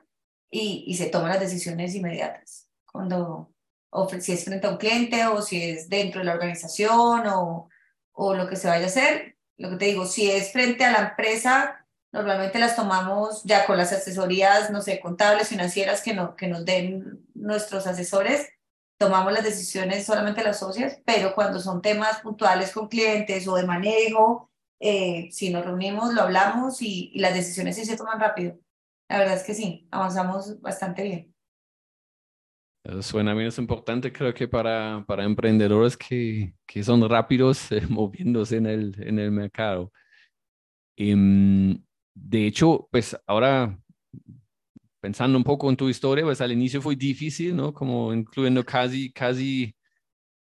y, 0.50 0.84
y 0.88 0.96
se 0.96 1.06
toman 1.06 1.30
las 1.30 1.40
decisiones 1.40 1.94
inmediatas. 1.94 2.68
Cuando, 2.92 3.54
o 3.92 4.10
si 4.10 4.32
es 4.32 4.44
frente 4.44 4.66
a 4.66 4.72
un 4.72 4.78
cliente 4.78 5.28
o 5.28 5.44
si 5.44 5.70
es 5.70 5.88
dentro 5.88 6.22
de 6.22 6.26
la 6.26 6.34
organización 6.34 7.28
o, 7.28 7.70
o 8.14 8.34
lo 8.34 8.50
que 8.50 8.56
se 8.56 8.68
vaya 8.68 8.86
a 8.86 8.88
hacer, 8.88 9.38
lo 9.58 9.70
que 9.70 9.76
te 9.76 9.86
digo, 9.86 10.06
si 10.06 10.32
es 10.32 10.52
frente 10.52 10.84
a 10.84 10.92
la 10.92 11.10
empresa, 11.10 11.79
Normalmente 12.12 12.58
las 12.58 12.76
tomamos 12.76 13.44
ya 13.44 13.66
con 13.66 13.78
las 13.78 13.94
asesorías, 13.94 14.72
no 14.72 14.82
sé, 14.82 15.00
contables, 15.00 15.50
financieras 15.50 16.02
que, 16.02 16.14
no, 16.14 16.36
que 16.36 16.48
nos 16.48 16.66
den 16.66 17.24
nuestros 17.36 17.86
asesores. 17.86 18.50
Tomamos 18.98 19.32
las 19.32 19.44
decisiones 19.44 20.06
solamente 20.06 20.44
las 20.44 20.60
socias, 20.60 21.00
pero 21.06 21.36
cuando 21.36 21.60
son 21.60 21.82
temas 21.82 22.20
puntuales 22.22 22.72
con 22.72 22.88
clientes 22.88 23.48
o 23.48 23.56
de 23.56 23.66
manejo, 23.66 24.50
eh, 24.80 25.30
si 25.32 25.52
nos 25.52 25.66
reunimos, 25.66 26.14
lo 26.14 26.24
hablamos 26.24 26.82
y, 26.82 27.12
y 27.14 27.20
las 27.20 27.34
decisiones 27.34 27.76
sí 27.76 27.86
se 27.86 27.96
toman 27.96 28.20
rápido. 28.20 28.58
La 29.08 29.20
verdad 29.20 29.36
es 29.36 29.44
que 29.44 29.54
sí, 29.54 29.88
avanzamos 29.92 30.60
bastante 30.62 31.04
bien. 31.04 31.34
Eso 32.84 33.04
suena 33.04 33.34
bien, 33.34 33.48
es 33.48 33.58
importante 33.58 34.12
creo 34.12 34.34
que 34.34 34.48
para, 34.48 35.04
para 35.06 35.26
emprendedores 35.26 35.98
que, 35.98 36.54
que 36.66 36.84
son 36.84 37.08
rápidos 37.08 37.72
eh, 37.72 37.86
moviéndose 37.88 38.58
en 38.58 38.66
el, 38.66 38.96
en 39.00 39.20
el 39.20 39.32
mercado. 39.32 39.92
Um, 40.98 41.82
de 42.22 42.48
hecho, 42.48 42.88
pues 42.92 43.18
ahora 43.26 43.78
pensando 45.00 45.38
un 45.38 45.44
poco 45.44 45.70
en 45.70 45.78
tu 45.78 45.90
historia, 45.90 46.24
pues 46.24 46.42
al 46.42 46.52
inicio 46.52 46.82
fue 46.82 46.96
difícil, 46.96 47.56
¿no? 47.56 47.74
Como 47.74 48.14
incluyendo 48.14 48.66
casi, 48.66 49.12
casi, 49.12 49.76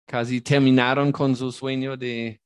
casi 0.05 0.41
terminaron 0.41 1.11
con 1.11 1.35
su 1.35 1.51
sueño 1.51 1.95
de, 1.95 2.41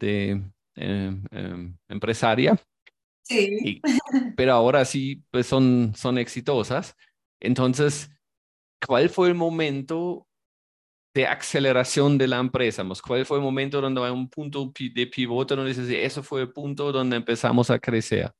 de 0.00 0.42
em, 0.74 1.24
em, 1.30 1.76
empresaria. 1.88 2.58
Sí. 3.22 3.80
pero 4.36 4.52
ahora 4.52 4.84
sí, 4.84 5.22
pues 5.30 5.46
son, 5.46 5.92
son 5.96 6.18
exitosas. 6.18 6.94
Entonces, 7.40 8.10
¿cuál 8.84 9.08
fue 9.08 9.28
el 9.28 9.34
momento 9.34 10.26
de 11.14 11.26
aceleración 11.26 12.18
de 12.18 12.28
la 12.28 12.38
empresa? 12.38 12.84
¿Cuál 13.04 13.26
fue 13.26 13.38
el 13.38 13.42
momento 13.42 13.80
donde 13.80 14.02
hay 14.04 14.12
un 14.12 14.28
punto 14.28 14.72
de 14.78 15.06
pivote 15.06 15.56
donde 15.56 15.72
dices, 15.72 15.88
eso 15.90 16.22
fue 16.22 16.42
el 16.42 16.52
punto 16.52 16.92
donde 16.92 17.16
empezamos 17.16 17.70
a 17.70 17.78
crecer? 17.78 18.32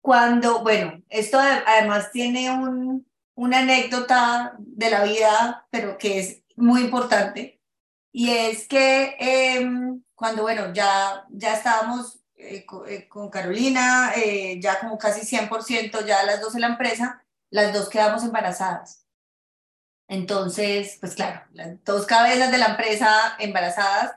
Cuando, 0.00 0.62
bueno, 0.62 1.02
esto 1.08 1.38
además 1.38 2.10
tiene 2.12 2.50
un, 2.50 3.06
una 3.34 3.60
anécdota 3.60 4.54
de 4.58 4.90
la 4.90 5.04
vida, 5.04 5.66
pero 5.70 5.98
que 5.98 6.18
es 6.18 6.42
muy 6.56 6.82
importante, 6.82 7.60
y 8.12 8.30
es 8.30 8.66
que 8.66 9.16
em, 9.18 10.02
cuando, 10.14 10.42
bueno, 10.42 10.72
ya, 10.72 11.24
ya 11.30 11.54
estábamos 11.54 12.20
eh, 12.36 12.66
eh, 12.88 13.08
con, 13.08 13.30
Carolina, 13.30 14.12
eh, 14.16 14.58
ya 14.60 14.80
como 14.80 14.98
casi 14.98 15.24
100%, 15.26 16.04
ya 16.06 16.24
las 16.24 16.40
dos 16.40 16.54
en 16.54 16.62
la 16.62 16.68
empresa, 16.68 17.24
las 17.50 17.72
dos 17.72 17.88
quedamos 17.88 18.24
embarazadas. 18.24 19.06
Entonces, 20.08 20.96
pues 21.00 21.14
claro, 21.14 21.42
las 21.52 21.82
dos 21.84 22.06
cabezas 22.06 22.50
de 22.50 22.58
la 22.58 22.66
empresa 22.70 23.36
embarazadas, 23.38 24.14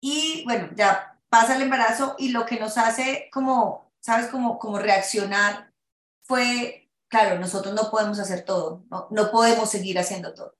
y 0.00 0.44
bueno, 0.44 0.68
ya 0.74 1.18
pasa 1.28 1.56
el 1.56 1.62
embarazo 1.62 2.16
y 2.18 2.30
lo 2.30 2.46
que 2.46 2.58
nos 2.58 2.76
hace 2.78 3.30
como 3.32 3.89
¿sabes? 4.00 4.28
Como, 4.28 4.58
como 4.58 4.78
reaccionar 4.78 5.72
fue, 6.22 6.90
claro, 7.08 7.38
nosotros 7.38 7.74
no 7.74 7.90
podemos 7.90 8.18
hacer 8.18 8.44
todo, 8.44 8.84
no, 8.90 9.08
no 9.10 9.30
podemos 9.30 9.70
seguir 9.70 9.98
haciendo 9.98 10.34
todo. 10.34 10.56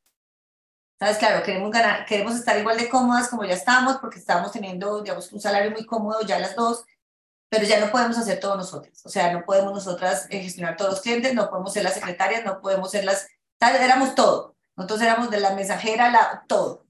¿Sabes? 0.99 1.17
Claro, 1.17 1.43
queremos, 1.43 1.71
ganar, 1.71 2.05
queremos 2.05 2.35
estar 2.35 2.59
igual 2.59 2.77
de 2.77 2.91
cómodas 2.91 3.29
como 3.29 3.45
ya 3.45 3.55
estamos, 3.55 3.97
porque 3.99 4.19
estábamos 4.19 4.53
teniendo, 4.53 5.01
digamos, 5.03 5.33
un 5.33 5.41
salario 5.41 5.71
muy 5.71 5.87
cómodo 5.87 6.21
ya 6.23 6.39
las 6.39 6.55
dos, 6.55 6.85
pero 7.49 7.65
ya 7.65 7.81
no 7.81 7.91
podemos 7.91 8.19
hacer 8.19 8.39
todo 8.39 8.57
nosotros. 8.57 9.01
O 9.07 9.09
sea, 9.09 9.33
no 9.33 9.45
podemos 9.45 9.73
nosotras 9.73 10.27
eh, 10.29 10.43
gestionar 10.43 10.77
todos 10.77 10.91
los 10.93 11.01
clientes, 11.01 11.35
no 11.35 11.49
podemos 11.49 11.73
ser 11.73 11.85
las 11.85 11.95
secretarias, 11.95 12.45
no 12.45 12.61
podemos 12.61 12.91
ser 12.91 13.05
las... 13.05 13.29
¿sabes? 13.59 13.81
Éramos 13.81 14.15
todo. 14.15 14.57
Nosotros 14.77 15.01
éramos 15.03 15.31
de 15.31 15.41
la 15.41 15.55
mensajera, 15.55 16.11
la, 16.11 16.45
todo. 16.47 16.87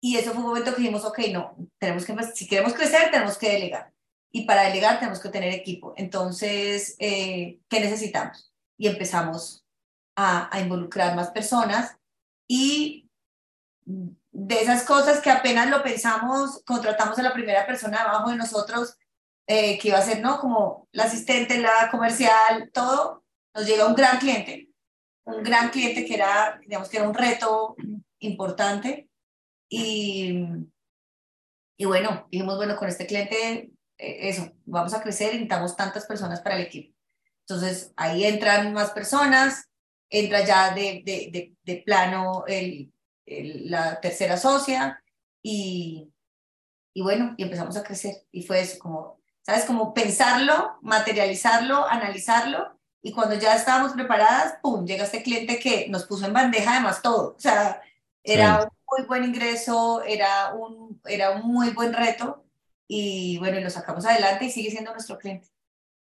Y 0.00 0.18
eso 0.18 0.32
fue 0.32 0.40
un 0.40 0.48
momento 0.48 0.72
que 0.72 0.82
dijimos, 0.82 1.04
ok, 1.04 1.18
no, 1.32 1.56
tenemos 1.78 2.04
que, 2.04 2.14
si 2.34 2.46
queremos 2.46 2.74
crecer, 2.74 3.10
tenemos 3.10 3.38
que 3.38 3.50
delegar 3.50 3.93
y 4.36 4.46
para 4.46 4.64
delegar 4.64 4.98
tenemos 4.98 5.20
que 5.20 5.28
tener 5.28 5.54
equipo. 5.54 5.94
Entonces, 5.96 6.96
eh, 6.98 7.60
¿qué 7.68 7.78
necesitamos? 7.78 8.52
Y 8.76 8.88
empezamos 8.88 9.64
a, 10.16 10.54
a 10.54 10.60
involucrar 10.60 11.14
más 11.14 11.30
personas 11.30 11.96
y 12.48 13.08
de 13.86 14.60
esas 14.60 14.82
cosas 14.82 15.20
que 15.20 15.30
apenas 15.30 15.70
lo 15.70 15.84
pensamos, 15.84 16.64
contratamos 16.66 17.16
a 17.16 17.22
la 17.22 17.32
primera 17.32 17.64
persona 17.64 18.02
abajo 18.02 18.30
de 18.30 18.36
nosotros 18.36 18.98
eh, 19.46 19.78
que 19.78 19.88
iba 19.88 19.98
a 19.98 20.02
ser, 20.02 20.20
¿no? 20.20 20.40
Como 20.40 20.88
la 20.90 21.04
asistente, 21.04 21.60
la 21.60 21.88
comercial, 21.92 22.72
todo, 22.72 23.24
nos 23.54 23.64
llega 23.64 23.86
un 23.86 23.94
gran 23.94 24.18
cliente, 24.18 24.68
un 25.26 25.44
gran 25.44 25.70
cliente 25.70 26.04
que 26.04 26.14
era, 26.14 26.58
digamos 26.66 26.88
que 26.88 26.96
era 26.96 27.08
un 27.08 27.14
reto 27.14 27.76
importante 28.18 29.08
y, 29.68 30.44
y 31.76 31.84
bueno, 31.84 32.26
dijimos, 32.32 32.56
bueno, 32.56 32.74
con 32.74 32.88
este 32.88 33.06
cliente, 33.06 33.70
eso, 34.28 34.52
vamos 34.64 34.94
a 34.94 35.02
crecer 35.02 35.28
y 35.28 35.38
necesitamos 35.38 35.76
tantas 35.76 36.06
personas 36.06 36.40
para 36.40 36.56
el 36.56 36.62
equipo. 36.62 36.94
Entonces 37.40 37.92
ahí 37.96 38.24
entran 38.24 38.72
más 38.72 38.90
personas, 38.90 39.68
entra 40.08 40.44
ya 40.44 40.74
de, 40.74 41.02
de, 41.04 41.28
de, 41.32 41.54
de 41.62 41.82
plano 41.82 42.44
el, 42.46 42.92
la 43.26 44.00
tercera 44.00 44.36
socia 44.36 45.02
y, 45.42 46.10
y 46.94 47.02
bueno, 47.02 47.34
y 47.36 47.42
empezamos 47.42 47.76
a 47.76 47.82
crecer. 47.82 48.26
Y 48.30 48.42
fue 48.42 48.60
eso, 48.60 48.78
como, 48.78 49.20
¿sabes? 49.42 49.64
Como 49.64 49.92
pensarlo, 49.92 50.78
materializarlo, 50.82 51.86
analizarlo. 51.86 52.78
Y 53.02 53.12
cuando 53.12 53.34
ya 53.34 53.54
estábamos 53.54 53.92
preparadas, 53.92 54.56
¡pum!, 54.62 54.86
llega 54.86 55.04
este 55.04 55.22
cliente 55.22 55.58
que 55.58 55.88
nos 55.88 56.04
puso 56.04 56.24
en 56.26 56.32
bandeja 56.32 56.72
además 56.72 57.02
todo. 57.02 57.34
O 57.36 57.40
sea, 57.40 57.82
era 58.22 58.62
un 58.62 58.68
muy 58.90 59.06
buen 59.06 59.24
ingreso, 59.24 60.02
era 60.02 60.54
un, 60.54 61.00
era 61.04 61.32
un 61.32 61.42
muy 61.42 61.70
buen 61.70 61.92
reto. 61.92 62.43
Y 62.88 63.38
bueno, 63.38 63.58
y 63.58 63.62
lo 63.62 63.70
sacamos 63.70 64.04
adelante 64.04 64.44
y 64.46 64.50
sigue 64.50 64.70
siendo 64.70 64.92
nuestro 64.92 65.18
cliente. 65.18 65.48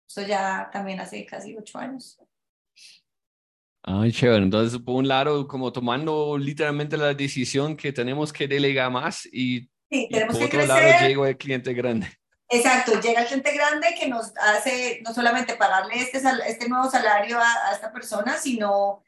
Eso 0.08 0.22
ya 0.22 0.68
también 0.72 1.00
hace 1.00 1.24
casi 1.26 1.56
ocho 1.56 1.78
años. 1.78 2.18
Ay, 3.82 4.12
chévere. 4.12 4.44
Entonces, 4.44 4.78
por 4.80 4.96
un 4.96 5.08
lado, 5.08 5.48
como 5.48 5.72
tomando 5.72 6.36
literalmente 6.36 6.96
la 6.96 7.14
decisión 7.14 7.76
que 7.76 7.92
tenemos 7.92 8.32
que 8.32 8.46
delegar 8.46 8.90
más 8.90 9.26
y, 9.26 9.60
sí, 9.90 10.06
y 10.10 10.20
por 10.20 10.30
que 10.30 10.44
otro 10.44 10.48
crecer. 10.48 10.68
lado 10.68 11.06
llega 11.08 11.28
el 11.28 11.36
cliente 11.36 11.72
grande. 11.72 12.08
Exacto, 12.52 13.00
llega 13.00 13.20
el 13.22 13.26
cliente 13.26 13.54
grande 13.54 13.86
que 13.98 14.08
nos 14.08 14.32
hace 14.36 15.00
no 15.04 15.14
solamente 15.14 15.54
pagarle 15.54 15.94
este, 16.00 16.20
este 16.46 16.68
nuevo 16.68 16.90
salario 16.90 17.38
a, 17.38 17.68
a 17.68 17.72
esta 17.72 17.92
persona, 17.92 18.36
sino 18.38 19.02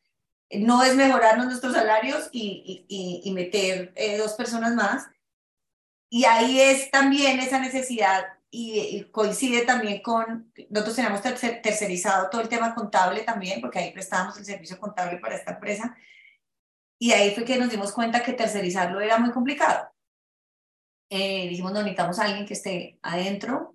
no 0.52 0.82
es 0.84 0.94
mejorarnos 0.94 1.46
nuestros 1.46 1.74
salarios 1.74 2.28
y, 2.30 2.86
y, 2.88 2.96
y- 3.24 3.28
y 3.28 3.32
meter 3.32 3.92
eh, 3.96 4.16
dos 4.18 4.34
personas 4.34 4.74
más. 4.74 5.06
Y 6.14 6.26
ahí 6.26 6.60
es 6.60 6.90
también 6.90 7.40
esa 7.40 7.58
necesidad 7.58 8.34
y, 8.50 8.80
y 8.80 9.04
coincide 9.10 9.62
también 9.64 10.02
con, 10.02 10.52
nosotros 10.68 10.96
tenemos 10.96 11.22
tercer- 11.22 11.62
tercerizado 11.62 12.28
todo 12.28 12.42
el 12.42 12.50
tema 12.50 12.74
contable 12.74 13.22
también, 13.22 13.62
porque 13.62 13.78
ahí 13.78 13.92
prestábamos 13.92 14.36
el 14.36 14.44
servicio 14.44 14.78
contable 14.78 15.16
para 15.16 15.36
esta 15.36 15.52
empresa. 15.52 15.96
Y 16.98 17.12
ahí 17.12 17.34
fue 17.34 17.46
que 17.46 17.56
nos 17.56 17.70
dimos 17.70 17.92
cuenta 17.92 18.22
que 18.22 18.34
tercerizarlo 18.34 19.00
era 19.00 19.16
muy 19.16 19.30
complicado. 19.30 19.88
Eh, 21.08 21.48
dijimos, 21.48 21.72
no, 21.72 21.78
necesitamos 21.78 22.18
a 22.18 22.24
alguien 22.24 22.44
que 22.44 22.52
esté 22.52 22.98
adentro, 23.00 23.74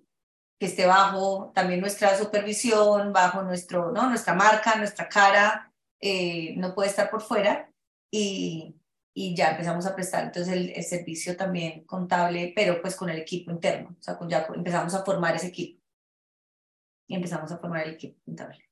que 0.60 0.66
esté 0.66 0.86
bajo 0.86 1.50
también 1.56 1.80
nuestra 1.80 2.16
supervisión, 2.16 3.12
bajo 3.12 3.42
nuestro, 3.42 3.90
¿no? 3.90 4.08
nuestra 4.08 4.34
marca, 4.34 4.76
nuestra 4.76 5.08
cara, 5.08 5.72
eh, 6.00 6.54
no 6.56 6.72
puede 6.72 6.90
estar 6.90 7.10
por 7.10 7.20
fuera. 7.20 7.68
Y, 8.12 8.76
y 9.20 9.34
ya 9.34 9.50
empezamos 9.50 9.84
a 9.84 9.96
prestar 9.96 10.26
entonces 10.26 10.54
el, 10.54 10.70
el 10.70 10.84
servicio 10.84 11.36
también 11.36 11.82
contable, 11.84 12.52
pero 12.54 12.80
pues 12.80 12.94
con 12.94 13.10
el 13.10 13.18
equipo 13.18 13.50
interno, 13.50 13.96
o 13.98 14.00
sea, 14.00 14.16
con, 14.16 14.28
ya 14.28 14.46
empezamos 14.54 14.94
a 14.94 15.04
formar 15.04 15.34
ese 15.34 15.48
equipo. 15.48 15.82
Y 17.08 17.16
empezamos 17.16 17.50
a 17.50 17.58
formar 17.58 17.84
el 17.84 17.94
equipo 17.94 18.16
contable. 18.24 18.64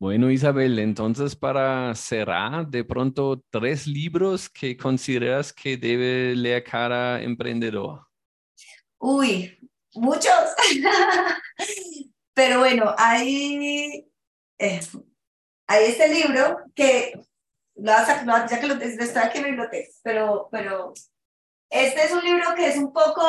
Bueno, 0.00 0.30
Isabel, 0.30 0.78
entonces 0.78 1.36
para 1.36 1.94
cerrar, 1.94 2.66
de 2.68 2.82
pronto 2.82 3.44
tres 3.50 3.86
libros 3.86 4.48
que 4.48 4.74
consideras 4.74 5.52
que 5.52 5.76
debe 5.76 6.34
leer 6.34 6.64
cada 6.64 7.20
emprendedor. 7.20 8.06
Uy, 8.98 9.68
muchos. 9.92 10.32
Pero 12.34 12.60
bueno, 12.60 12.94
hay, 12.96 14.08
eh, 14.58 14.80
hay 15.66 15.84
este 15.84 16.08
libro 16.08 16.56
que, 16.74 17.20
lo 17.76 17.92
vas 17.92 18.08
a- 18.08 18.22
lo- 18.24 18.46
ya 18.48 18.60
que 18.60 18.66
lo 18.68 18.74
estoy 18.74 19.22
aquí 19.22 19.38
en 19.38 19.42
la 19.44 19.48
biblioteca, 19.50 19.90
pero, 20.02 20.48
pero 20.50 20.92
este 21.70 22.04
es 22.04 22.12
un 22.12 22.24
libro 22.24 22.54
que 22.56 22.68
es 22.68 22.76
un 22.78 22.92
poco, 22.92 23.22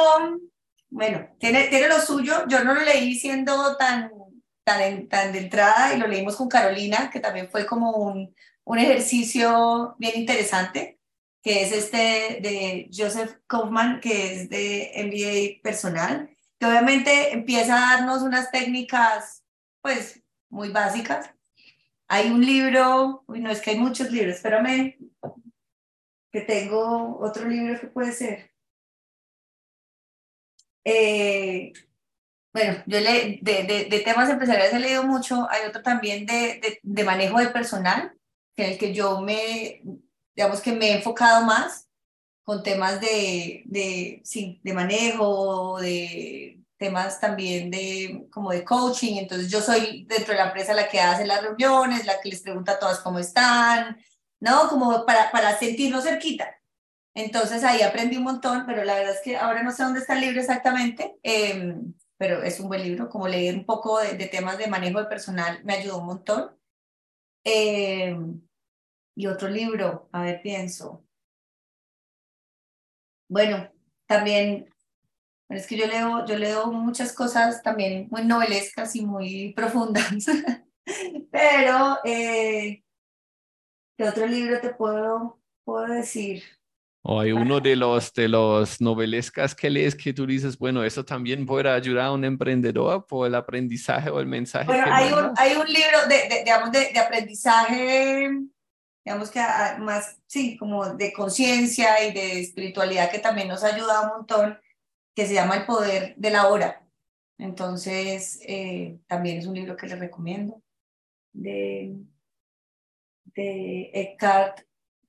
bueno, 0.90 1.28
tiene, 1.40 1.68
tiene 1.68 1.88
lo 1.90 2.00
suyo. 2.00 2.46
Yo 2.48 2.64
no 2.64 2.74
lo 2.74 2.82
leí 2.82 3.16
siendo 3.16 3.76
tan, 3.78 4.12
tan, 4.64 5.08
tan 5.10 5.32
de 5.34 5.40
entrada 5.40 5.94
y 5.94 5.98
lo 6.00 6.08
leímos 6.08 6.36
con 6.36 6.50
Carolina, 6.50 7.10
que 7.12 7.20
también 7.20 7.50
fue 7.50 7.66
como 7.66 7.92
un, 7.92 8.36
un 8.66 8.80
ejercicio 8.80 9.96
bien 10.00 10.14
interesante, 10.20 11.00
que 11.44 11.64
es 11.64 11.72
este 11.72 12.40
de 12.42 12.90
Joseph 12.96 13.38
Kaufman, 13.48 14.00
que 14.00 14.34
es 14.34 14.50
de 14.50 14.92
MBA 14.96 15.62
personal, 15.64 16.30
que 16.60 16.66
obviamente 16.66 17.34
empieza 17.34 17.76
a 17.78 17.98
darnos 17.98 18.22
unas 18.24 18.52
técnicas, 18.52 19.44
pues, 19.82 20.22
muy 20.50 20.70
básicas. 20.70 21.30
Hay 22.08 22.30
un 22.30 22.46
libro, 22.46 23.24
no, 23.28 23.50
es 23.50 23.62
que 23.62 23.72
hay 23.72 23.80
muchos 23.80 24.12
libros, 24.12 24.36
espérame, 24.36 24.98
que 26.32 26.42
tengo 26.42 27.18
otro 27.20 27.48
libro 27.48 27.80
que 27.80 27.88
puede 27.88 28.12
ser. 28.12 28.52
Eh, 30.84 31.74
bueno, 32.54 32.84
yo 32.86 33.00
le, 33.00 33.40
de, 33.42 33.88
de, 33.90 34.00
temas 34.00 34.30
empresariales 34.30 34.74
he 34.74 34.80
leído 34.80 35.04
mucho, 35.04 35.46
hay 35.50 35.68
otro 35.68 35.82
también 35.82 36.26
de, 36.26 36.80
manejo 37.04 37.40
de 37.40 37.50
personal, 37.50 38.14
en 38.56 38.72
el 38.72 38.78
que 38.78 38.94
yo 38.94 39.20
me, 39.20 39.82
digamos 40.36 40.62
que 40.62 40.72
me 40.72 40.92
he 40.92 40.98
enfocado 40.98 41.46
más 41.46 41.90
con 42.44 42.64
temas 42.64 43.02
de, 43.02 44.22
sí, 44.24 44.62
de 44.64 44.74
manejo, 44.74 45.80
de 45.82 46.62
temas 46.78 47.20
también 47.20 47.72
de 47.72 48.28
como 48.32 48.52
de 48.52 48.64
coaching, 48.64 49.18
entonces 49.18 49.50
yo 49.50 49.62
soy 49.62 50.06
dentro 50.08 50.34
de 50.34 50.40
la 50.40 50.48
empresa 50.48 50.74
la 50.74 50.88
que 50.90 51.00
hace 51.00 51.26
las 51.26 51.42
reuniones, 51.42 52.06
la 52.06 52.20
que 52.22 52.30
les 52.30 52.42
pregunta 52.42 52.74
a 52.74 52.80
todas 52.80 53.00
cómo 53.00 53.20
están, 53.20 53.98
¿no? 54.40 54.68
Como 54.70 55.06
para, 55.06 55.32
para 55.32 55.58
sentirnos 55.58 56.04
cerquita. 56.04 56.56
Entonces 57.14 57.64
ahí 57.64 57.82
aprendí 57.82 58.18
un 58.18 58.24
montón, 58.24 58.66
pero 58.66 58.84
la 58.84 58.96
verdad 58.96 59.14
es 59.14 59.22
que 59.24 59.38
ahora 59.38 59.64
no 59.64 59.72
sé 59.72 59.84
dónde 59.84 60.02
está 60.02 60.16
el 60.16 60.22
libro 60.22 60.42
exactamente, 60.42 61.16
eh, 61.24 61.76
pero 62.18 62.44
es 62.44 62.60
un 62.60 62.68
buen 62.68 62.84
libro, 62.84 63.10
como 63.10 63.28
leer 63.28 63.56
un 63.56 63.66
poco 63.66 64.00
de, 64.00 64.14
de 64.16 64.28
temas 64.28 64.58
de 64.58 64.68
manejo 64.68 65.00
de 65.00 65.06
personal 65.06 65.62
me 65.64 65.76
ayudó 65.76 66.00
un 66.00 66.08
montón. 66.08 66.58
Eh, 67.46 68.18
y 69.16 69.28
otro 69.28 69.50
libro, 69.50 70.10
a 70.12 70.24
ver, 70.24 70.42
pienso. 70.42 71.06
Bueno, 73.30 73.72
también, 74.08 74.70
bueno, 75.48 75.62
es 75.62 75.68
que 75.68 75.78
yo 75.78 75.88
leo, 75.88 76.26
yo 76.26 76.38
leo 76.38 76.72
muchas 76.72 77.14
cosas 77.14 77.62
también 77.62 78.08
muy 78.10 78.24
novelescas 78.24 78.96
y 78.96 79.06
muy 79.06 79.54
profundas, 79.54 80.08
pero 81.32 82.00
eh, 82.04 82.84
¿qué 83.98 84.04
otro 84.10 84.26
libro 84.28 84.60
te 84.60 84.74
puedo, 84.74 85.40
puedo 85.64 85.86
decir? 85.88 86.44
O 87.08 87.20
hay 87.22 87.32
uno 87.32 87.60
de 87.60 87.76
los, 87.76 88.12
de 88.14 88.28
los 88.28 88.82
novelescas 88.82 89.54
que 89.54 89.70
lees 89.70 89.94
que 89.94 90.12
tú 90.12 90.26
dices, 90.26 90.58
bueno, 90.58 90.84
eso 90.84 91.06
también 91.06 91.46
puede 91.46 91.70
ayudar 91.70 92.06
a 92.06 92.12
un 92.12 92.26
emprendedor 92.26 93.06
por 93.06 93.28
el 93.28 93.36
aprendizaje 93.36 94.10
o 94.10 94.20
el 94.20 94.26
mensaje 94.26 94.66
Bueno, 94.66 94.86
hay 94.92 95.14
un, 95.14 95.32
hay 95.38 95.56
un 95.56 95.68
libro 95.68 96.08
de, 96.10 96.28
de, 96.28 96.44
digamos, 96.44 96.72
de, 96.72 96.90
de 96.92 97.00
aprendizaje, 97.00 98.30
digamos 99.06 99.30
que 99.30 99.40
a- 99.40 99.78
más, 99.80 100.20
sí, 100.26 100.58
como 100.58 100.96
de 100.96 101.14
conciencia 101.14 102.04
y 102.08 102.12
de 102.12 102.40
espiritualidad 102.40 103.12
que 103.12 103.20
también 103.20 103.50
nos 103.50 103.64
ayuda 103.64 104.02
un 104.02 104.08
montón, 104.10 104.60
que 105.16 105.26
se 105.26 105.34
llama 105.34 105.56
El 105.56 105.66
Poder 105.66 106.16
de 106.18 106.30
la 106.30 106.48
Hora. 106.48 106.86
Entonces, 107.38 108.40
eh, 108.44 109.00
también 109.08 109.38
es 109.38 109.46
un 109.46 109.56
libro 109.56 109.76
que 109.76 109.88
les 109.88 110.00
recomiendo, 110.00 110.62
de, 111.34 111.96
de 113.36 113.92
Eckhart 113.94 114.62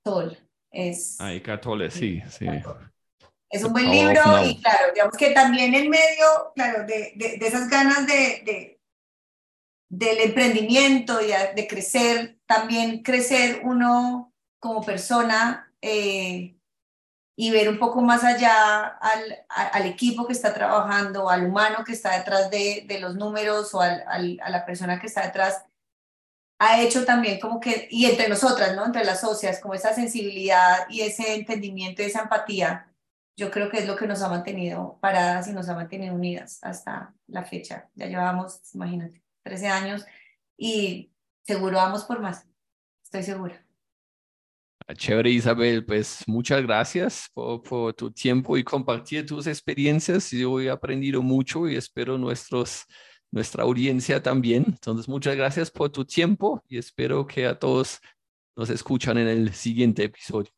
Tolle. 0.03 0.37
Es, 0.71 1.19
Ay, 1.19 1.41
Catole, 1.41 1.89
sí, 1.89 2.21
sí. 2.29 2.45
es 3.49 3.63
un 3.63 3.71
buen 3.71 3.89
libro 3.89 4.21
y 4.45 4.61
claro, 4.61 4.93
digamos 4.93 5.15
que 5.15 5.31
también 5.31 5.73
en 5.73 5.89
medio, 5.89 6.51
claro, 6.53 6.85
de, 6.85 7.13
de, 7.15 7.37
de 7.37 7.47
esas 7.47 7.69
ganas 7.69 8.05
de, 8.05 8.41
de, 8.45 8.81
del 9.89 10.19
emprendimiento 10.19 11.21
y 11.21 11.31
de 11.55 11.67
crecer, 11.67 12.37
también 12.45 13.01
crecer 13.01 13.61
uno 13.63 14.33
como 14.59 14.81
persona 14.81 15.73
eh, 15.81 16.56
y 17.39 17.51
ver 17.51 17.69
un 17.69 17.79
poco 17.79 18.01
más 18.01 18.23
allá 18.25 18.85
al, 18.87 19.45
al 19.49 19.85
equipo 19.85 20.27
que 20.27 20.33
está 20.33 20.53
trabajando, 20.55 21.29
al 21.29 21.45
humano 21.47 21.83
que 21.85 21.93
está 21.93 22.17
detrás 22.17 22.49
de, 22.51 22.85
de 22.87 22.99
los 22.99 23.15
números 23.15 23.73
o 23.75 23.81
al, 23.81 24.03
al- 24.07 24.39
a 24.43 24.49
la 24.49 24.65
persona 24.65 24.99
que 24.99 25.07
está 25.07 25.23
detrás, 25.25 25.63
ha 26.59 26.81
hecho 26.81 27.05
también 27.05 27.39
como 27.39 27.59
que, 27.59 27.87
y 27.91 28.05
entre 28.05 28.29
nosotras, 28.29 28.75
¿no? 28.75 28.85
Entre 28.85 29.05
las 29.05 29.21
socias, 29.21 29.59
como 29.59 29.75
esa 29.75 29.93
sensibilidad 29.93 30.87
y 30.89 31.01
ese 31.01 31.35
entendimiento 31.35 32.01
y 32.01 32.05
esa 32.05 32.21
empatía 32.23 32.91
yo 33.39 33.51
creo 33.51 33.69
que 33.69 33.77
es 33.77 33.87
lo 33.87 33.95
que 33.95 34.07
nos 34.07 34.23
ha 34.23 34.29
mantenido 34.29 34.97
paradas 34.99 35.47
y 35.47 35.53
nos 35.53 35.69
ha 35.69 35.75
mantenido 35.75 36.15
unidas 36.15 36.57
hasta 36.63 37.13
la 37.27 37.43
fecha. 37.45 37.87
Ya 37.93 38.07
llevamos, 38.07 38.61
imagínate, 38.73 39.23
13 39.43 39.67
años 39.67 40.05
y 40.57 41.11
seguro 41.45 41.77
vamos 41.77 42.03
por 42.05 42.19
más, 42.19 42.47
estoy 43.03 43.21
segura. 43.23 43.66
Ah, 44.89 44.93
chévere, 44.95 45.29
Isabel. 45.29 45.85
Pues 45.85 46.23
muchas 46.27 46.61
gracias 46.63 47.29
por, 47.33 47.93
tu 47.93 48.09
tiempo 48.11 48.57
y 48.57 48.63
compartir 48.63 49.25
tus 49.25 49.45
experiencias. 49.45 50.31
Yo 50.31 50.61
he 50.61 50.69
aprendido 50.69 51.21
mucho 51.21 51.67
y 51.67 51.75
espero 51.75 52.17
nuestros, 52.17 52.85
nuestra 53.29 53.63
audiencia 53.63 54.23
también. 54.23 54.63
Entonces, 54.67 55.09
muchas 55.09 55.35
gracias 55.35 55.69
por 55.71 55.89
tu 55.89 56.05
tiempo 56.05 56.63
y 56.69 56.77
espero 56.77 57.27
que 57.27 57.45
a 57.47 57.59
todos 57.59 57.99
nos 58.55 58.69
escuchan 58.69 59.17
en 59.17 59.27
el 59.27 59.53
siguiente 59.53 60.05
episodio. 60.05 60.56